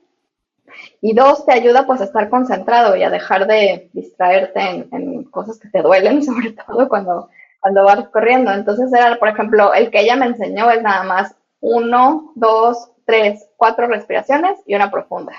Y 1.01 1.15
dos, 1.15 1.47
te 1.47 1.53
ayuda 1.53 1.87
pues 1.87 2.01
a 2.01 2.05
estar 2.05 2.29
concentrado 2.29 2.97
y 2.97 3.05
a 3.05 3.11
dejar 3.11 3.47
de 3.47 3.91
distraerte 3.93 4.61
en, 4.61 4.89
en 4.91 5.25
cosas 5.25 5.61
que 5.61 5.69
te 5.69 5.83
duelen, 5.83 6.21
sobre 6.25 6.51
todo 6.51 6.89
cuando, 6.89 7.29
cuando 7.61 7.85
vas 7.85 8.09
corriendo. 8.09 8.53
Entonces 8.53 8.93
era, 8.93 9.17
por 9.21 9.29
ejemplo, 9.29 9.73
el 9.73 9.93
que 9.93 10.01
ella 10.01 10.17
me 10.17 10.27
enseñó 10.27 10.69
es 10.69 10.83
nada 10.83 11.05
más 11.05 11.37
uno, 11.61 12.33
dos, 12.35 12.91
tres, 13.05 13.49
cuatro 13.57 13.87
respiraciones 13.87 14.59
y 14.67 14.75
una 14.75 14.91
profunda. 14.91 15.33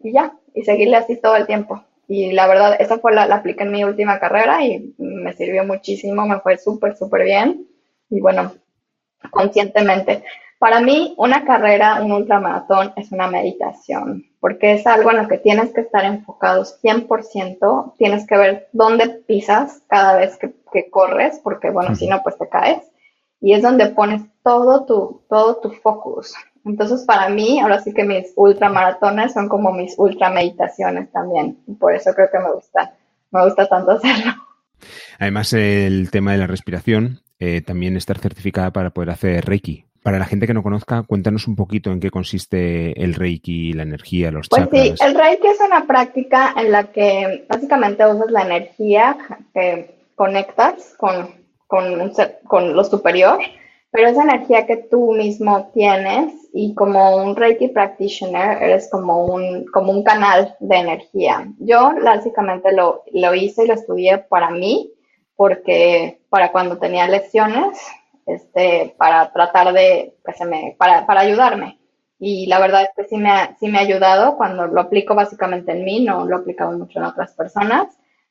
Y 0.00 0.12
ya, 0.12 0.34
y 0.54 0.64
seguirle 0.64 0.98
así 0.98 1.16
todo 1.16 1.36
el 1.36 1.46
tiempo. 1.46 1.82
Y 2.08 2.32
la 2.32 2.46
verdad, 2.46 2.76
esa 2.80 2.98
fue 2.98 3.14
la, 3.14 3.26
la 3.26 3.36
apliqué 3.36 3.64
en 3.64 3.70
mi 3.70 3.84
última 3.84 4.18
carrera 4.18 4.64
y 4.64 4.94
me 4.98 5.34
sirvió 5.34 5.64
muchísimo, 5.64 6.26
me 6.26 6.40
fue 6.40 6.56
súper, 6.56 6.96
súper 6.96 7.24
bien. 7.24 7.68
Y 8.08 8.20
bueno, 8.20 8.54
conscientemente. 9.30 10.24
Para 10.58 10.80
mí, 10.80 11.14
una 11.18 11.44
carrera, 11.44 12.02
un 12.02 12.10
ultramaratón 12.10 12.92
es 12.96 13.12
una 13.12 13.28
meditación, 13.28 14.24
porque 14.40 14.72
es 14.72 14.86
algo 14.86 15.10
en 15.10 15.18
lo 15.18 15.28
que 15.28 15.38
tienes 15.38 15.72
que 15.72 15.82
estar 15.82 16.04
enfocados 16.04 16.80
100%, 16.82 17.94
tienes 17.96 18.26
que 18.26 18.36
ver 18.36 18.68
dónde 18.72 19.08
pisas 19.08 19.82
cada 19.86 20.16
vez 20.16 20.36
que, 20.36 20.52
que 20.72 20.90
corres, 20.90 21.40
porque 21.44 21.70
bueno, 21.70 21.94
si 21.94 22.08
no, 22.08 22.22
pues 22.22 22.38
te 22.38 22.48
caes. 22.48 22.82
Y 23.40 23.52
es 23.52 23.62
donde 23.62 23.86
pones 23.90 24.22
todo 24.42 24.84
tu, 24.84 25.22
todo 25.28 25.58
tu 25.58 25.70
focus. 25.70 26.34
Entonces, 26.68 27.04
para 27.04 27.28
mí, 27.28 27.58
ahora 27.60 27.80
sí 27.80 27.92
que 27.92 28.04
mis 28.04 28.32
ultramaratones 28.36 29.32
son 29.32 29.48
como 29.48 29.72
mis 29.72 29.94
ultrameditaciones 29.96 31.10
también. 31.10 31.58
Y 31.66 31.74
por 31.74 31.94
eso 31.94 32.12
creo 32.14 32.28
que 32.30 32.38
me 32.38 32.52
gusta, 32.52 32.92
me 33.30 33.44
gusta 33.44 33.66
tanto 33.66 33.90
hacerlo. 33.92 34.32
Además, 35.18 35.52
el 35.52 36.10
tema 36.10 36.32
de 36.32 36.38
la 36.38 36.46
respiración, 36.46 37.20
eh, 37.38 37.62
también 37.62 37.96
estar 37.96 38.18
certificada 38.18 38.70
para 38.70 38.90
poder 38.90 39.10
hacer 39.10 39.44
Reiki. 39.44 39.84
Para 40.02 40.18
la 40.18 40.26
gente 40.26 40.46
que 40.46 40.54
no 40.54 40.62
conozca, 40.62 41.02
cuéntanos 41.02 41.48
un 41.48 41.56
poquito 41.56 41.90
en 41.90 42.00
qué 42.00 42.10
consiste 42.10 43.02
el 43.02 43.14
Reiki, 43.14 43.72
la 43.72 43.82
energía, 43.82 44.30
los 44.30 44.48
pues 44.48 44.62
chakras. 44.62 44.82
sí, 44.82 44.94
el 45.00 45.14
Reiki 45.14 45.46
es 45.46 45.60
una 45.60 45.86
práctica 45.86 46.54
en 46.56 46.70
la 46.70 46.84
que 46.84 47.44
básicamente 47.48 48.06
usas 48.06 48.30
la 48.30 48.42
energía 48.42 49.18
que 49.52 49.98
conectas 50.14 50.94
con, 50.96 51.30
con, 51.66 52.00
un 52.00 52.14
ser, 52.14 52.38
con 52.44 52.74
lo 52.74 52.84
superior, 52.84 53.38
pero 53.90 54.08
esa 54.08 54.22
energía 54.22 54.66
que 54.66 54.76
tú 54.76 55.12
mismo 55.12 55.70
tienes 55.72 56.34
y 56.52 56.74
como 56.74 57.16
un 57.16 57.36
Reiki 57.36 57.68
practitioner 57.68 58.62
eres 58.62 58.88
como 58.90 59.24
un, 59.24 59.66
como 59.66 59.92
un 59.92 60.02
canal 60.02 60.56
de 60.60 60.76
energía. 60.76 61.46
Yo 61.58 61.92
básicamente 62.02 62.72
lo, 62.72 63.02
lo 63.12 63.34
hice 63.34 63.64
y 63.64 63.68
lo 63.68 63.74
estudié 63.74 64.18
para 64.18 64.50
mí, 64.50 64.92
porque 65.36 66.20
para 66.28 66.52
cuando 66.52 66.78
tenía 66.78 67.08
lecciones, 67.08 67.78
este, 68.26 68.94
para 68.98 69.32
tratar 69.32 69.72
de, 69.72 70.16
que 70.24 70.32
se 70.34 70.44
me, 70.44 70.76
para, 70.78 71.06
para 71.06 71.20
ayudarme. 71.20 71.78
Y 72.18 72.46
la 72.46 72.58
verdad 72.58 72.82
es 72.82 72.90
que 72.96 73.04
sí 73.04 73.16
me, 73.16 73.30
ha, 73.30 73.56
sí 73.58 73.68
me 73.68 73.78
ha 73.78 73.82
ayudado 73.82 74.36
cuando 74.36 74.66
lo 74.66 74.80
aplico 74.80 75.14
básicamente 75.14 75.72
en 75.72 75.84
mí, 75.84 76.04
no 76.04 76.26
lo 76.26 76.36
he 76.36 76.40
aplicado 76.40 76.76
mucho 76.76 76.98
en 76.98 77.06
otras 77.06 77.32
personas, 77.34 77.86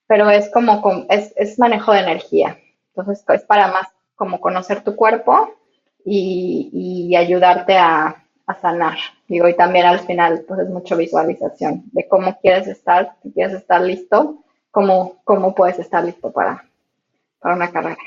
pero 0.06 0.30
es 0.30 0.52
como, 0.52 1.06
es, 1.10 1.34
es 1.36 1.58
manejo 1.58 1.94
de 1.94 2.02
energía. 2.02 2.58
Entonces 2.90 3.24
es 3.28 3.44
para 3.46 3.68
más 3.70 3.88
como 4.18 4.42
conocer 4.42 4.84
tu 4.84 4.98
cuerpo 4.98 5.54
y, 6.04 7.16
ayudarte 7.16 7.78
a, 7.78 8.26
a, 8.46 8.56
sanar. 8.60 8.98
Digo, 9.30 9.48
y 9.48 9.56
también 9.56 9.86
al 9.86 10.00
final, 10.00 10.44
pues 10.46 10.62
es 10.62 10.70
mucho 10.70 10.98
visualización 10.98 11.84
de 11.94 12.08
cómo 12.08 12.38
quieres 12.42 12.68
estar, 12.68 13.14
si 13.24 13.32
quieres 13.32 13.54
estar 13.54 13.82
listo, 13.82 14.44
cómo, 14.72 15.16
cómo 15.24 15.56
puedes 15.56 15.80
estar 15.80 16.04
listo 16.04 16.32
para, 16.32 16.66
para 17.40 17.56
una 17.56 17.72
carrera. 17.72 17.98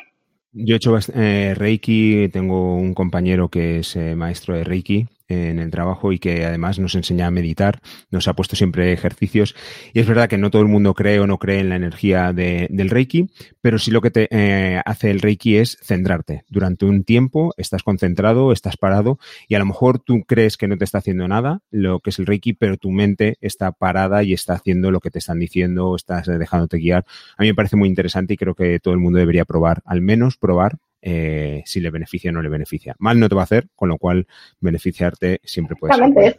Yo 0.52 0.74
he 0.74 0.76
hecho 0.76 0.98
eh, 1.14 1.54
Reiki, 1.56 2.28
tengo 2.28 2.74
un 2.74 2.92
compañero 2.92 3.48
que 3.48 3.78
es 3.78 3.96
eh, 3.96 4.14
maestro 4.16 4.54
de 4.54 4.64
Reiki 4.64 5.06
en 5.31 5.59
el 5.59 5.70
trabajo 5.70 6.12
y 6.12 6.18
que 6.18 6.45
además 6.45 6.78
nos 6.78 6.95
enseña 6.95 7.26
a 7.26 7.31
meditar, 7.31 7.81
nos 8.11 8.28
ha 8.28 8.35
puesto 8.35 8.57
siempre 8.57 8.93
ejercicios 8.93 9.55
y 9.95 10.01
es 10.01 10.07
verdad 10.07 10.28
que 10.28 10.39
no 10.39 10.51
todo 10.51 10.62
el 10.62 10.68
mundo 10.68 10.95
cree 10.95 11.20
o 11.20 11.26
no 11.26 11.39
cree 11.39 11.61
en 11.61 11.68
la 11.68 11.76
energía 11.76 12.33
de, 12.33 12.66
del 12.70 12.91
Reiki, 12.91 13.31
pero 13.61 13.78
sí 13.78 13.91
lo 13.91 14.01
que 14.01 14.11
te 14.11 14.28
eh, 14.31 14.81
hace 14.85 15.11
el 15.11 15.20
Reiki 15.20 15.57
es 15.57 15.78
centrarte. 15.83 16.45
Durante 16.49 16.85
un 16.85 17.05
tiempo 17.05 17.55
estás 17.57 17.83
concentrado, 17.83 18.53
estás 18.53 18.76
parado 18.76 19.18
y 19.49 19.55
a 19.55 19.59
lo 19.59 19.66
mejor 19.66 20.01
tú 20.01 20.24
crees 20.26 20.57
que 20.57 20.68
no 20.68 20.76
te 20.76 20.85
está 20.85 20.99
haciendo 20.99 21.28
nada 21.28 21.61
lo 21.70 22.01
que 22.01 22.11
es 22.11 22.18
el 22.18 22.26
Reiki, 22.26 22.53
pero 22.53 22.76
tu 22.76 22.91
mente 22.91 23.37
está 23.41 23.72
parada 23.72 24.22
y 24.22 24.33
está 24.33 24.55
haciendo 24.55 24.91
lo 24.91 25.01
que 25.01 25.11
te 25.11 25.20
están 25.20 25.39
diciendo, 25.39 25.95
estás 25.95 26.26
dejándote 26.26 26.78
guiar. 26.78 27.05
A 27.37 27.43
mí 27.43 27.49
me 27.49 27.55
parece 27.55 27.76
muy 27.76 27.89
interesante 27.89 28.35
y 28.35 28.37
creo 28.37 28.55
que 28.55 28.81
todo 28.81 28.95
el 28.95 29.01
mundo 29.01 29.18
debería 29.18 29.45
probar, 29.45 29.83
al 29.85 30.01
menos 30.01 30.37
probar 30.37 30.78
eh, 31.03 31.62
si 31.64 31.80
le 31.80 31.90
beneficia 31.90 32.30
o 32.30 32.34
no 32.34 32.42
le 32.42 32.48
beneficia. 32.48 32.94
Mal 32.98 33.18
no 33.18 33.28
te 33.28 33.34
va 33.34 33.42
a 33.42 33.44
hacer, 33.44 33.68
con 33.74 33.88
lo 33.88 33.98
cual 33.98 34.26
beneficiarte 34.61 35.40
siempre 35.44 35.76
puede 35.76 35.94
ser. 35.94 36.36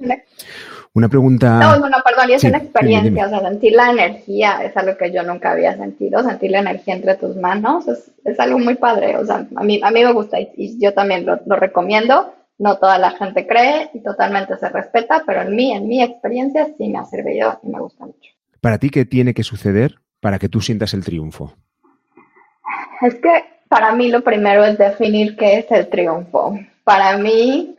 Una 0.93 1.07
pregunta. 1.07 1.57
No, 1.59 1.79
no, 1.79 1.89
no, 1.89 1.97
perdón, 2.03 2.29
y 2.29 2.33
es 2.33 2.41
sí, 2.41 2.47
una 2.47 2.57
experiencia, 2.57 3.09
dime, 3.09 3.21
dime. 3.21 3.35
o 3.35 3.39
sea, 3.39 3.49
sentir 3.49 3.73
la 3.73 3.91
energía 3.91 4.61
es 4.63 4.75
algo 4.75 4.97
que 4.97 5.11
yo 5.11 5.23
nunca 5.23 5.51
había 5.51 5.75
sentido, 5.77 6.21
sentir 6.21 6.51
la 6.51 6.59
energía 6.59 6.95
entre 6.95 7.15
tus 7.15 7.37
manos 7.37 7.87
es, 7.87 8.11
es 8.25 8.39
algo 8.39 8.59
muy 8.59 8.75
padre, 8.75 9.15
o 9.15 9.25
sea, 9.25 9.47
a 9.55 9.63
mí, 9.63 9.79
a 9.81 9.89
mí 9.89 10.03
me 10.03 10.11
gusta 10.11 10.39
y, 10.39 10.51
y 10.57 10.77
yo 10.83 10.93
también 10.93 11.25
lo, 11.25 11.39
lo, 11.45 11.55
recomiendo. 11.55 12.33
No 12.57 12.77
toda 12.77 12.99
la 12.99 13.11
gente 13.11 13.47
cree 13.47 13.89
y 13.93 14.03
totalmente 14.03 14.55
se 14.57 14.69
respeta, 14.69 15.23
pero 15.25 15.41
en 15.41 15.55
mí, 15.55 15.71
en 15.71 15.87
mi 15.87 16.03
experiencia, 16.03 16.67
sí 16.77 16.89
me 16.89 16.99
ha 16.99 17.05
servido 17.05 17.59
y 17.63 17.69
me 17.69 17.79
gusta 17.79 18.05
mucho. 18.05 18.31
¿Para 18.59 18.77
ti 18.77 18.91
qué 18.91 19.05
tiene 19.05 19.33
que 19.33 19.43
suceder 19.43 19.95
para 20.19 20.37
que 20.37 20.47
tú 20.47 20.61
sientas 20.61 20.93
el 20.93 21.03
triunfo? 21.03 21.55
Es 23.01 23.15
que 23.15 23.45
para 23.71 23.93
mí 23.93 24.11
lo 24.11 24.21
primero 24.21 24.65
es 24.65 24.77
definir 24.77 25.37
qué 25.37 25.59
es 25.59 25.71
el 25.71 25.87
triunfo. 25.87 26.59
Para 26.83 27.17
mí, 27.17 27.77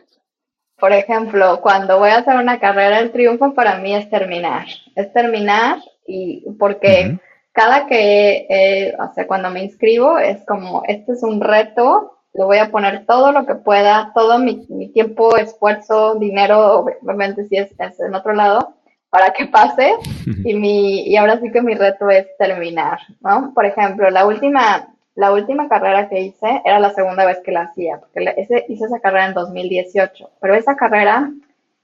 por 0.81 0.91
ejemplo, 0.91 1.61
cuando 1.61 1.99
voy 1.99 2.09
a 2.09 2.21
hacer 2.21 2.37
una 2.37 2.59
carrera, 2.59 2.99
el 3.01 3.13
triunfo 3.13 3.53
para 3.53 3.77
mí 3.77 3.95
es 3.95 4.09
terminar. 4.09 4.65
Es 4.97 5.13
terminar 5.13 5.81
y 6.07 6.51
porque 6.59 6.87
uh 6.89 7.09
-huh. 7.11 7.21
cada 7.53 7.87
que, 7.87 8.47
eh, 8.49 8.97
o 8.99 9.13
sea, 9.13 9.27
cuando 9.27 9.51
me 9.51 9.65
inscribo 9.65 10.17
es 10.17 10.43
como, 10.47 10.83
este 10.89 11.13
es 11.13 11.23
un 11.23 11.43
reto, 11.43 12.17
le 12.33 12.45
voy 12.45 12.57
a 12.57 12.71
poner 12.71 13.05
todo 13.05 13.31
lo 13.31 13.45
que 13.45 13.57
pueda, 13.57 14.13
todo 14.15 14.39
mi, 14.39 14.65
mi 14.71 14.89
tiempo, 14.89 15.37
esfuerzo, 15.37 16.15
dinero, 16.15 16.87
obviamente 17.03 17.45
si 17.49 17.57
es, 17.59 17.71
es, 17.79 18.01
en 18.01 18.15
otro 18.15 18.33
lado, 18.33 18.77
para 19.11 19.35
que 19.35 19.45
pase. 19.45 19.93
y, 20.43 20.55
mi, 20.55 21.03
y 21.07 21.17
ahora 21.17 21.39
sí 21.39 21.53
que 21.53 21.61
mi 21.61 21.75
reto 21.75 22.09
es 22.09 22.27
terminar, 22.39 22.99
¿no? 23.21 23.53
Por 23.55 23.67
ejemplo, 23.67 24.09
la 24.09 24.25
última, 24.25 24.89
la 25.15 25.33
última 25.33 25.69
carrera 25.69 26.09
que 26.09 26.21
hice 26.21 26.63
era 26.65 26.79
la 26.79 26.95
segunda 26.95 27.27
vez 27.27 27.41
que 27.45 27.53
la 27.53 27.63
hacía, 27.63 28.01
porque 28.01 28.35
hice 28.69 28.85
esa 28.85 29.01
carrera 29.01 29.27
en 29.27 29.35
2018, 29.35 30.31
pero 30.41 30.55
esa 30.55 30.77
carrera 30.77 31.31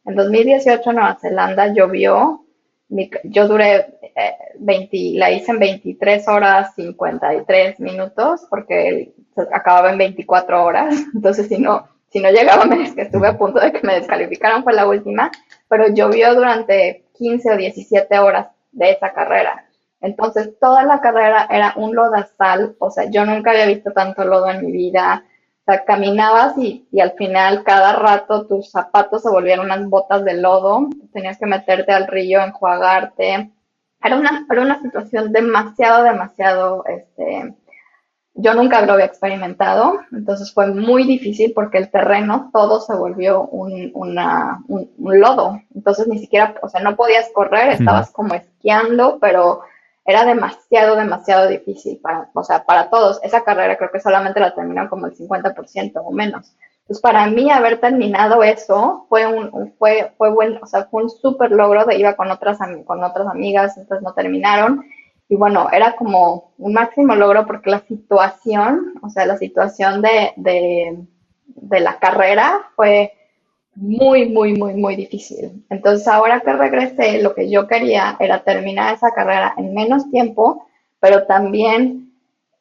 en 0.06 0.14
2018 0.14 0.90
en 0.90 0.96
Nueva 0.96 1.18
Zelanda 1.20 1.66
llovió, 1.72 2.44
mi, 2.88 3.10
yo 3.24 3.46
duré 3.46 3.98
eh, 4.16 4.34
20, 4.58 4.96
la 5.14 5.30
hice 5.30 5.52
en 5.52 5.58
23 5.58 6.26
horas 6.28 6.74
53 6.74 7.80
minutos, 7.80 8.46
porque 8.48 9.12
acababa 9.52 9.90
en 9.92 9.98
24 9.98 10.64
horas, 10.64 10.94
entonces 11.14 11.48
si 11.48 11.58
no, 11.58 11.86
si 12.10 12.20
no 12.20 12.30
llegaba, 12.30 12.64
es 12.76 12.94
que 12.94 13.02
estuve 13.02 13.28
a 13.28 13.36
punto 13.36 13.60
de 13.60 13.72
que 13.72 13.86
me 13.86 13.94
descalificaran, 13.94 14.64
fue 14.64 14.72
la 14.72 14.86
última, 14.86 15.30
pero 15.68 15.88
llovió 15.88 16.34
durante 16.34 17.04
15 17.18 17.52
o 17.52 17.56
17 17.58 18.18
horas 18.18 18.48
de 18.72 18.92
esa 18.92 19.12
carrera. 19.12 19.67
Entonces, 20.00 20.58
toda 20.60 20.84
la 20.84 21.00
carrera 21.00 21.46
era 21.50 21.74
un 21.76 21.94
lodazal, 21.94 22.76
o 22.78 22.90
sea, 22.90 23.10
yo 23.10 23.24
nunca 23.24 23.50
había 23.50 23.66
visto 23.66 23.92
tanto 23.92 24.24
lodo 24.24 24.48
en 24.50 24.64
mi 24.64 24.72
vida. 24.72 25.24
O 25.62 25.64
sea, 25.64 25.84
caminabas 25.84 26.56
y, 26.56 26.86
y, 26.90 27.00
al 27.00 27.12
final 27.12 27.62
cada 27.64 27.92
rato 27.94 28.46
tus 28.46 28.70
zapatos 28.70 29.22
se 29.22 29.28
volvían 29.28 29.60
unas 29.60 29.86
botas 29.86 30.24
de 30.24 30.34
lodo, 30.34 30.88
tenías 31.12 31.38
que 31.38 31.46
meterte 31.46 31.92
al 31.92 32.06
río, 32.06 32.40
enjuagarte. 32.40 33.50
Era 34.02 34.16
una, 34.16 34.46
era 34.50 34.62
una 34.62 34.80
situación 34.80 35.32
demasiado, 35.32 36.04
demasiado, 36.04 36.84
este, 36.86 37.54
yo 38.34 38.54
nunca 38.54 38.80
lo 38.86 38.92
había 38.92 39.06
experimentado, 39.06 40.00
entonces 40.12 40.54
fue 40.54 40.68
muy 40.68 41.02
difícil 41.04 41.52
porque 41.52 41.78
el 41.78 41.90
terreno 41.90 42.50
todo 42.52 42.80
se 42.80 42.94
volvió 42.94 43.42
un, 43.42 43.90
una, 43.94 44.62
un, 44.68 44.90
un 44.96 45.20
lodo. 45.20 45.60
Entonces 45.74 46.06
ni 46.06 46.18
siquiera, 46.20 46.54
o 46.62 46.68
sea, 46.68 46.80
no 46.80 46.94
podías 46.94 47.28
correr, 47.34 47.70
estabas 47.70 48.12
como 48.12 48.34
esquiando, 48.34 49.18
pero 49.20 49.62
era 50.08 50.24
demasiado, 50.24 50.96
demasiado 50.96 51.48
difícil 51.48 51.98
para, 51.98 52.30
o 52.32 52.42
sea, 52.42 52.64
para 52.64 52.88
todos. 52.88 53.20
Esa 53.22 53.44
carrera 53.44 53.76
creo 53.76 53.90
que 53.90 54.00
solamente 54.00 54.40
la 54.40 54.54
terminaron 54.54 54.88
como 54.88 55.04
el 55.04 55.14
50% 55.14 55.92
o 56.02 56.10
menos. 56.12 56.56
Entonces, 56.80 57.02
para 57.02 57.26
mí 57.26 57.50
haber 57.50 57.78
terminado 57.78 58.42
eso 58.42 59.04
fue 59.10 59.26
un, 59.26 59.74
fue, 59.78 60.14
fue 60.16 60.30
bueno, 60.30 60.60
o 60.62 60.66
sea, 60.66 60.84
fue 60.84 61.02
un 61.02 61.10
súper 61.10 61.50
logro 61.50 61.84
de 61.84 61.98
iba 61.98 62.16
con 62.16 62.30
otras, 62.30 62.56
con 62.86 63.04
otras 63.04 63.26
amigas, 63.26 63.76
estas 63.76 64.00
no 64.00 64.14
terminaron. 64.14 64.82
Y 65.28 65.36
bueno, 65.36 65.68
era 65.70 65.94
como 65.94 66.54
un 66.56 66.72
máximo 66.72 67.14
logro 67.14 67.44
porque 67.46 67.68
la 67.68 67.80
situación, 67.80 68.94
o 69.02 69.10
sea, 69.10 69.26
la 69.26 69.36
situación 69.36 70.00
de, 70.00 70.32
de, 70.36 71.04
de 71.44 71.80
la 71.80 71.98
carrera 71.98 72.70
fue 72.76 73.12
muy, 73.80 74.28
muy, 74.28 74.54
muy, 74.54 74.74
muy 74.74 74.96
difícil. 74.96 75.64
Entonces, 75.70 76.06
ahora 76.08 76.40
que 76.40 76.52
regresé, 76.52 77.22
lo 77.22 77.34
que 77.34 77.48
yo 77.48 77.68
quería 77.68 78.16
era 78.18 78.42
terminar 78.42 78.94
esa 78.94 79.12
carrera 79.12 79.54
en 79.56 79.72
menos 79.72 80.10
tiempo, 80.10 80.66
pero 81.00 81.26
también 81.26 82.12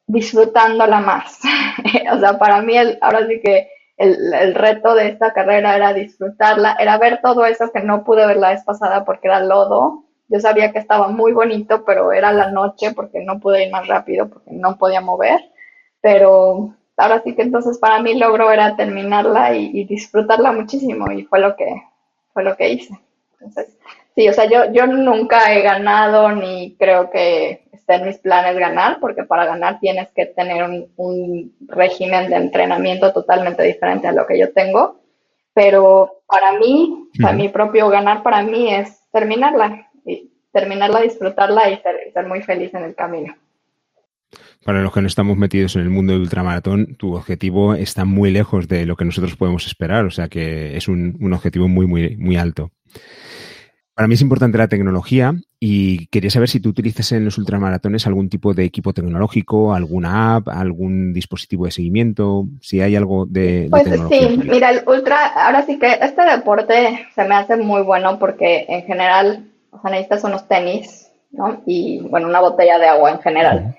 disfrutándola 0.06 1.00
más. 1.00 1.40
o 2.12 2.20
sea, 2.20 2.38
para 2.38 2.62
mí, 2.62 2.76
el, 2.76 2.98
ahora 3.00 3.26
sí 3.26 3.40
que 3.42 3.68
el, 3.96 4.32
el, 4.32 4.54
reto 4.54 4.94
de 4.94 5.08
esta 5.08 5.32
carrera 5.32 5.74
era 5.74 5.92
disfrutarla, 5.92 6.76
era 6.78 6.98
ver 6.98 7.20
todo 7.20 7.44
eso 7.46 7.72
que 7.72 7.82
no 7.82 8.04
pude 8.04 8.24
ver 8.26 8.36
la 8.36 8.50
vez 8.50 8.62
pasada 8.64 9.04
porque 9.04 9.26
era 9.26 9.40
lodo. 9.40 10.04
Yo 10.28 10.38
sabía 10.38 10.72
que 10.72 10.78
estaba 10.78 11.08
muy 11.08 11.32
bonito, 11.32 11.84
pero 11.84 12.12
era 12.12 12.32
la 12.32 12.50
noche 12.52 12.92
porque 12.92 13.24
no 13.24 13.40
pude 13.40 13.64
ir 13.66 13.72
más 13.72 13.88
rápido, 13.88 14.28
porque 14.28 14.52
no 14.52 14.78
podía 14.78 15.00
mover. 15.00 15.40
Pero 16.00 16.76
ahora 16.98 17.22
sí 17.22 17.34
que 17.34 17.42
entonces 17.42 17.78
para 17.78 18.02
mí 18.02 18.14
logro 18.14 18.50
era 18.50 18.76
terminarla 18.76 19.54
y, 19.54 19.84
disfrutarla 19.84 20.52
muchísimo 20.52 21.10
y 21.12 21.22
fue 21.24 21.38
lo 21.40 21.56
que 21.56 21.82
fue 22.34 22.44
lo 22.44 22.56
que 22.56 22.70
hice. 22.70 22.98
Entonces, 23.40 23.76
sí, 24.14 24.28
o 24.28 24.32
sea, 24.32 24.44
yo, 24.46 24.70
yo 24.72 24.86
nunca 24.86 25.52
he 25.54 25.62
ganado 25.62 26.32
ni 26.32 26.76
creo 26.76 27.08
que 27.10 27.68
esté 27.72 27.94
en 27.94 28.06
mis 28.06 28.18
planes 28.18 28.58
ganar, 28.58 28.98
porque 29.00 29.22
para 29.22 29.46
ganar 29.46 29.78
tienes 29.80 30.08
que 30.10 30.26
tener 30.26 30.62
un, 30.96 31.54
régimen 31.68 32.28
de 32.28 32.36
entrenamiento 32.36 33.12
totalmente 33.12 33.62
diferente 33.62 34.08
a 34.08 34.12
lo 34.12 34.26
que 34.26 34.38
yo 34.38 34.52
tengo. 34.52 35.00
Pero 35.54 36.20
para 36.26 36.52
mí, 36.58 37.08
para 37.20 37.34
mi 37.34 37.48
propio 37.48 37.88
ganar 37.88 38.22
para 38.22 38.42
mí 38.42 38.72
es 38.72 39.00
terminarla, 39.10 39.88
y 40.04 40.30
terminarla, 40.52 41.00
disfrutarla 41.00 41.70
y 41.70 41.78
ser 41.78 42.26
muy 42.26 42.42
feliz 42.42 42.72
en 42.74 42.84
el 42.84 42.94
camino. 42.94 43.34
Para 44.64 44.82
los 44.82 44.92
que 44.92 45.00
no 45.00 45.06
estamos 45.06 45.36
metidos 45.36 45.76
en 45.76 45.82
el 45.82 45.90
mundo 45.90 46.12
del 46.12 46.22
ultramaratón, 46.22 46.96
tu 46.96 47.14
objetivo 47.14 47.74
está 47.74 48.04
muy 48.04 48.30
lejos 48.30 48.68
de 48.68 48.86
lo 48.86 48.96
que 48.96 49.04
nosotros 49.04 49.36
podemos 49.36 49.66
esperar, 49.66 50.04
o 50.04 50.10
sea 50.10 50.28
que 50.28 50.76
es 50.76 50.88
un, 50.88 51.32
objetivo 51.32 51.68
muy, 51.68 51.86
muy, 51.86 52.16
muy 52.16 52.36
alto. 52.36 52.72
Para 53.94 54.06
mí 54.06 54.14
es 54.14 54.20
importante 54.20 54.58
la 54.58 54.68
tecnología 54.68 55.34
y 55.58 56.06
quería 56.08 56.30
saber 56.30 56.48
si 56.48 56.60
tú 56.60 56.68
utilizas 56.68 57.10
en 57.12 57.24
los 57.24 57.36
ultramaratones 57.36 58.06
algún 58.06 58.28
tipo 58.28 58.54
de 58.54 58.64
equipo 58.64 58.92
tecnológico, 58.92 59.74
alguna 59.74 60.36
app, 60.36 60.48
algún 60.48 61.12
dispositivo 61.12 61.64
de 61.64 61.72
seguimiento, 61.72 62.46
si 62.60 62.80
hay 62.80 62.94
algo 62.94 63.26
de, 63.26 63.66
pues 63.70 63.84
sí, 64.08 64.40
mira, 64.44 64.70
el 64.70 64.82
ultra, 64.86 65.26
ahora 65.26 65.66
sí 65.66 65.80
que 65.80 65.98
este 66.00 66.22
deporte 66.22 67.06
se 67.14 67.24
me 67.24 67.34
hace 67.34 67.56
muy 67.56 67.82
bueno 67.82 68.20
porque 68.20 68.66
en 68.68 68.84
general, 68.84 69.50
o 69.70 69.80
sea, 69.80 69.90
necesitas 69.90 70.22
unos 70.22 70.46
tenis, 70.46 71.10
¿no? 71.32 71.62
Y 71.66 72.00
bueno, 72.08 72.28
una 72.28 72.40
botella 72.40 72.78
de 72.78 72.86
agua 72.86 73.10
en 73.10 73.20
general. 73.20 73.76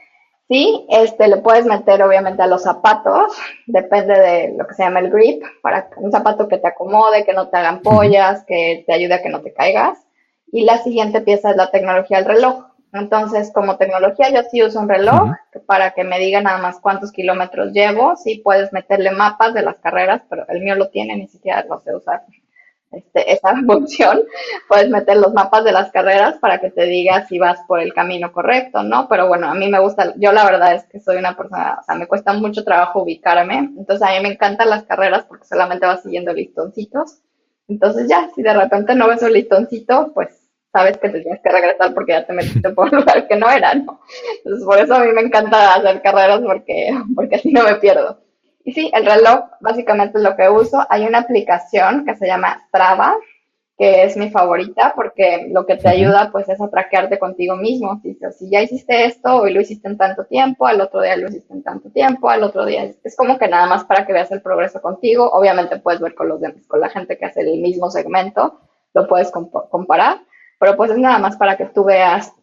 Sí, 0.50 0.88
este, 0.90 1.28
le 1.28 1.38
puedes 1.38 1.68
meter 1.68 2.02
obviamente 2.02 2.42
a 2.42 2.48
los 2.48 2.64
zapatos, 2.64 3.32
depende 3.68 4.20
de 4.20 4.56
lo 4.58 4.66
que 4.66 4.74
se 4.74 4.82
llama 4.82 5.00
el 5.00 5.12
grip, 5.12 5.44
para 5.62 5.92
un 5.98 6.12
zapato 6.12 6.48
que 6.48 6.58
te 6.58 6.68
acomode, 6.68 7.24
que 7.24 7.34
no 7.34 7.50
te 7.50 7.58
hagan 7.58 7.84
pollas, 7.84 8.44
que 8.46 8.84
te 8.88 8.94
ayude 8.94 9.14
a 9.14 9.22
que 9.22 9.30
no 9.30 9.42
te 9.42 9.54
caigas. 9.54 10.00
Y 10.52 10.64
la 10.64 10.80
siguiente 10.80 11.22
pieza 11.22 11.52
es 11.52 11.56
la 11.56 11.70
tecnología 11.70 12.18
del 12.18 12.26
reloj. 12.26 12.66
Entonces, 12.94 13.52
como 13.54 13.78
tecnología, 13.78 14.32
yo 14.32 14.42
sí 14.50 14.64
uso 14.64 14.80
un 14.80 14.90
reloj 14.90 15.30
para 15.68 15.92
que 15.92 16.04
me 16.04 16.18
diga 16.18 16.42
nada 16.42 16.58
más 16.58 16.80
cuántos 16.80 17.12
kilómetros 17.12 17.72
llevo. 17.72 18.16
Sí, 18.16 18.42
puedes 18.44 18.74
meterle 18.74 19.12
mapas 19.12 19.54
de 19.54 19.62
las 19.62 19.78
carreras, 19.78 20.24
pero 20.32 20.46
el 20.48 20.62
mío 20.62 20.74
lo 20.74 20.90
tiene, 20.90 21.16
ni 21.16 21.28
siquiera 21.28 21.64
lo 21.66 21.80
sé 21.80 21.96
usar 21.96 22.24
este, 22.92 23.32
esa 23.32 23.56
función, 23.66 24.24
puedes 24.68 24.90
meter 24.90 25.18
los 25.18 25.34
mapas 25.34 25.64
de 25.64 25.72
las 25.72 25.92
carreras 25.92 26.38
para 26.40 26.60
que 26.60 26.72
te 26.72 26.86
diga 26.86 27.26
si 27.28 27.40
vas 27.40 27.60
por 27.68 27.80
el 27.80 27.94
camino 27.94 28.32
correcto, 28.32 28.84
¿no? 28.84 29.08
Pero 29.08 29.28
bueno, 29.28 29.48
a 29.48 29.56
mí 29.56 29.70
me 29.70 29.80
gusta, 29.80 30.14
yo 30.18 30.32
la 30.32 30.46
verdad 30.46 30.76
es 30.76 30.86
que 30.86 31.00
soy 31.00 31.18
una 31.18 31.36
persona, 31.36 31.78
o 31.82 31.84
sea, 31.84 31.96
me 31.96 32.08
cuesta 32.08 32.34
mucho 32.34 32.64
trabajo 32.64 33.04
ubicarme, 33.04 33.58
entonces 33.78 34.08
a 34.08 34.12
mí 34.12 34.22
me 34.22 34.34
encantan 34.34 34.70
las 34.70 34.84
carreras 34.84 35.26
porque 35.26 35.46
solamente 35.46 35.86
vas 35.86 36.04
siguiendo 36.04 36.34
listoncitos. 36.34 37.20
Entonces 37.68 38.08
ya, 38.10 38.30
si 38.36 38.42
de 38.42 38.54
repente 38.54 38.96
no 38.96 39.08
ves 39.08 39.22
un 39.22 39.34
listoncito, 39.34 40.12
pues 40.14 40.50
sabes 40.72 40.98
que 40.98 41.10
te 41.10 41.22
tienes 41.22 41.42
que 41.44 41.52
regresar 41.52 41.94
porque 41.94 42.14
ya 42.14 42.26
te 42.26 42.34
metiste 42.34 42.70
por 42.72 42.92
un 42.92 43.00
lugar 43.00 43.28
que 43.28 43.36
no 43.36 43.50
era, 43.50 43.74
¿no? 43.76 44.02
Entonces 44.38 44.66
por 44.66 44.80
eso 44.80 44.96
a 44.96 45.00
mí 45.00 45.12
me 45.14 45.22
encanta 45.22 45.76
hacer 45.76 46.02
carreras 46.02 46.42
porque, 46.42 46.90
porque 47.16 47.36
así 47.36 47.52
no 47.52 47.64
me 47.64 47.76
pierdo. 47.76 48.20
Y 48.64 48.74
sí, 48.74 48.92
el 48.94 49.06
reloj 49.06 49.46
básicamente 49.62 50.18
es 50.18 50.24
lo 50.24 50.36
que 50.36 50.50
uso. 50.50 50.86
Hay 50.90 51.06
una 51.06 51.20
aplicación 51.20 52.06
que 52.06 52.16
se 52.16 52.28
llama 52.28 52.62
Strava, 52.68 53.16
que 53.80 54.04
es 54.04 54.18
mi 54.18 54.30
favorita 54.30 54.92
porque 54.94 55.48
lo 55.50 55.66
que 55.66 55.78
te 55.78 55.88
ayuda 55.88 56.32
pues 56.34 56.50
es 56.50 56.60
a 56.60 56.70
traquearte 56.70 57.18
contigo 57.18 57.56
mismo. 57.56 58.02
Si, 58.04 58.18
si 58.38 58.50
ya 58.50 58.62
hiciste 58.62 59.06
esto, 59.06 59.38
hoy 59.38 59.54
lo 59.54 59.62
hiciste 59.62 59.88
en 59.88 59.98
tanto 59.98 60.26
tiempo, 60.26 60.68
al 60.68 60.82
otro 60.82 61.02
día 61.02 61.16
lo 61.16 61.30
hiciste 61.30 61.54
en 61.54 61.64
tanto 61.64 61.90
tiempo, 61.90 62.30
al 62.30 62.44
otro 62.44 62.66
día 62.66 62.92
es, 63.04 63.16
como 63.16 63.40
que 63.40 63.48
nada 63.48 63.68
más 63.68 63.86
para 63.86 64.06
que 64.06 64.12
veas 64.12 64.32
el 64.32 64.42
progreso 64.42 64.82
contigo. 64.82 65.30
Obviamente 65.32 65.80
puedes 65.80 66.02
ver 66.02 66.14
con 66.14 66.28
los 66.28 66.42
demás, 66.42 66.68
con 66.68 66.82
la 66.82 66.90
gente 66.90 67.18
que 67.18 67.26
hace 67.26 67.40
el 67.40 67.62
mismo 67.62 67.90
segmento, 67.90 68.60
lo 68.94 69.08
puedes 69.08 69.32
comparar, 69.32 70.20
pero 70.60 70.76
pues 70.76 70.92
es 70.92 70.98
nada 70.98 71.18
más 71.18 71.38
para 71.38 71.56
que 71.56 71.66
tú 71.66 71.86
veas 71.86 72.34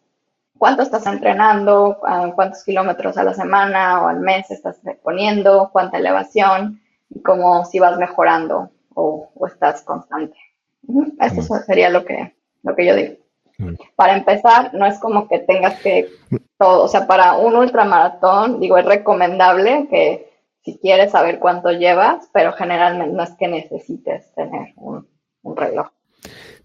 cuánto 0.57 0.81
estás 0.81 1.05
entrenando, 1.05 1.99
cuántos 2.35 2.63
kilómetros 2.63 3.17
a 3.17 3.23
la 3.23 3.33
semana 3.33 4.03
o 4.03 4.07
al 4.07 4.19
mes 4.19 4.49
estás 4.51 4.79
poniendo, 5.03 5.69
cuánta 5.71 5.97
elevación 5.97 6.81
y 7.09 7.21
cómo 7.21 7.65
si 7.65 7.79
vas 7.79 7.97
mejorando 7.97 8.71
o, 8.93 9.29
estás 9.47 9.81
constante. 9.81 10.37
Eso 11.19 11.55
sería 11.65 11.89
lo 11.89 12.05
que, 12.05 12.35
lo 12.63 12.75
que 12.75 12.85
yo 12.85 12.95
digo. 12.95 13.15
Para 13.95 14.15
empezar, 14.15 14.73
no 14.73 14.85
es 14.85 14.99
como 14.99 15.27
que 15.27 15.39
tengas 15.39 15.79
que 15.81 16.09
todo, 16.57 16.83
o 16.83 16.87
sea, 16.87 17.07
para 17.07 17.33
un 17.33 17.55
ultramaratón, 17.55 18.59
digo, 18.59 18.77
es 18.77 18.85
recomendable 18.85 19.87
que 19.89 20.31
si 20.63 20.77
quieres 20.77 21.11
saber 21.11 21.39
cuánto 21.39 21.71
llevas, 21.71 22.29
pero 22.33 22.53
generalmente 22.53 23.15
no 23.15 23.23
es 23.23 23.31
que 23.31 23.47
necesites 23.47 24.31
tener 24.33 24.73
un 24.75 25.07
reloj. 25.55 25.89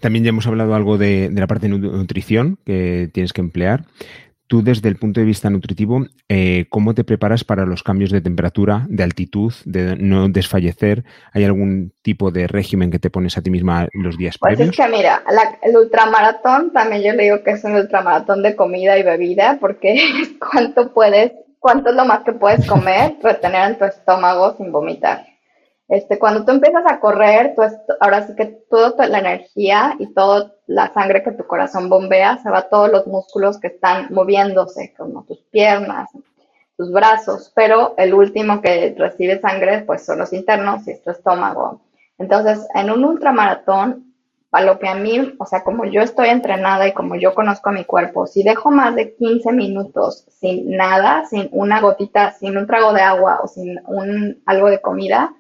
También 0.01 0.25
ya 0.25 0.31
hemos 0.31 0.47
hablado 0.47 0.75
algo 0.75 0.99
de, 0.99 1.31
la 1.33 1.47
parte 1.47 1.69
de 1.69 1.79
nutrición 1.79 2.59
que 2.65 3.09
tienes 3.13 3.33
que 3.33 3.41
emplear. 3.41 3.85
Tú, 4.53 4.63
desde 4.63 4.91
el 4.91 4.97
punto 4.97 5.19
de 5.19 5.25
vista 5.25 5.49
nutritivo, 5.49 6.05
eh, 6.29 6.67
¿cómo 6.69 6.93
te 6.93 7.05
preparas 7.05 7.43
para 7.43 7.65
los 7.65 7.83
cambios 7.83 8.11
de 8.11 8.21
temperatura, 8.21 8.85
de 8.91 9.03
altitud, 9.03 9.55
de 9.65 9.97
no 9.97 10.29
desfallecer? 10.29 11.05
¿Hay 11.33 11.45
algún 11.45 11.95
tipo 12.03 12.31
de 12.31 12.47
régimen 12.49 12.91
que 12.91 12.99
te 12.99 13.09
pones 13.09 13.39
a 13.39 13.41
ti 13.41 13.49
misma 13.49 13.89
los 13.95 14.19
días 14.19 14.37
pues 14.39 14.57
previos? 14.57 14.77
Pues 14.77 14.79
es 14.79 14.85
que 14.85 14.95
mira, 14.95 15.23
el 15.63 15.75
ultramaratón 15.75 16.71
también 16.71 17.03
yo 17.03 17.13
le 17.15 17.23
digo 17.23 17.43
que 17.43 17.53
es 17.53 17.65
un 17.65 17.77
ultramaratón 17.77 18.43
de 18.43 18.55
comida 18.55 18.99
y 18.99 19.03
bebida, 19.03 19.57
porque 19.59 19.97
cuánto 20.53 20.93
puedes, 20.93 21.33
cuánto 21.59 21.89
es 21.89 21.97
lo 21.97 22.05
más 22.05 22.21
que 22.23 22.33
puedes 22.33 22.67
comer, 22.67 23.15
retener 23.23 23.71
en 23.71 23.79
tu 23.79 23.87
estómago 23.87 24.55
sin 24.59 24.71
vomitar. 24.71 25.32
Este, 25.93 26.19
cuando 26.19 26.47
tú 26.47 26.53
empiezas 26.53 26.85
a 26.87 27.01
correr, 27.01 27.55
ahora 28.01 28.27
sí 28.27 28.35
que 28.35 28.47
toda 28.47 29.07
la 29.09 29.19
energía 29.19 29.95
y 29.99 30.07
toda 30.15 30.55
la 30.67 30.91
sangre 30.95 31.23
que 31.23 31.33
tu 31.33 31.47
corazón 31.47 31.91
bombea 31.91 32.39
se 32.39 32.49
va 32.49 32.61
a 32.61 32.69
todos 32.71 32.91
los 32.91 33.07
músculos 33.07 33.61
que 33.61 33.67
están 33.67 34.07
moviéndose, 34.09 34.95
como 34.97 35.25
tus 35.25 35.41
piernas, 35.51 36.09
tus 36.79 36.91
brazos, 36.91 37.53
pero 37.55 37.93
el 37.99 38.15
último 38.15 38.63
que 38.63 38.95
recibe 38.97 39.39
sangre 39.39 39.83
pues 39.83 40.07
son 40.07 40.21
los 40.21 40.33
internos 40.33 40.89
y 40.89 40.93
es 40.93 41.03
tu 41.03 41.11
estómago. 41.11 41.83
Entonces, 42.17 42.67
en 42.75 42.91
un 42.91 43.05
ultramaratón, 43.05 44.15
a 44.51 44.63
lo 44.63 44.79
que 44.79 44.89
a 44.89 44.95
mí, 44.95 45.35
o 45.39 45.45
sea, 45.45 45.63
como 45.63 45.85
yo 45.85 46.01
estoy 46.01 46.31
entrenada 46.31 46.89
y 46.89 46.95
como 46.95 47.17
yo 47.17 47.35
conozco 47.35 47.69
a 47.69 47.73
mi 47.73 47.85
cuerpo, 47.85 48.27
si 48.27 48.43
dejo 48.43 48.71
más 48.71 48.95
de 48.95 49.15
15 49.15 49.53
minutos 49.53 50.25
sin 50.41 50.75
nada, 50.75 51.27
sin 51.27 51.51
una 51.53 51.83
gotita, 51.83 52.33
sin 52.33 52.57
un 52.57 52.67
trago 52.67 52.95
de 52.95 53.03
agua 53.03 53.41
o 53.45 53.47
sin 53.47 53.79
un, 53.87 54.43
algo 54.47 54.71
de 54.71 54.81
comida, 54.81 55.35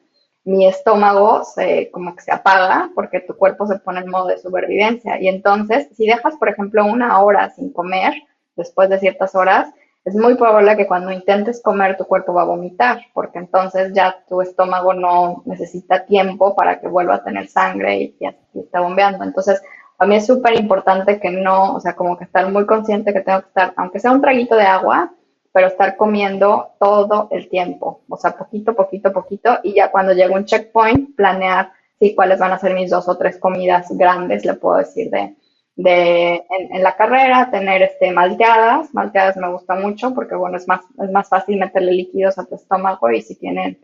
mi 0.45 0.66
estómago 0.66 1.45
se 1.45 1.90
como 1.93 2.16
que 2.16 2.22
se 2.22 2.32
apaga 2.32 2.90
porque 2.95 3.20
tu 3.20 3.36
cuerpo 3.36 3.66
se 3.66 3.78
pone 3.78 4.01
en 4.01 4.11
modo 4.11 4.26
de 4.26 4.38
supervivencia. 4.38 5.20
Y 5.20 5.28
entonces, 5.28 5.88
si 5.97 6.07
dejas, 6.07 6.36
por 6.36 6.49
ejemplo, 6.49 6.84
una 6.84 7.20
hora 7.20 7.51
sin 7.51 7.72
comer, 7.72 8.14
después 8.57 8.88
de 8.90 8.99
ciertas 8.99 9.34
horas, 9.34 9.72
es 10.05 10.16
muy 10.16 10.34
probable 10.34 10.76
que 10.76 10.88
cuando 10.88 11.12
intentes 11.12 11.62
comer 11.62 11.97
tu 11.97 12.05
cuerpo 12.05 12.34
va 12.34 12.43
a 12.43 12.47
vomitar, 12.47 13.03
porque 13.14 13.38
entonces 13.38 13.93
ya 13.95 14.16
tu 14.28 14.43
estómago 14.43 14.95
no 14.95 15.43
necesita 15.47 16.05
tiempo 16.05 16.57
para 16.57 16.80
que 16.80 16.88
vuelva 16.88 17.16
a 17.16 17.24
tener 17.24 17.47
sangre 17.47 17.97
y, 17.97 18.16
ya 18.20 18.34
está 18.55 18.80
bombeando. 18.80 19.22
Entonces, 19.22 19.62
a 19.99 20.07
mí 20.07 20.16
es 20.16 20.26
súper 20.26 20.59
importante 20.59 21.20
que 21.20 21.30
no, 21.30 21.74
o 21.74 21.80
sea, 21.80 21.95
como 21.95 22.18
que 22.18 22.24
estar 22.24 22.51
muy 22.51 22.66
consciente 22.66 23.12
que 23.12 23.20
tengo 23.20 23.43
que 23.43 23.49
estar, 23.49 23.72
aunque 23.76 24.01
sea 24.01 24.11
un 24.11 24.20
traguito 24.20 24.57
de 24.57 24.64
agua, 24.64 25.12
pero 25.53 25.68
estar 25.68 25.96
comiendo 25.96 26.70
todo 26.80 27.28
el 27.30 27.48
tiempo, 27.48 28.03
o 28.09 28.16
sea, 28.16 28.36
poquito, 28.36 28.74
poquito, 28.74 29.12
poquito, 29.12 29.59
y 29.62 29.74
ya 29.74 29.90
cuando 29.90 30.12
llegue 30.12 30.34
un 30.34 30.46
checkpoint, 30.46 31.14
planear 31.14 31.72
sí, 32.03 32.14
cuáles 32.14 32.40
van 32.40 32.53
a 32.53 32.59
ser 32.59 32.74
mis 32.74 32.90
dos 32.90 33.09
o 33.09 33.16
tres 33.16 33.38
comidas 33.38 33.86
grandes, 33.90 34.44
le 34.44 34.55
puedo 34.55 34.78
decir, 34.78 35.11
de, 35.11 35.36
de 35.76 36.44
en, 36.48 36.82
la 36.82 36.96
carrera, 36.96 37.50
tener 37.50 37.82
este, 37.82 38.11
malteadas, 38.11 38.92
malteadas 38.92 39.36
me 39.36 39.53
gusta 39.53 39.74
mucho 39.74 40.12
porque, 40.14 40.34
bueno, 40.34 40.57
es 40.57 40.66
más, 40.66 40.80
es 41.03 41.11
más 41.12 41.28
fácil 41.28 41.59
meterle 41.59 41.92
líquidos 41.92 42.38
a 42.38 42.44
tu 42.44 42.57
estómago 42.57 43.11
y 43.11 43.22
si 43.22 43.36
tienen 43.36 43.78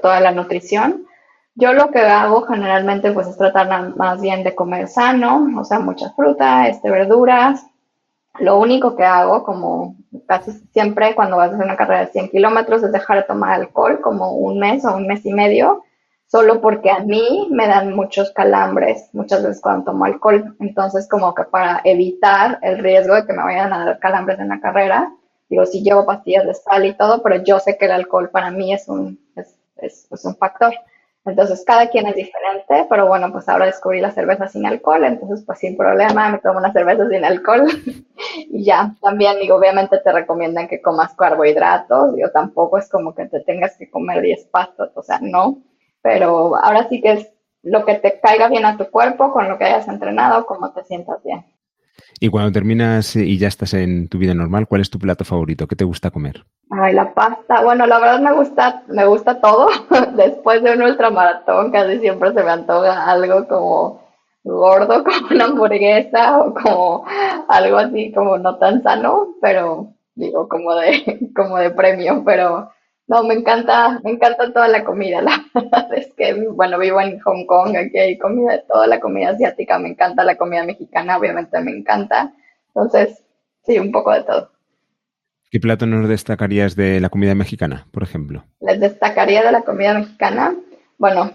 toda 0.00 0.20
la 0.20 0.32
nutrición. 0.32 1.06
Yo 1.54 1.74
lo 1.74 1.90
que 1.90 1.98
hago 1.98 2.42
generalmente 2.42 3.12
pues 3.12 3.26
es 3.26 3.36
tratar 3.36 3.94
más 3.96 4.20
bien 4.22 4.42
de 4.42 4.54
comer 4.54 4.88
sano, 4.88 5.46
o 5.58 5.64
sea, 5.64 5.80
mucha 5.80 6.10
fruta, 6.12 6.68
este, 6.68 6.90
verduras, 6.90 7.66
lo 8.38 8.58
único 8.58 8.96
que 8.96 9.04
hago, 9.04 9.44
como 9.44 9.96
casi 10.26 10.52
siempre 10.72 11.14
cuando 11.14 11.36
vas 11.36 11.50
a 11.50 11.54
hacer 11.54 11.66
una 11.66 11.76
carrera 11.76 12.06
de 12.06 12.12
100 12.12 12.30
kilómetros, 12.30 12.82
es 12.82 12.92
dejar 12.92 13.18
de 13.18 13.24
tomar 13.24 13.52
alcohol 13.52 14.00
como 14.00 14.32
un 14.32 14.58
mes 14.58 14.84
o 14.84 14.96
un 14.96 15.06
mes 15.06 15.24
y 15.26 15.32
medio, 15.32 15.84
solo 16.26 16.60
porque 16.60 16.90
a 16.90 17.00
mí 17.00 17.48
me 17.50 17.66
dan 17.66 17.94
muchos 17.94 18.30
calambres 18.30 19.10
muchas 19.12 19.42
veces 19.42 19.60
cuando 19.60 19.84
tomo 19.84 20.06
alcohol. 20.06 20.56
Entonces, 20.60 21.08
como 21.08 21.34
que 21.34 21.44
para 21.44 21.80
evitar 21.84 22.58
el 22.62 22.78
riesgo 22.78 23.14
de 23.14 23.26
que 23.26 23.32
me 23.34 23.42
vayan 23.42 23.72
a 23.72 23.84
dar 23.84 23.98
calambres 23.98 24.38
en 24.38 24.48
la 24.48 24.60
carrera, 24.60 25.12
digo, 25.50 25.66
sí 25.66 25.82
llevo 25.82 26.06
pastillas 26.06 26.46
de 26.46 26.54
sal 26.54 26.86
y 26.86 26.94
todo, 26.94 27.22
pero 27.22 27.42
yo 27.44 27.58
sé 27.58 27.76
que 27.76 27.84
el 27.84 27.92
alcohol 27.92 28.30
para 28.30 28.50
mí 28.50 28.72
es 28.72 28.88
un, 28.88 29.18
es, 29.36 30.08
es 30.10 30.24
un 30.24 30.34
factor. 30.36 30.72
Entonces, 31.24 31.62
cada 31.64 31.88
quien 31.88 32.06
es 32.08 32.16
diferente, 32.16 32.86
pero 32.90 33.06
bueno, 33.06 33.30
pues 33.30 33.48
ahora 33.48 33.66
descubrí 33.66 34.00
la 34.00 34.10
cerveza 34.10 34.48
sin 34.48 34.66
alcohol, 34.66 35.04
entonces 35.04 35.44
pues 35.46 35.60
sin 35.60 35.76
problema 35.76 36.28
me 36.30 36.38
tomo 36.38 36.58
una 36.58 36.72
cerveza 36.72 37.08
sin 37.08 37.24
alcohol 37.24 37.66
y 38.36 38.64
ya, 38.64 38.96
también 39.00 39.38
digo, 39.38 39.54
obviamente 39.56 39.98
te 39.98 40.12
recomiendan 40.12 40.66
que 40.66 40.82
comas 40.82 41.14
carbohidratos, 41.14 42.16
digo, 42.16 42.30
tampoco 42.30 42.76
es 42.78 42.88
como 42.88 43.14
que 43.14 43.26
te 43.26 43.40
tengas 43.40 43.76
que 43.76 43.88
comer 43.88 44.20
10 44.20 44.46
pastas, 44.46 44.90
o 44.96 45.02
sea, 45.02 45.20
no, 45.22 45.62
pero 46.02 46.56
ahora 46.56 46.88
sí 46.88 47.00
que 47.00 47.12
es 47.12 47.32
lo 47.62 47.84
que 47.84 47.94
te 47.94 48.18
caiga 48.18 48.48
bien 48.48 48.64
a 48.64 48.76
tu 48.76 48.90
cuerpo, 48.90 49.32
con 49.32 49.48
lo 49.48 49.58
que 49.58 49.64
hayas 49.64 49.86
entrenado, 49.86 50.44
como 50.46 50.72
te 50.72 50.82
sientas 50.82 51.22
bien. 51.22 51.44
Y 52.20 52.28
cuando 52.28 52.52
terminas 52.52 53.16
y 53.16 53.38
ya 53.38 53.48
estás 53.48 53.74
en 53.74 54.08
tu 54.08 54.18
vida 54.18 54.34
normal, 54.34 54.66
¿cuál 54.68 54.80
es 54.80 54.90
tu 54.90 54.98
plato 54.98 55.24
favorito? 55.24 55.66
¿Qué 55.66 55.76
te 55.76 55.84
gusta 55.84 56.10
comer? 56.10 56.44
Ay, 56.70 56.94
la 56.94 57.12
pasta. 57.12 57.62
Bueno, 57.62 57.86
la 57.86 57.98
verdad 57.98 58.20
me 58.20 58.32
gusta, 58.32 58.82
me 58.88 59.04
gusta 59.06 59.40
todo. 59.40 59.68
Después 60.16 60.62
de 60.62 60.72
un 60.72 60.82
ultramaratón 60.82 61.70
casi 61.72 61.98
siempre 61.98 62.32
se 62.32 62.42
me 62.42 62.50
antoja 62.50 63.10
algo 63.10 63.46
como 63.48 64.02
gordo, 64.44 65.04
como 65.04 65.28
una 65.30 65.44
hamburguesa 65.44 66.40
o 66.40 66.54
como 66.54 67.04
algo 67.48 67.76
así 67.78 68.12
como 68.12 68.38
no 68.38 68.56
tan 68.56 68.82
sano, 68.82 69.34
pero 69.40 69.92
digo 70.14 70.48
como 70.48 70.74
de, 70.74 71.30
como 71.36 71.58
de 71.58 71.70
premio, 71.70 72.22
pero 72.24 72.70
no, 73.12 73.22
me 73.24 73.34
encanta, 73.34 74.00
me 74.02 74.12
encanta 74.12 74.50
toda 74.54 74.68
la 74.68 74.84
comida. 74.84 75.20
La 75.20 75.44
verdad 75.54 75.92
es 75.94 76.14
que, 76.14 76.32
bueno, 76.48 76.78
vivo 76.78 76.98
en 76.98 77.20
Hong 77.20 77.44
Kong, 77.44 77.76
aquí 77.76 77.98
hay 77.98 78.16
comida, 78.16 78.62
toda 78.66 78.86
la 78.86 79.00
comida 79.00 79.30
asiática, 79.30 79.78
me 79.78 79.90
encanta 79.90 80.24
la 80.24 80.36
comida 80.36 80.64
mexicana, 80.64 81.18
obviamente 81.18 81.60
me 81.60 81.72
encanta. 81.72 82.32
Entonces, 82.68 83.22
sí, 83.66 83.78
un 83.78 83.92
poco 83.92 84.12
de 84.12 84.22
todo. 84.22 84.50
¿Qué 85.50 85.60
plato 85.60 85.84
nos 85.84 86.08
destacarías 86.08 86.74
de 86.74 87.00
la 87.00 87.10
comida 87.10 87.34
mexicana, 87.34 87.86
por 87.90 88.02
ejemplo? 88.02 88.44
Les 88.60 88.80
destacaría 88.80 89.44
de 89.44 89.52
la 89.52 89.60
comida 89.60 89.92
mexicana, 89.92 90.56
bueno, 90.96 91.32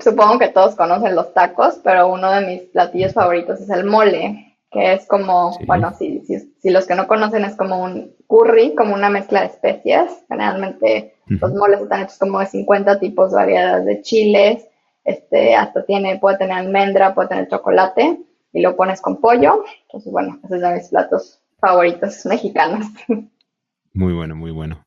supongo 0.00 0.40
que 0.40 0.48
todos 0.48 0.74
conocen 0.74 1.14
los 1.14 1.32
tacos, 1.32 1.78
pero 1.84 2.08
uno 2.08 2.32
de 2.32 2.44
mis 2.44 2.62
platillos 2.70 3.14
favoritos 3.14 3.60
es 3.60 3.70
el 3.70 3.84
mole 3.84 4.47
que 4.70 4.92
es 4.92 5.06
como, 5.06 5.56
bueno, 5.66 5.94
si, 5.98 6.22
si, 6.60 6.70
los 6.70 6.86
que 6.86 6.94
no 6.94 7.06
conocen 7.06 7.44
es 7.44 7.56
como 7.56 7.82
un 7.82 8.14
curry, 8.26 8.74
como 8.74 8.94
una 8.94 9.08
mezcla 9.08 9.40
de 9.40 9.46
especias. 9.46 10.24
Generalmente 10.28 11.14
los 11.26 11.52
moles 11.54 11.80
están 11.80 12.02
hechos 12.02 12.18
como 12.18 12.40
de 12.40 12.46
50 12.46 13.00
tipos 13.00 13.32
variedades 13.32 13.86
de 13.86 14.02
chiles, 14.02 14.66
este, 15.04 15.54
hasta 15.54 15.84
tiene, 15.84 16.18
puede 16.18 16.38
tener 16.38 16.58
almendra, 16.58 17.14
puede 17.14 17.28
tener 17.28 17.48
chocolate, 17.48 18.18
y 18.52 18.60
lo 18.60 18.76
pones 18.76 19.00
con 19.00 19.20
pollo. 19.20 19.64
Entonces, 19.86 20.12
bueno, 20.12 20.38
esos 20.44 20.60
son 20.60 20.74
mis 20.74 20.88
platos 20.88 21.40
favoritos 21.60 22.26
mexicanos. 22.26 22.86
Muy 23.94 24.12
bueno, 24.12 24.36
muy 24.36 24.52
bueno. 24.52 24.84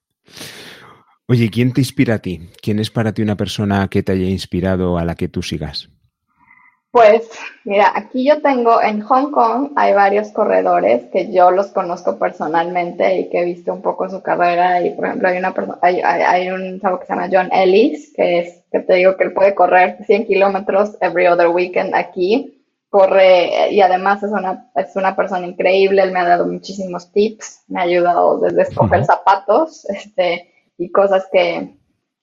Oye, 1.27 1.49
¿quién 1.49 1.73
te 1.73 1.82
inspira 1.82 2.15
a 2.15 2.19
ti? 2.19 2.49
¿Quién 2.61 2.79
es 2.79 2.91
para 2.91 3.13
ti 3.13 3.21
una 3.21 3.36
persona 3.36 3.89
que 3.89 4.03
te 4.03 4.13
haya 4.13 4.29
inspirado 4.29 4.97
a 4.97 5.03
la 5.03 5.15
que 5.15 5.27
tú 5.27 5.41
sigas? 5.41 5.89
Pues 6.92 7.30
mira, 7.64 7.94
aquí 7.96 8.26
yo 8.28 8.42
tengo 8.42 8.82
en 8.82 9.00
Hong 9.00 9.32
Kong 9.32 9.72
hay 9.78 9.94
varios 9.94 10.30
corredores 10.32 11.06
que 11.06 11.32
yo 11.32 11.50
los 11.50 11.68
conozco 11.68 12.20
personalmente 12.20 13.18
y 13.18 13.30
que 13.30 13.39
he 13.39 13.46
visto 13.46 13.72
un 13.72 13.82
poco 13.82 14.10
su 14.10 14.22
carrera. 14.22 14.82
Y 14.82 14.92
por 14.92 15.06
ejemplo 15.06 15.30
hay 15.30 15.38
una 15.38 15.54
persona, 15.54 15.80
hay, 15.82 16.02
hay, 16.02 16.50
un 16.50 16.82
chavo 16.82 17.00
que 17.00 17.06
se 17.06 17.14
llama 17.14 17.30
John 17.32 17.50
Ellis 17.54 18.12
que 18.14 18.39
es 18.39 18.64
que 18.70 18.80
te 18.82 18.96
digo 18.96 19.16
que 19.16 19.24
él 19.24 19.34
puede 19.34 19.56
correr 19.56 20.04
100 20.06 20.28
kilómetros 20.28 20.98
every 21.00 21.28
other 21.28 21.48
weekend 21.48 21.96
aquí. 21.96 22.58
Corre 22.89 23.72
y 23.72 23.80
además 23.80 24.22
es 24.22 24.32
una, 24.32 24.70
es 24.76 24.94
una 24.98 25.16
persona 25.16 25.48
increíble, 25.48 26.02
él 26.04 26.12
me 26.12 26.20
ha 26.20 26.28
dado 26.28 26.46
muchísimos 26.46 27.10
tips, 27.14 27.64
me 27.70 27.80
ha 27.80 27.84
ayudado 27.84 28.38
desde 28.39 28.64
escoger 28.64 29.06
zapatos 29.06 29.86
este, 29.89 30.52
y 30.78 30.92
cosas 30.92 31.26
que 31.32 31.74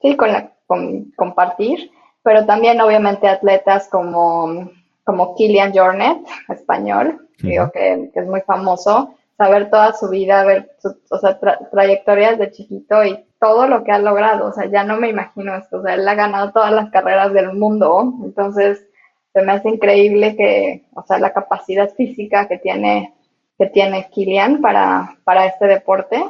sí, 0.02 0.14
con 0.14 0.30
la, 0.30 0.52
con, 0.66 1.10
compartir 1.16 1.90
pero 2.28 2.44
también 2.44 2.78
obviamente 2.82 3.26
atletas 3.26 3.88
como, 3.88 4.70
como 5.02 5.34
Kilian 5.34 5.72
Jornet, 5.74 6.18
español, 6.50 7.26
digo 7.38 7.70
que, 7.72 8.10
es 8.14 8.26
muy 8.26 8.42
famoso, 8.42 9.14
saber 9.38 9.70
toda 9.70 9.94
su 9.94 10.10
vida, 10.10 10.44
ver 10.44 10.70
su, 10.78 10.94
o 11.08 11.18
sea, 11.18 11.40
trayectorias 11.72 12.38
de 12.38 12.50
chiquito 12.50 13.02
y 13.02 13.24
todo 13.40 13.66
lo 13.66 13.82
que 13.82 13.92
ha 13.92 13.98
logrado, 13.98 14.48
o 14.48 14.52
sea, 14.52 14.66
ya 14.66 14.84
no 14.84 14.98
me 14.98 15.08
imagino 15.08 15.56
esto, 15.56 15.78
o 15.78 15.82
sea, 15.82 15.94
él 15.94 16.06
ha 16.06 16.14
ganado 16.14 16.52
todas 16.52 16.70
las 16.70 16.90
carreras 16.90 17.32
del 17.32 17.54
mundo, 17.54 18.12
entonces 18.22 18.84
se 19.32 19.40
me 19.40 19.52
hace 19.52 19.70
increíble 19.70 20.36
que, 20.36 20.84
o 20.92 21.02
sea, 21.04 21.18
la 21.18 21.32
capacidad 21.32 21.88
física 21.94 22.46
que 22.46 22.58
tiene, 22.58 23.14
que 23.56 23.68
tiene 23.68 24.10
Kilian 24.10 24.60
para, 24.60 25.16
para 25.24 25.46
este 25.46 25.64
deporte, 25.64 26.22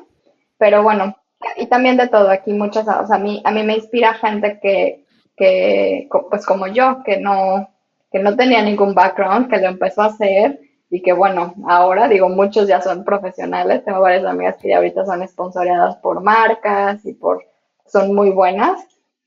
pero 0.58 0.84
bueno, 0.84 1.16
y 1.56 1.66
también 1.66 1.96
de 1.96 2.06
todo, 2.06 2.30
aquí 2.30 2.52
muchas, 2.52 2.86
o 2.86 3.04
sea, 3.04 3.16
a 3.16 3.18
mí, 3.18 3.42
a 3.44 3.50
mí 3.50 3.64
me 3.64 3.74
inspira 3.74 4.14
gente 4.14 4.60
que, 4.62 5.07
que, 5.38 6.08
pues 6.30 6.44
como 6.44 6.66
yo, 6.66 7.02
que 7.04 7.18
no, 7.18 7.70
que 8.10 8.18
no 8.18 8.36
tenía 8.36 8.62
ningún 8.62 8.94
background, 8.94 9.48
que 9.48 9.58
lo 9.58 9.68
empezó 9.68 10.02
a 10.02 10.06
hacer 10.06 10.60
y 10.90 11.02
que 11.02 11.12
bueno, 11.12 11.54
ahora 11.66 12.08
digo, 12.08 12.28
muchos 12.28 12.66
ya 12.66 12.80
son 12.80 13.04
profesionales, 13.04 13.84
tengo 13.84 14.00
varias 14.00 14.24
amigas 14.24 14.56
que 14.60 14.68
ya 14.68 14.78
ahorita 14.78 15.04
son 15.04 15.22
esponsoreadas 15.22 15.96
por 15.96 16.22
marcas 16.22 17.04
y 17.04 17.12
por, 17.12 17.44
son 17.86 18.14
muy 18.14 18.30
buenas. 18.30 18.84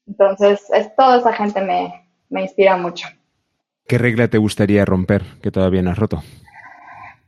Entonces, 0.08 0.62
es, 0.74 0.94
toda 0.96 1.20
esa 1.20 1.34
gente 1.34 1.62
me, 1.62 2.10
me 2.30 2.42
inspira 2.42 2.76
mucho. 2.78 3.08
¿Qué 3.88 3.98
regla 3.98 4.28
te 4.28 4.38
gustaría 4.38 4.86
romper 4.86 5.24
que 5.42 5.52
todavía 5.52 5.82
no 5.82 5.92
has 5.92 6.00
roto? 6.00 6.24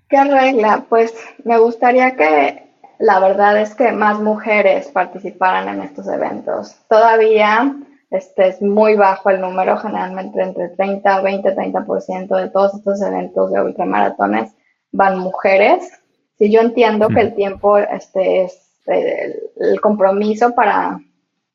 ¿Qué 0.10 0.24
regla? 0.24 0.86
Pues 0.90 1.14
me 1.44 1.58
gustaría 1.60 2.16
que 2.16 2.64
la 3.00 3.20
verdad 3.20 3.60
es 3.60 3.76
que 3.76 3.92
más 3.92 4.20
mujeres 4.20 4.88
participaran 4.88 5.68
en 5.68 5.82
estos 5.82 6.08
eventos. 6.08 6.76
Todavía 6.88 7.76
este 8.14 8.48
es 8.48 8.62
muy 8.62 8.96
bajo 8.96 9.32
el 9.32 9.42
número, 9.42 9.76
generalmente 9.78 10.40
entre 10.40 10.70
30, 10.70 11.22
20, 11.22 11.56
30% 11.56 12.36
de 12.38 12.50
todos 12.52 12.76
estos 12.76 13.02
eventos 13.02 13.52
de 13.52 13.60
ultramaratones 13.60 14.54
van 14.92 15.18
mujeres. 15.18 15.92
Si 16.38 16.52
yo 16.52 16.62
entiendo 16.62 17.08
que 17.10 17.22
el 17.22 17.34
tiempo 17.34 17.80
este, 17.80 18.44
es 18.44 18.70
el, 18.86 19.82
compromiso 19.82 20.54
para, 20.54 21.00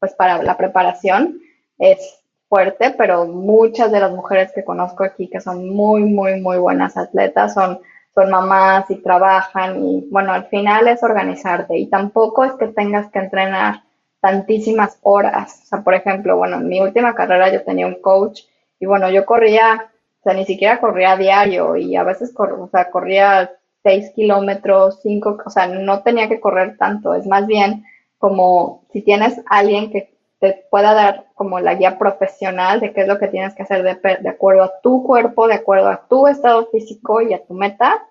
pues 0.00 0.14
para 0.14 0.42
la 0.42 0.56
preparación 0.56 1.38
es 1.78 2.24
fuerte, 2.48 2.92
pero 2.98 3.26
muchas 3.26 3.92
de 3.92 4.00
las 4.00 4.10
mujeres 4.10 4.50
que 4.52 4.64
conozco 4.64 5.04
aquí 5.04 5.28
que 5.28 5.40
son 5.40 5.70
muy, 5.70 6.02
muy, 6.02 6.40
muy 6.40 6.58
buenas 6.58 6.96
atletas 6.96 7.54
son, 7.54 7.78
son 8.16 8.30
mamás 8.30 8.90
y 8.90 8.96
trabajan 8.96 9.84
y 9.84 10.08
bueno, 10.10 10.32
al 10.32 10.46
final 10.46 10.88
es 10.88 11.04
organizarte 11.04 11.78
y 11.78 11.86
tampoco 11.86 12.44
es 12.44 12.54
que 12.54 12.66
tengas 12.66 13.12
que 13.12 13.20
entrenar 13.20 13.82
tantísimas 14.20 14.98
horas. 15.02 15.60
O 15.64 15.66
sea, 15.66 15.82
por 15.82 15.94
ejemplo, 15.94 16.36
bueno, 16.36 16.56
en 16.56 16.68
mi 16.68 16.80
última 16.80 17.14
carrera 17.14 17.52
yo 17.52 17.62
tenía 17.62 17.86
un 17.86 18.00
coach 18.00 18.42
y 18.80 18.86
bueno, 18.86 19.10
yo 19.10 19.24
corría, 19.26 19.90
o 20.20 20.22
sea, 20.22 20.34
ni 20.34 20.44
siquiera 20.44 20.80
corría 20.80 21.16
diario 21.16 21.76
y 21.76 21.96
a 21.96 22.02
veces 22.04 22.32
o 22.36 22.68
sea, 22.68 22.90
corría 22.90 23.52
seis 23.82 24.10
kilómetros, 24.14 25.00
cinco, 25.02 25.38
o 25.44 25.50
sea, 25.50 25.66
no 25.66 26.02
tenía 26.02 26.28
que 26.28 26.40
correr 26.40 26.76
tanto. 26.76 27.14
Es 27.14 27.26
más 27.26 27.46
bien 27.46 27.84
como 28.18 28.82
si 28.92 29.02
tienes 29.02 29.40
alguien 29.46 29.90
que 29.90 30.12
te 30.40 30.66
pueda 30.70 30.94
dar 30.94 31.26
como 31.34 31.60
la 31.60 31.74
guía 31.74 31.98
profesional 31.98 32.80
de 32.80 32.92
qué 32.92 33.02
es 33.02 33.08
lo 33.08 33.18
que 33.18 33.28
tienes 33.28 33.54
que 33.54 33.62
hacer 33.62 33.82
de, 33.82 34.18
de 34.20 34.28
acuerdo 34.28 34.62
a 34.64 34.80
tu 34.82 35.02
cuerpo, 35.04 35.48
de 35.48 35.54
acuerdo 35.54 35.88
a 35.88 36.06
tu 36.08 36.26
estado 36.28 36.66
físico 36.66 37.20
y 37.22 37.32
a 37.34 37.44
tu 37.44 37.54
meta, 37.54 38.06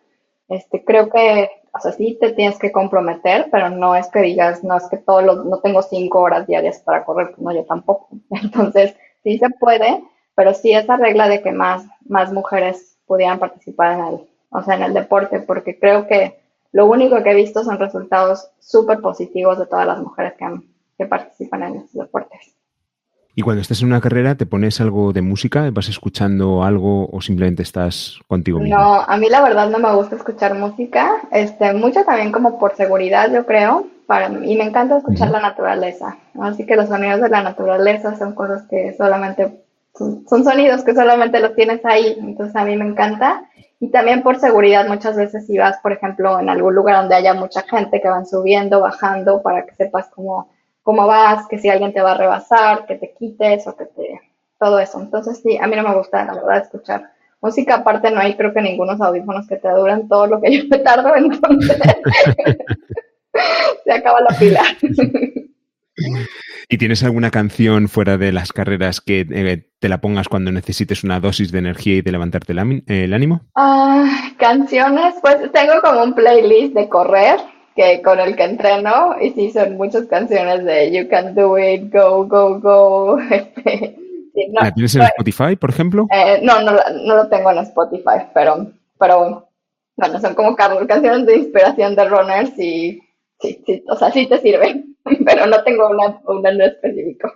este, 0.49 0.83
creo 0.83 1.09
que 1.09 1.49
o 1.77 1.79
sea, 1.79 1.91
sí 1.91 2.17
te 2.19 2.31
tienes 2.31 2.57
que 2.57 2.71
comprometer, 2.71 3.49
pero 3.51 3.69
no 3.69 3.95
es 3.95 4.07
que 4.07 4.19
digas, 4.21 4.63
no 4.63 4.77
es 4.77 4.87
que 4.89 4.97
todos 4.97 5.23
los, 5.23 5.45
no 5.45 5.59
tengo 5.59 5.81
cinco 5.81 6.21
horas 6.21 6.47
diarias 6.47 6.79
para 6.79 7.05
correr, 7.05 7.35
no, 7.37 7.53
yo 7.53 7.65
tampoco. 7.65 8.09
Entonces, 8.31 8.95
sí 9.23 9.37
se 9.37 9.49
puede, 9.51 10.03
pero 10.35 10.53
sí 10.53 10.71
esa 10.71 10.97
regla 10.97 11.27
de 11.27 11.41
que 11.41 11.51
más, 11.51 11.85
más 12.07 12.33
mujeres 12.33 12.97
pudieran 13.05 13.39
participar 13.39 13.99
en 13.99 14.05
el, 14.05 14.29
o 14.49 14.63
sea, 14.63 14.75
en 14.75 14.83
el 14.83 14.93
deporte, 14.93 15.39
porque 15.39 15.79
creo 15.79 16.07
que 16.07 16.39
lo 16.71 16.85
único 16.87 17.21
que 17.23 17.31
he 17.31 17.35
visto 17.35 17.63
son 17.63 17.79
resultados 17.79 18.49
súper 18.59 18.99
positivos 18.99 19.59
de 19.59 19.67
todas 19.67 19.87
las 19.87 19.99
mujeres 19.99 20.33
que, 20.33 20.45
que 20.97 21.05
participan 21.05 21.63
en 21.63 21.75
estos 21.77 22.01
deportes. 22.01 22.56
Y 23.37 23.43
cuando 23.43 23.61
estás 23.61 23.83
en 23.83 23.89
una 23.89 24.01
carrera, 24.01 24.33
¿te 24.33 24.47
pones 24.47 24.81
algo 24.81 25.13
de 25.13 25.21
música? 25.21 25.69
¿Vas 25.71 25.89
escuchando 25.89 26.63
algo 26.63 27.07
o 27.11 27.21
simplemente 27.21 27.61
estás 27.61 28.17
contigo 28.27 28.57
mismo? 28.57 28.75
No, 28.75 28.95
a 29.01 29.15
mí 29.17 29.29
la 29.29 29.43
verdad 29.43 29.69
no 29.69 29.77
me 29.77 29.93
gusta 29.93 30.15
escuchar 30.15 30.55
música. 30.55 31.21
Este, 31.31 31.71
mucho 31.73 32.03
también 32.03 32.31
como 32.31 32.57
por 32.57 32.75
seguridad, 32.75 33.31
yo 33.31 33.45
creo. 33.45 33.85
Para 34.07 34.27
mí, 34.27 34.51
y 34.51 34.57
me 34.57 34.63
encanta 34.63 34.97
escuchar 34.97 35.29
la 35.29 35.39
naturaleza. 35.39 36.17
Así 36.41 36.65
que 36.65 36.75
los 36.75 36.89
sonidos 36.89 37.21
de 37.21 37.29
la 37.29 37.43
naturaleza 37.43 38.15
son 38.15 38.33
cosas 38.33 38.63
que 38.71 38.95
solamente, 38.97 39.63
son, 39.93 40.27
son 40.27 40.43
sonidos 40.43 40.83
que 40.83 40.95
solamente 40.95 41.39
los 41.39 41.53
tienes 41.53 41.85
ahí. 41.85 42.17
Entonces 42.19 42.55
a 42.55 42.65
mí 42.65 42.75
me 42.75 42.87
encanta. 42.87 43.43
Y 43.79 43.91
también 43.91 44.23
por 44.23 44.39
seguridad, 44.39 44.87
muchas 44.87 45.15
veces 45.15 45.45
si 45.45 45.59
vas, 45.59 45.77
por 45.83 45.91
ejemplo, 45.91 46.39
en 46.39 46.49
algún 46.49 46.73
lugar 46.73 47.01
donde 47.01 47.13
haya 47.13 47.35
mucha 47.35 47.61
gente 47.61 48.01
que 48.01 48.09
van 48.09 48.25
subiendo, 48.25 48.81
bajando, 48.81 49.43
para 49.43 49.67
que 49.67 49.75
sepas 49.75 50.09
cómo 50.09 50.49
cómo 50.87 51.05
vas, 51.05 51.45
que 51.49 51.59
si 51.59 51.67
alguien 51.67 51.91
te 51.91 52.01
va 52.01 52.13
a 52.13 52.17
rebasar, 52.17 52.85
que 52.85 52.95
te 52.95 53.13
quites 53.19 53.67
o 53.67 53.75
que 53.75 53.83
te, 53.87 54.21
todo 54.57 54.79
eso. 54.79 55.01
Entonces 55.01 55.41
sí, 55.43 55.57
a 55.57 55.67
mí 55.67 55.75
no 55.75 55.83
me 55.83 55.93
gusta, 55.93 56.23
la 56.23 56.35
verdad, 56.35 56.63
escuchar 56.63 57.11
música. 57.41 57.75
Aparte 57.75 58.09
no 58.09 58.21
hay 58.21 58.37
creo 58.37 58.53
que 58.53 58.61
ningunos 58.61 59.01
audífonos 59.01 59.45
que 59.49 59.57
te 59.57 59.69
duren 59.69 60.07
todo 60.07 60.27
lo 60.27 60.39
que 60.39 60.49
yo 60.57 60.63
me 60.69 60.77
tardo, 60.77 61.13
entonces 61.13 61.77
se 63.83 63.91
acaba 63.91 64.21
la 64.21 64.39
pila. 64.39 64.63
¿Y 66.69 66.77
tienes 66.77 67.03
alguna 67.03 67.31
canción 67.31 67.89
fuera 67.89 68.17
de 68.17 68.31
las 68.31 68.53
carreras 68.53 69.01
que 69.01 69.27
eh, 69.29 69.69
te 69.79 69.89
la 69.89 69.99
pongas 69.99 70.29
cuando 70.29 70.53
necesites 70.53 71.03
una 71.03 71.19
dosis 71.19 71.51
de 71.51 71.59
energía 71.59 71.95
y 71.95 72.01
de 72.01 72.13
levantarte 72.13 72.53
el, 72.53 73.13
ánimo? 73.13 73.41
Ah, 73.55 74.31
canciones, 74.37 75.15
pues 75.21 75.51
tengo 75.51 75.81
como 75.81 76.03
un 76.03 76.13
playlist 76.13 76.75
de 76.75 76.87
correr 76.87 77.56
que 77.77 78.01
con 78.01 78.19
el 78.19 78.35
que 78.35 78.43
entreno 78.43 79.15
y 79.21 79.29
sí 79.29 79.51
son 79.51 79.77
muchas 79.77 80.07
canciones 80.07 80.65
de 80.65 80.91
You 80.91 81.07
Can 81.07 81.35
Do 81.35 81.59
It, 81.59 81.93
Go, 81.93 82.25
Go, 82.25 82.59
Go. 82.59 83.19
Este, 84.37 84.53
¿La 84.53 84.71
tienes 84.71 84.93
en 84.93 85.01
Spotify, 85.01 85.55
por 85.55 85.71
ejemplo? 85.71 86.05
Eh, 86.11 86.39
no, 86.43 86.61
no, 86.61 86.71
no, 86.71 87.15
lo 87.15 87.27
tengo 87.27 87.49
en 87.49 87.57
Spotify, 87.57 88.27
pero, 88.35 88.71
pero 88.99 89.49
bueno, 89.95 90.19
son 90.19 90.35
como 90.35 90.55
canciones 90.55 91.25
de 91.25 91.37
inspiración 91.37 91.95
de 91.95 92.07
runners 92.07 92.51
y 92.59 93.01
sí, 93.39 93.63
sí, 93.65 93.83
o 93.89 93.95
sea, 93.95 94.11
sí 94.11 94.27
te 94.27 94.37
sirven, 94.37 94.95
pero 95.25 95.47
no 95.47 95.63
tengo 95.63 95.89
una, 95.89 96.21
una 96.27 96.51
en 96.51 96.61
específico. 96.61 97.33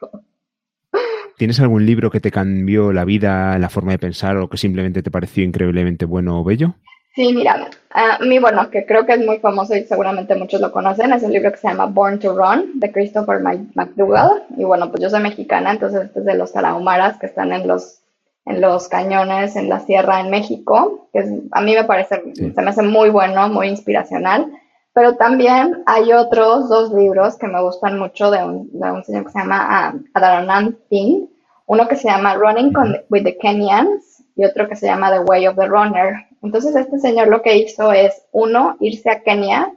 ¿Tienes 1.37 1.59
algún 1.59 1.87
libro 1.87 2.11
que 2.11 2.19
te 2.19 2.29
cambió 2.29 2.93
la 2.93 3.03
vida, 3.03 3.57
la 3.57 3.69
forma 3.69 3.93
de 3.93 3.97
pensar 3.97 4.37
o 4.37 4.47
que 4.47 4.57
simplemente 4.57 5.01
te 5.01 5.09
pareció 5.09 5.43
increíblemente 5.43 6.05
bueno 6.05 6.39
o 6.39 6.43
bello? 6.43 6.75
Sí, 7.13 7.33
mira, 7.33 7.67
a 7.89 8.19
mí, 8.19 8.39
bueno, 8.39 8.69
que 8.69 8.85
creo 8.85 9.05
que 9.05 9.13
es 9.13 9.25
muy 9.25 9.39
famoso 9.39 9.75
y 9.75 9.83
seguramente 9.83 10.33
muchos 10.35 10.61
lo 10.61 10.71
conocen, 10.71 11.11
es 11.11 11.23
un 11.23 11.33
libro 11.33 11.51
que 11.51 11.57
se 11.57 11.67
llama 11.67 11.87
Born 11.87 12.19
to 12.19 12.33
Run, 12.33 12.79
de 12.79 12.89
Christopher 12.89 13.41
McDougall. 13.41 14.43
Y 14.55 14.63
bueno, 14.63 14.89
pues 14.89 15.03
yo 15.03 15.09
soy 15.09 15.21
mexicana, 15.21 15.71
entonces 15.71 16.05
este 16.05 16.19
es 16.19 16.25
de 16.25 16.35
los 16.35 16.53
tarahumaras 16.53 17.17
que 17.17 17.25
están 17.25 17.51
en 17.51 17.67
los, 17.67 17.99
en 18.45 18.61
los 18.61 18.87
cañones, 18.87 19.57
en 19.57 19.67
la 19.67 19.81
sierra 19.81 20.21
en 20.21 20.29
México, 20.29 21.09
que 21.11 21.19
a 21.51 21.61
mí 21.61 21.75
me 21.75 21.83
parece, 21.83 22.33
se 22.33 22.61
me 22.61 22.69
hace 22.69 22.81
muy 22.81 23.09
bueno, 23.09 23.49
muy 23.49 23.67
inspiracional. 23.67 24.49
Pero 24.93 25.15
también 25.15 25.83
hay 25.85 26.13
otros 26.13 26.69
dos 26.69 26.93
libros 26.93 27.37
que 27.37 27.47
me 27.47 27.61
gustan 27.61 27.99
mucho 27.99 28.31
de 28.31 28.43
un, 28.43 28.69
de 28.71 28.91
un 28.91 29.03
señor 29.03 29.25
que 29.25 29.31
se 29.31 29.39
llama 29.39 29.93
uh, 29.93 30.03
Adaranand 30.13 30.77
Singh. 30.89 31.29
Uno 31.65 31.87
que 31.87 31.95
se 31.95 32.09
llama 32.09 32.35
Running 32.35 32.73
with 33.09 33.23
the 33.23 33.37
Kenyans 33.37 34.23
y 34.35 34.43
otro 34.43 34.67
que 34.67 34.75
se 34.75 34.87
llama 34.87 35.11
The 35.11 35.19
Way 35.19 35.47
of 35.47 35.55
the 35.55 35.67
Runner. 35.67 36.30
Entonces 36.41 36.75
este 36.75 36.99
señor 36.99 37.27
lo 37.27 37.41
que 37.41 37.57
hizo 37.57 37.91
es, 37.91 38.25
uno, 38.31 38.77
irse 38.79 39.09
a 39.09 39.21
Kenia 39.21 39.73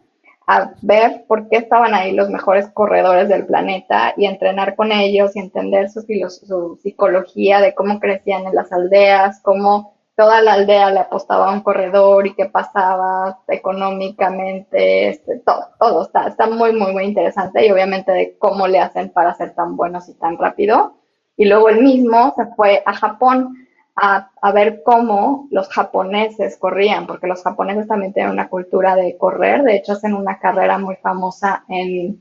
a 0.46 0.72
ver 0.82 1.24
por 1.26 1.48
qué 1.48 1.56
estaban 1.56 1.94
ahí 1.94 2.12
los 2.12 2.28
mejores 2.28 2.68
corredores 2.68 3.28
del 3.28 3.46
planeta 3.46 4.12
y 4.16 4.26
entrenar 4.26 4.76
con 4.76 4.92
ellos 4.92 5.34
y 5.34 5.38
entender 5.38 5.90
su, 5.90 6.02
su 6.02 6.78
psicología 6.82 7.60
de 7.60 7.74
cómo 7.74 7.98
crecían 7.98 8.46
en 8.46 8.54
las 8.54 8.70
aldeas, 8.72 9.40
cómo 9.40 9.94
toda 10.16 10.42
la 10.42 10.54
aldea 10.54 10.90
le 10.90 11.00
apostaba 11.00 11.50
a 11.50 11.54
un 11.54 11.62
corredor 11.62 12.26
y 12.26 12.34
qué 12.34 12.46
pasaba 12.46 13.40
económicamente, 13.48 15.08
este, 15.08 15.38
todo, 15.40 15.68
todo 15.78 16.02
está, 16.02 16.28
está 16.28 16.46
muy, 16.46 16.72
muy, 16.72 16.92
muy 16.92 17.04
interesante 17.04 17.66
y 17.66 17.72
obviamente 17.72 18.12
de 18.12 18.36
cómo 18.38 18.68
le 18.68 18.78
hacen 18.78 19.10
para 19.10 19.34
ser 19.34 19.54
tan 19.54 19.76
buenos 19.76 20.08
y 20.08 20.14
tan 20.14 20.38
rápido. 20.38 20.94
Y 21.36 21.46
luego 21.46 21.68
él 21.68 21.82
mismo 21.82 22.32
se 22.36 22.46
fue 22.54 22.82
a 22.86 22.92
Japón 22.94 23.63
a, 23.96 24.52
ver 24.52 24.82
cómo 24.82 25.48
los 25.50 25.68
japoneses 25.68 26.56
corrían, 26.56 27.06
porque 27.06 27.26
los 27.26 27.42
japoneses 27.42 27.86
también 27.86 28.12
tienen 28.12 28.32
una 28.32 28.48
cultura 28.48 28.96
de 28.96 29.16
correr, 29.16 29.62
de 29.62 29.76
hecho 29.76 29.92
hacen 29.92 30.14
una 30.14 30.38
carrera 30.38 30.78
muy 30.78 30.96
famosa 30.96 31.64
en, 31.68 32.20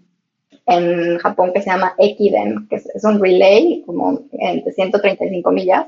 en 0.66 1.18
Japón 1.18 1.52
que 1.54 1.62
se 1.62 1.72
llama 1.72 1.96
Ekiden, 1.98 2.68
que 2.70 2.76
es, 2.76 3.04
un 3.04 3.20
relay 3.20 3.84
como 3.86 4.20
de 4.32 4.72
135 4.74 5.52
millas. 5.52 5.88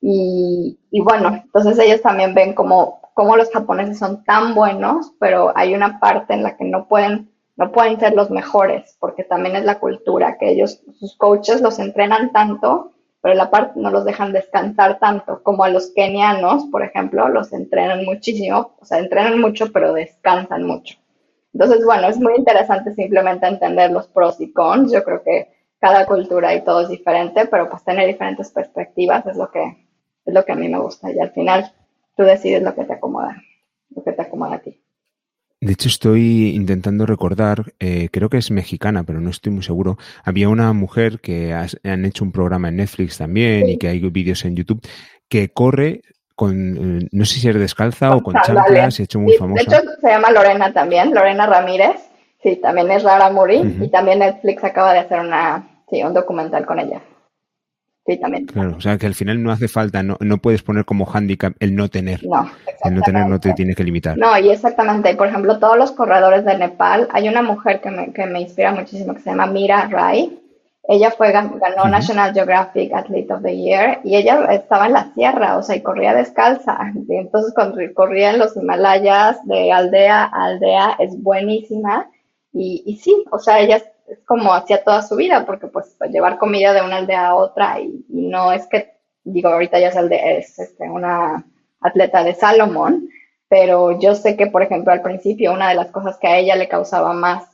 Y, 0.00 0.78
y, 0.90 1.00
bueno, 1.00 1.42
entonces 1.44 1.78
ellos 1.78 2.02
también 2.02 2.34
ven 2.34 2.54
como, 2.54 3.00
como 3.14 3.36
los 3.36 3.50
japoneses 3.50 3.98
son 3.98 4.24
tan 4.24 4.54
buenos, 4.54 5.12
pero 5.18 5.52
hay 5.56 5.74
una 5.74 5.98
parte 5.98 6.34
en 6.34 6.42
la 6.42 6.56
que 6.56 6.64
no 6.64 6.86
pueden, 6.86 7.30
no 7.56 7.72
pueden 7.72 7.98
ser 7.98 8.14
los 8.14 8.30
mejores, 8.30 8.96
porque 9.00 9.24
también 9.24 9.56
es 9.56 9.64
la 9.64 9.80
cultura, 9.80 10.36
que 10.38 10.50
ellos, 10.50 10.82
sus 11.00 11.16
coaches 11.16 11.60
los 11.60 11.78
entrenan 11.78 12.30
tanto 12.32 12.92
pero 13.26 13.38
la 13.38 13.50
parte 13.50 13.80
no 13.80 13.90
los 13.90 14.04
dejan 14.04 14.32
descansar 14.32 15.00
tanto 15.00 15.42
como 15.42 15.64
a 15.64 15.68
los 15.68 15.90
kenianos, 15.90 16.66
por 16.70 16.84
ejemplo, 16.84 17.28
los 17.28 17.52
entrenan 17.52 18.04
muchísimo, 18.04 18.76
o 18.78 18.84
sea, 18.84 19.00
entrenan 19.00 19.40
mucho, 19.40 19.72
pero 19.72 19.92
descansan 19.92 20.62
mucho. 20.62 20.96
Entonces, 21.52 21.84
bueno, 21.84 22.06
es 22.06 22.20
muy 22.20 22.36
interesante 22.36 22.94
simplemente 22.94 23.48
entender 23.48 23.90
los 23.90 24.06
pros 24.06 24.40
y 24.40 24.52
cons. 24.52 24.92
Yo 24.92 25.02
creo 25.02 25.24
que 25.24 25.48
cada 25.80 26.06
cultura 26.06 26.54
y 26.54 26.62
todo 26.62 26.82
es 26.82 26.88
diferente, 26.88 27.46
pero 27.46 27.68
pues 27.68 27.82
tener 27.82 28.06
diferentes 28.06 28.52
perspectivas 28.52 29.26
es 29.26 29.36
lo 29.36 29.50
que, 29.50 29.88
es 30.24 30.32
lo 30.32 30.44
que 30.44 30.52
a 30.52 30.56
mí 30.56 30.68
me 30.68 30.78
gusta. 30.78 31.10
Y 31.10 31.18
al 31.18 31.32
final 31.32 31.72
tú 32.16 32.22
decides 32.22 32.62
lo 32.62 32.76
que 32.76 32.84
te 32.84 32.92
acomoda, 32.92 33.42
lo 33.90 34.04
que 34.04 34.12
te 34.12 34.22
acomoda 34.22 34.54
a 34.54 34.58
ti. 34.60 34.80
De 35.66 35.72
hecho, 35.72 35.88
estoy 35.88 36.50
intentando 36.54 37.06
recordar, 37.06 37.72
eh, 37.80 38.08
creo 38.12 38.28
que 38.28 38.36
es 38.36 38.52
mexicana, 38.52 39.02
pero 39.02 39.20
no 39.20 39.30
estoy 39.30 39.50
muy 39.50 39.64
seguro. 39.64 39.98
Había 40.22 40.48
una 40.48 40.72
mujer 40.72 41.18
que 41.18 41.52
han 41.52 42.04
hecho 42.04 42.22
un 42.22 42.30
programa 42.30 42.68
en 42.68 42.76
Netflix 42.76 43.18
también 43.18 43.68
y 43.68 43.76
que 43.76 43.88
hay 43.88 43.98
vídeos 43.98 44.44
en 44.44 44.54
YouTube 44.54 44.80
que 45.28 45.48
corre 45.48 46.02
con, 46.36 47.00
eh, 47.00 47.08
no 47.10 47.24
sé 47.24 47.40
si 47.40 47.48
es 47.48 47.56
descalza 47.56 48.14
o 48.14 48.22
con 48.22 48.36
chanclas, 48.44 48.94
se 48.94 49.02
ha 49.02 49.04
hecho 49.06 49.18
muy 49.18 49.32
famosa. 49.36 49.64
De 49.68 49.76
hecho, 49.76 49.90
se 50.00 50.06
llama 50.06 50.30
Lorena 50.30 50.72
también, 50.72 51.12
Lorena 51.12 51.48
Ramírez. 51.48 51.96
Sí, 52.44 52.60
también 52.62 52.88
es 52.92 53.02
rara 53.02 53.28
morir 53.30 53.76
y 53.82 53.88
también 53.88 54.20
Netflix 54.20 54.62
acaba 54.62 54.92
de 54.92 55.00
hacer 55.00 55.18
una, 55.18 55.82
sí, 55.90 56.00
un 56.00 56.14
documental 56.14 56.64
con 56.64 56.78
ella. 56.78 57.00
También. 58.14 58.46
Claro, 58.46 58.76
o 58.76 58.80
sea 58.80 58.98
que 58.98 59.06
al 59.06 59.14
final 59.14 59.42
no 59.42 59.50
hace 59.50 59.66
falta, 59.66 60.02
no, 60.04 60.16
no 60.20 60.38
puedes 60.38 60.62
poner 60.62 60.84
como 60.84 61.06
hándicap 61.06 61.54
el 61.58 61.74
no 61.74 61.88
tener. 61.88 62.24
No, 62.24 62.48
el 62.84 62.94
no 62.94 63.02
tener 63.02 63.26
no 63.26 63.40
te 63.40 63.52
tiene 63.52 63.74
que 63.74 63.82
limitar. 63.82 64.16
No, 64.16 64.38
y 64.38 64.50
exactamente. 64.50 65.16
Por 65.16 65.26
ejemplo, 65.26 65.58
todos 65.58 65.76
los 65.76 65.90
corredores 65.90 66.44
de 66.44 66.56
Nepal, 66.56 67.08
hay 67.10 67.28
una 67.28 67.42
mujer 67.42 67.80
que 67.80 67.90
me, 67.90 68.12
que 68.12 68.26
me 68.26 68.40
inspira 68.40 68.72
muchísimo 68.72 69.12
que 69.14 69.22
se 69.22 69.30
llama 69.30 69.46
Mira 69.46 69.88
Rai. 69.88 70.40
Ella 70.88 71.10
fue, 71.10 71.32
ganó 71.32 71.88
National 71.88 72.32
Geographic 72.32 72.92
Athlete 72.94 73.32
of 73.32 73.42
the 73.42 73.56
Year 73.56 73.98
y 74.04 74.14
ella 74.14 74.44
estaba 74.52 74.86
en 74.86 74.92
la 74.92 75.12
sierra, 75.14 75.56
o 75.56 75.62
sea, 75.64 75.74
y 75.74 75.82
corría 75.82 76.14
descalza. 76.14 76.78
Y 77.08 77.16
entonces, 77.16 77.52
cuando 77.54 77.78
corría 77.94 78.30
en 78.30 78.38
los 78.38 78.56
Himalayas 78.56 79.44
de 79.46 79.72
aldea 79.72 80.30
a 80.32 80.44
aldea, 80.44 80.96
es 81.00 81.20
buenísima. 81.20 82.08
Y, 82.52 82.84
y 82.86 82.98
sí, 82.98 83.24
o 83.32 83.40
sea, 83.40 83.58
ella 83.58 83.82
es 84.08 84.18
como 84.24 84.54
hacía 84.54 84.82
toda 84.84 85.02
su 85.02 85.16
vida, 85.16 85.44
porque 85.46 85.66
pues 85.66 85.96
llevar 86.10 86.38
comida 86.38 86.72
de 86.72 86.82
una 86.82 86.96
aldea 86.96 87.28
a 87.28 87.34
otra 87.34 87.80
y, 87.80 88.04
no 88.08 88.52
es 88.52 88.66
que, 88.66 88.94
digo, 89.24 89.48
ahorita 89.48 89.78
ya 89.78 89.88
es, 89.88 89.96
es 89.96 90.58
este, 90.58 90.88
una 90.88 91.44
atleta 91.80 92.22
de 92.24 92.34
Salomón, 92.34 93.08
pero 93.48 93.98
yo 93.98 94.14
sé 94.14 94.36
que, 94.36 94.46
por 94.46 94.62
ejemplo, 94.62 94.92
al 94.92 95.02
principio 95.02 95.52
una 95.52 95.68
de 95.68 95.74
las 95.74 95.90
cosas 95.90 96.18
que 96.18 96.26
a 96.26 96.38
ella 96.38 96.56
le 96.56 96.68
causaba 96.68 97.12
más, 97.12 97.48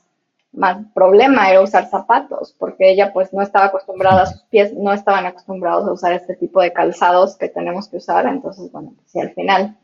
más 0.51 0.77
problema 0.93 1.49
era 1.49 1.61
usar 1.61 1.87
zapatos, 1.89 2.55
porque 2.57 2.91
ella 2.91 3.11
pues 3.13 3.33
no 3.33 3.41
estaba 3.41 3.65
acostumbrada, 3.65 4.25
sus 4.25 4.43
pies 4.43 4.73
no 4.73 4.93
estaban 4.93 5.25
acostumbrados 5.25 5.87
a 5.87 5.91
usar 5.93 6.13
este 6.13 6.35
tipo 6.35 6.61
de 6.61 6.73
calzados 6.73 7.37
que 7.37 7.49
tenemos 7.49 7.87
que 7.87 7.97
usar, 7.97 8.25
entonces, 8.27 8.71
bueno, 8.71 8.93
pues 8.95 9.11
sí, 9.11 9.19
al 9.19 9.31
final, 9.33 9.77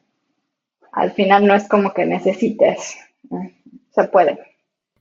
al 0.91 1.11
final 1.11 1.45
no 1.45 1.55
es 1.55 1.67
como 1.67 1.93
que 1.93 2.05
necesites, 2.05 2.95
se 3.91 4.03
puede. 4.05 4.48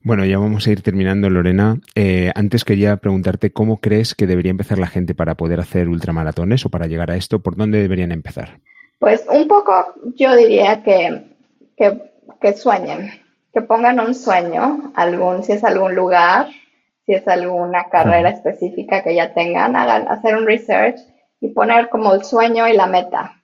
Bueno, 0.01 0.25
ya 0.25 0.39
vamos 0.39 0.65
a 0.65 0.71
ir 0.71 0.81
terminando, 0.81 1.29
Lorena. 1.29 1.77
Eh, 1.93 2.31
antes 2.33 2.63
quería 2.63 2.95
preguntarte 2.97 3.51
cómo 3.51 3.77
crees 3.77 4.15
que 4.15 4.27
debería 4.27 4.51
empezar 4.51 4.79
la 4.79 4.87
gente 4.87 5.13
para 5.13 5.35
poder 5.35 5.59
hacer 5.59 5.89
ultramaratones 5.89 6.65
o 6.65 6.69
para 6.69 6.87
llegar 6.87 7.11
a 7.11 7.17
esto. 7.17 7.39
¿Por 7.39 7.57
dónde 7.57 7.81
deberían 7.81 8.13
empezar? 8.13 8.59
Pues 8.99 9.25
un 9.29 9.47
poco 9.47 9.93
yo 10.15 10.35
diría 10.35 10.83
que, 10.83 11.23
que, 11.77 12.53
sueñen, 12.53 13.11
que 13.53 13.61
pongan 13.61 13.99
un 13.99 14.15
sueño, 14.15 14.91
algún, 14.95 15.43
si 15.43 15.53
es 15.53 15.63
algún 15.63 15.95
lugar, 15.95 16.47
si 17.05 17.13
es 17.13 17.27
alguna 17.27 17.85
carrera 17.89 18.29
específica 18.29 19.03
que 19.03 19.15
ya 19.15 19.33
tengan, 19.33 19.75
hagan, 19.75 20.07
hacer 20.07 20.35
un 20.37 20.45
research 20.45 20.99
y 21.41 21.49
poner 21.49 21.89
como 21.89 22.13
el 22.13 22.23
sueño 22.23 22.67
y 22.67 22.73
la 22.73 22.87
meta. 22.87 23.38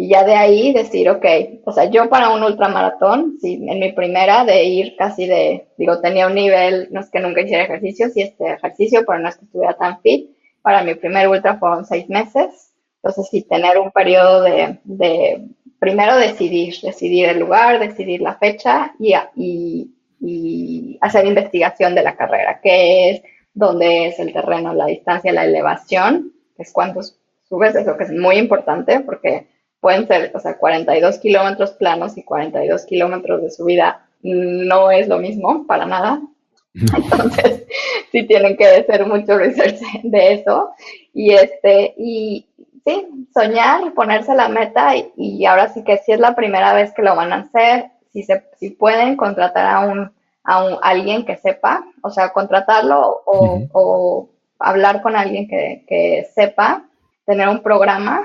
Y 0.00 0.08
ya 0.08 0.22
de 0.22 0.36
ahí 0.36 0.72
decir, 0.72 1.10
ok, 1.10 1.26
o 1.64 1.72
sea, 1.72 1.90
yo 1.90 2.08
para 2.08 2.30
un 2.30 2.44
ultramaratón, 2.44 3.36
sí, 3.40 3.60
en 3.68 3.80
mi 3.80 3.90
primera 3.90 4.44
de 4.44 4.62
ir 4.62 4.94
casi 4.96 5.26
de, 5.26 5.66
digo, 5.76 6.00
tenía 6.00 6.28
un 6.28 6.36
nivel, 6.36 6.86
no 6.92 7.00
es 7.00 7.10
que 7.10 7.18
nunca 7.18 7.40
hiciera 7.40 7.64
ejercicio, 7.64 8.08
sí 8.08 8.22
este 8.22 8.52
ejercicio, 8.52 9.02
pero 9.04 9.18
no 9.18 9.28
es 9.28 9.36
que 9.36 9.46
estuviera 9.46 9.76
tan 9.76 10.00
fit. 10.00 10.30
Para 10.62 10.84
mi 10.84 10.94
primer 10.94 11.26
ultra 11.26 11.58
fueron 11.58 11.84
seis 11.84 12.08
meses. 12.08 12.72
Entonces, 13.02 13.26
sí, 13.28 13.42
tener 13.42 13.76
un 13.76 13.90
periodo 13.90 14.42
de, 14.42 14.78
de 14.84 15.48
primero 15.80 16.16
decidir, 16.16 16.76
decidir 16.80 17.28
el 17.28 17.40
lugar, 17.40 17.80
decidir 17.80 18.20
la 18.20 18.36
fecha 18.36 18.94
y, 19.00 19.14
y, 19.34 19.90
y 20.20 20.98
hacer 21.00 21.26
investigación 21.26 21.96
de 21.96 22.04
la 22.04 22.14
carrera, 22.14 22.60
qué 22.62 23.10
es, 23.10 23.22
dónde 23.52 24.06
es 24.06 24.20
el 24.20 24.32
terreno, 24.32 24.72
la 24.74 24.86
distancia, 24.86 25.32
la 25.32 25.44
elevación, 25.44 26.34
es 26.56 26.72
cuántos 26.72 27.18
subes, 27.48 27.74
eso 27.74 27.96
que 27.96 28.04
es 28.04 28.12
muy 28.12 28.36
importante 28.36 29.00
porque 29.00 29.57
pueden 29.80 30.06
ser, 30.06 30.32
o 30.34 30.40
sea, 30.40 30.58
42 30.58 31.18
kilómetros 31.18 31.72
planos 31.72 32.16
y 32.16 32.22
42 32.22 32.84
kilómetros 32.84 33.42
de 33.42 33.50
subida 33.50 34.06
no 34.22 34.90
es 34.90 35.08
lo 35.08 35.18
mismo 35.18 35.66
para 35.66 35.86
nada. 35.86 36.20
Entonces, 36.74 37.66
sí 38.12 38.24
tienen 38.24 38.56
que 38.56 38.66
hacer 38.66 39.06
mucho 39.06 39.38
research 39.38 39.80
de 40.02 40.34
eso. 40.34 40.70
Y 41.12 41.32
este, 41.32 41.94
y 41.96 42.46
sí, 42.84 43.06
soñar, 43.32 43.92
ponerse 43.94 44.34
la 44.34 44.48
meta 44.48 44.94
y, 45.16 45.44
ahora 45.44 45.68
sí 45.68 45.84
que 45.84 45.98
si 45.98 46.12
es 46.12 46.20
la 46.20 46.34
primera 46.34 46.72
vez 46.74 46.92
que 46.92 47.02
lo 47.02 47.14
van 47.16 47.32
a 47.32 47.40
hacer, 47.40 47.90
si 48.12 48.22
se, 48.22 48.44
si 48.58 48.70
pueden 48.70 49.16
contratar 49.16 49.66
a 49.66 49.80
un, 49.80 50.10
a 50.44 50.64
un 50.64 50.78
alguien 50.82 51.24
que 51.24 51.36
sepa, 51.36 51.84
o 52.02 52.10
sea, 52.10 52.32
contratarlo 52.32 53.22
o, 53.26 54.30
hablar 54.60 55.02
con 55.02 55.14
alguien 55.14 55.46
que, 55.46 55.84
que, 55.86 56.26
sepa, 56.34 56.84
tener 57.24 57.48
un 57.48 57.62
programa 57.62 58.22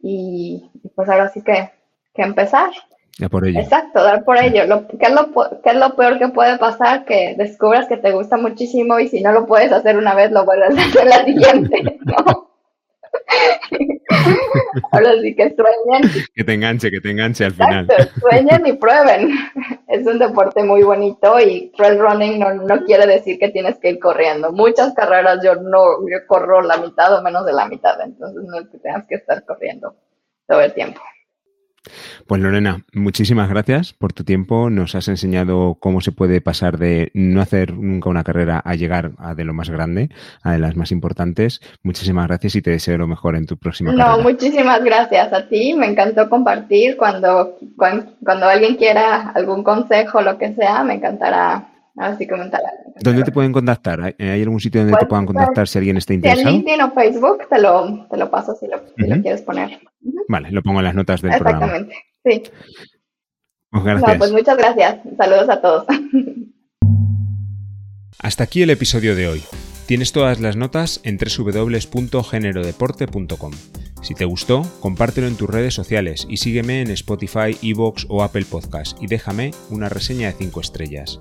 y, 0.00 0.70
pues 0.94 1.08
ahora 1.08 1.28
sí 1.28 1.42
que, 1.42 1.70
que 2.14 2.22
empezar. 2.22 2.70
Ya 3.18 3.28
por 3.28 3.46
ello. 3.46 3.60
Exacto, 3.60 4.02
dar 4.02 4.24
por 4.24 4.38
ello. 4.38 4.66
Lo, 4.66 4.88
¿qué, 4.88 5.06
es 5.06 5.12
lo, 5.12 5.32
¿Qué 5.62 5.70
es 5.70 5.76
lo 5.76 5.94
peor 5.94 6.18
que 6.18 6.28
puede 6.28 6.58
pasar? 6.58 7.04
Que 7.04 7.34
descubras 7.38 7.86
que 7.86 7.96
te 7.96 8.10
gusta 8.10 8.36
muchísimo 8.36 8.98
y 8.98 9.08
si 9.08 9.20
no 9.20 9.32
lo 9.32 9.46
puedes 9.46 9.70
hacer 9.70 9.96
una 9.96 10.14
vez, 10.14 10.32
lo 10.32 10.44
vuelves 10.44 10.76
a 10.76 10.82
hacer 10.82 11.06
la 11.06 11.24
siguiente. 11.24 11.98
¿no? 12.04 12.50
Ahora 14.90 15.12
sí 15.22 15.34
que 15.36 15.54
sueñen. 15.54 16.10
Que 16.34 16.42
te 16.42 16.54
enganche, 16.54 16.90
que 16.90 17.00
te 17.00 17.10
enganche 17.10 17.44
al 17.44 17.52
Exacto, 17.52 17.94
final. 17.94 18.10
Sueñen 18.20 18.66
y 18.66 18.72
prueben. 18.72 19.30
Es 19.88 20.04
un 20.06 20.18
deporte 20.18 20.64
muy 20.64 20.82
bonito 20.82 21.38
y 21.38 21.72
trail 21.76 21.98
running 21.98 22.40
no, 22.40 22.54
no 22.54 22.84
quiere 22.84 23.06
decir 23.06 23.38
que 23.38 23.50
tienes 23.50 23.78
que 23.78 23.90
ir 23.90 24.00
corriendo. 24.00 24.50
Muchas 24.50 24.92
carreras 24.94 25.38
yo 25.44 25.54
no 25.54 26.00
yo 26.08 26.26
corro 26.26 26.62
la 26.62 26.78
mitad 26.78 27.14
o 27.14 27.22
menos 27.22 27.46
de 27.46 27.52
la 27.52 27.68
mitad, 27.68 28.00
entonces 28.00 28.42
no 28.42 28.58
es 28.58 28.68
que 28.68 28.78
tengas 28.78 29.06
que 29.06 29.16
estar 29.16 29.44
corriendo 29.44 29.94
todo 30.46 30.60
el 30.60 30.72
tiempo. 30.72 31.00
Pues 32.26 32.40
Lorena, 32.40 32.84
muchísimas 32.94 33.50
gracias 33.50 33.92
por 33.92 34.12
tu 34.12 34.24
tiempo. 34.24 34.70
Nos 34.70 34.94
has 34.94 35.08
enseñado 35.08 35.76
cómo 35.78 36.00
se 36.00 36.12
puede 36.12 36.40
pasar 36.40 36.78
de 36.78 37.10
no 37.12 37.42
hacer 37.42 37.74
nunca 37.74 38.08
una 38.08 38.24
carrera 38.24 38.62
a 38.64 38.74
llegar 38.74 39.12
a 39.18 39.34
de 39.34 39.44
lo 39.44 39.52
más 39.52 39.68
grande, 39.68 40.08
a 40.42 40.52
de 40.52 40.58
las 40.58 40.76
más 40.76 40.92
importantes. 40.92 41.60
Muchísimas 41.82 42.26
gracias 42.26 42.56
y 42.56 42.62
te 42.62 42.70
deseo 42.70 42.96
lo 42.96 43.06
mejor 43.06 43.36
en 43.36 43.46
tu 43.46 43.58
próxima 43.58 43.92
no, 43.92 43.98
carrera. 43.98 44.16
No, 44.16 44.22
muchísimas 44.22 44.82
gracias 44.82 45.32
a 45.32 45.46
ti. 45.46 45.74
Me 45.74 45.86
encantó 45.86 46.30
compartir. 46.30 46.96
Cuando, 46.96 47.58
cuando, 47.76 48.12
cuando 48.24 48.48
alguien 48.48 48.76
quiera 48.76 49.30
algún 49.34 49.62
consejo, 49.62 50.22
lo 50.22 50.38
que 50.38 50.54
sea, 50.54 50.82
me 50.84 50.94
encantará 50.94 51.73
Así 51.96 52.26
comentará. 52.26 52.72
¿Dónde 53.00 53.22
te 53.22 53.30
pueden 53.30 53.52
contactar? 53.52 54.16
¿Hay 54.18 54.42
algún 54.42 54.58
sitio 54.60 54.80
donde 54.80 54.94
te 54.94 54.98
pues, 54.98 55.08
puedan 55.08 55.26
contactar 55.26 55.68
si 55.68 55.78
alguien 55.78 55.96
está 55.96 56.12
interesado? 56.12 56.48
En 56.48 56.56
LinkedIn 56.56 56.82
o 56.82 56.90
Facebook 56.92 57.48
te 57.48 57.60
lo, 57.60 58.08
te 58.10 58.16
lo 58.16 58.28
paso 58.30 58.56
si 58.56 58.66
lo, 58.66 58.82
si 58.96 59.06
lo 59.06 59.22
quieres 59.22 59.42
poner. 59.42 59.78
Vale, 60.28 60.50
lo 60.50 60.60
pongo 60.62 60.80
en 60.80 60.86
las 60.86 60.94
notas 60.94 61.22
del 61.22 61.38
programa. 61.38 61.66
Exactamente, 61.66 61.96
sí. 62.24 62.42
Pues 63.70 63.84
gracias. 63.84 64.18
pues 64.18 64.32
muchas 64.32 64.56
gracias. 64.56 64.98
Saludos 65.16 65.48
a 65.48 65.60
todos. 65.60 65.86
Hasta 68.18 68.42
aquí 68.44 68.62
el 68.62 68.70
episodio 68.70 69.14
de 69.14 69.28
hoy. 69.28 69.42
Tienes 69.86 70.12
todas 70.12 70.40
las 70.40 70.56
notas 70.56 71.02
en 71.04 71.18
www.generodeporte.com. 71.18 73.52
Si 74.02 74.14
te 74.14 74.24
gustó, 74.24 74.62
compártelo 74.80 75.26
en 75.26 75.36
tus 75.36 75.50
redes 75.50 75.74
sociales 75.74 76.26
y 76.28 76.38
sígueme 76.38 76.80
en 76.80 76.90
Spotify, 76.90 77.56
Evox 77.62 78.06
o 78.08 78.22
Apple 78.22 78.46
Podcast 78.50 78.96
y 79.02 79.08
déjame 79.08 79.50
una 79.70 79.88
reseña 79.88 80.28
de 80.28 80.34
5 80.34 80.60
estrellas. 80.60 81.20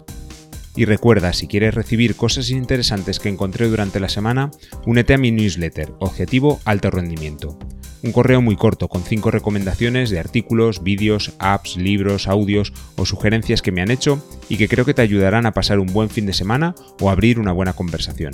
Y 0.76 0.86
recuerda, 0.86 1.34
si 1.34 1.47
quieres 1.47 1.76
recibir 1.76 2.15
cosas 2.15 2.49
interesantes 2.49 3.19
que 3.19 3.30
encontré 3.30 3.67
durante 3.67 3.99
la 3.99 4.09
semana, 4.09 4.49
únete 4.86 5.13
a 5.13 5.17
mi 5.17 5.32
newsletter, 5.32 5.93
Objetivo 5.99 6.59
Alto 6.65 6.89
Rendimiento. 6.89 7.59
Un 8.01 8.11
correo 8.11 8.41
muy 8.41 8.55
corto 8.57 8.88
con 8.89 9.03
5 9.03 9.32
recomendaciones 9.32 10.09
de 10.09 10.19
artículos, 10.19 10.84
vídeos, 10.84 11.34
apps, 11.39 11.78
libros, 11.78 12.28
audios 12.28 12.74
o 12.97 13.05
sugerencias 13.05 13.61
que 13.61 13.71
me 13.71 13.82
han 13.82 13.91
hecho 13.91 14.21
y 14.49 14.57
que 14.57 14.67
creo 14.67 14.84
que 14.84 14.93
te 14.93 15.01
ayudarán 15.01 15.45
a 15.45 15.53
pasar 15.53 15.80
un 15.80 15.88
buen 15.88 16.09
fin 16.09 16.26
de 16.26 16.34
semana 16.34 16.76
o 16.99 17.09
abrir 17.09 17.39
una 17.39 17.53
buena 17.53 17.71
conversación. 17.74 18.34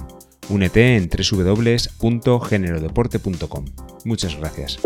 Únete 0.49 0.95
en 0.95 1.07
www.generodeporte.com. 1.09 3.65
Muchas 4.05 4.35
gracias. 4.37 4.79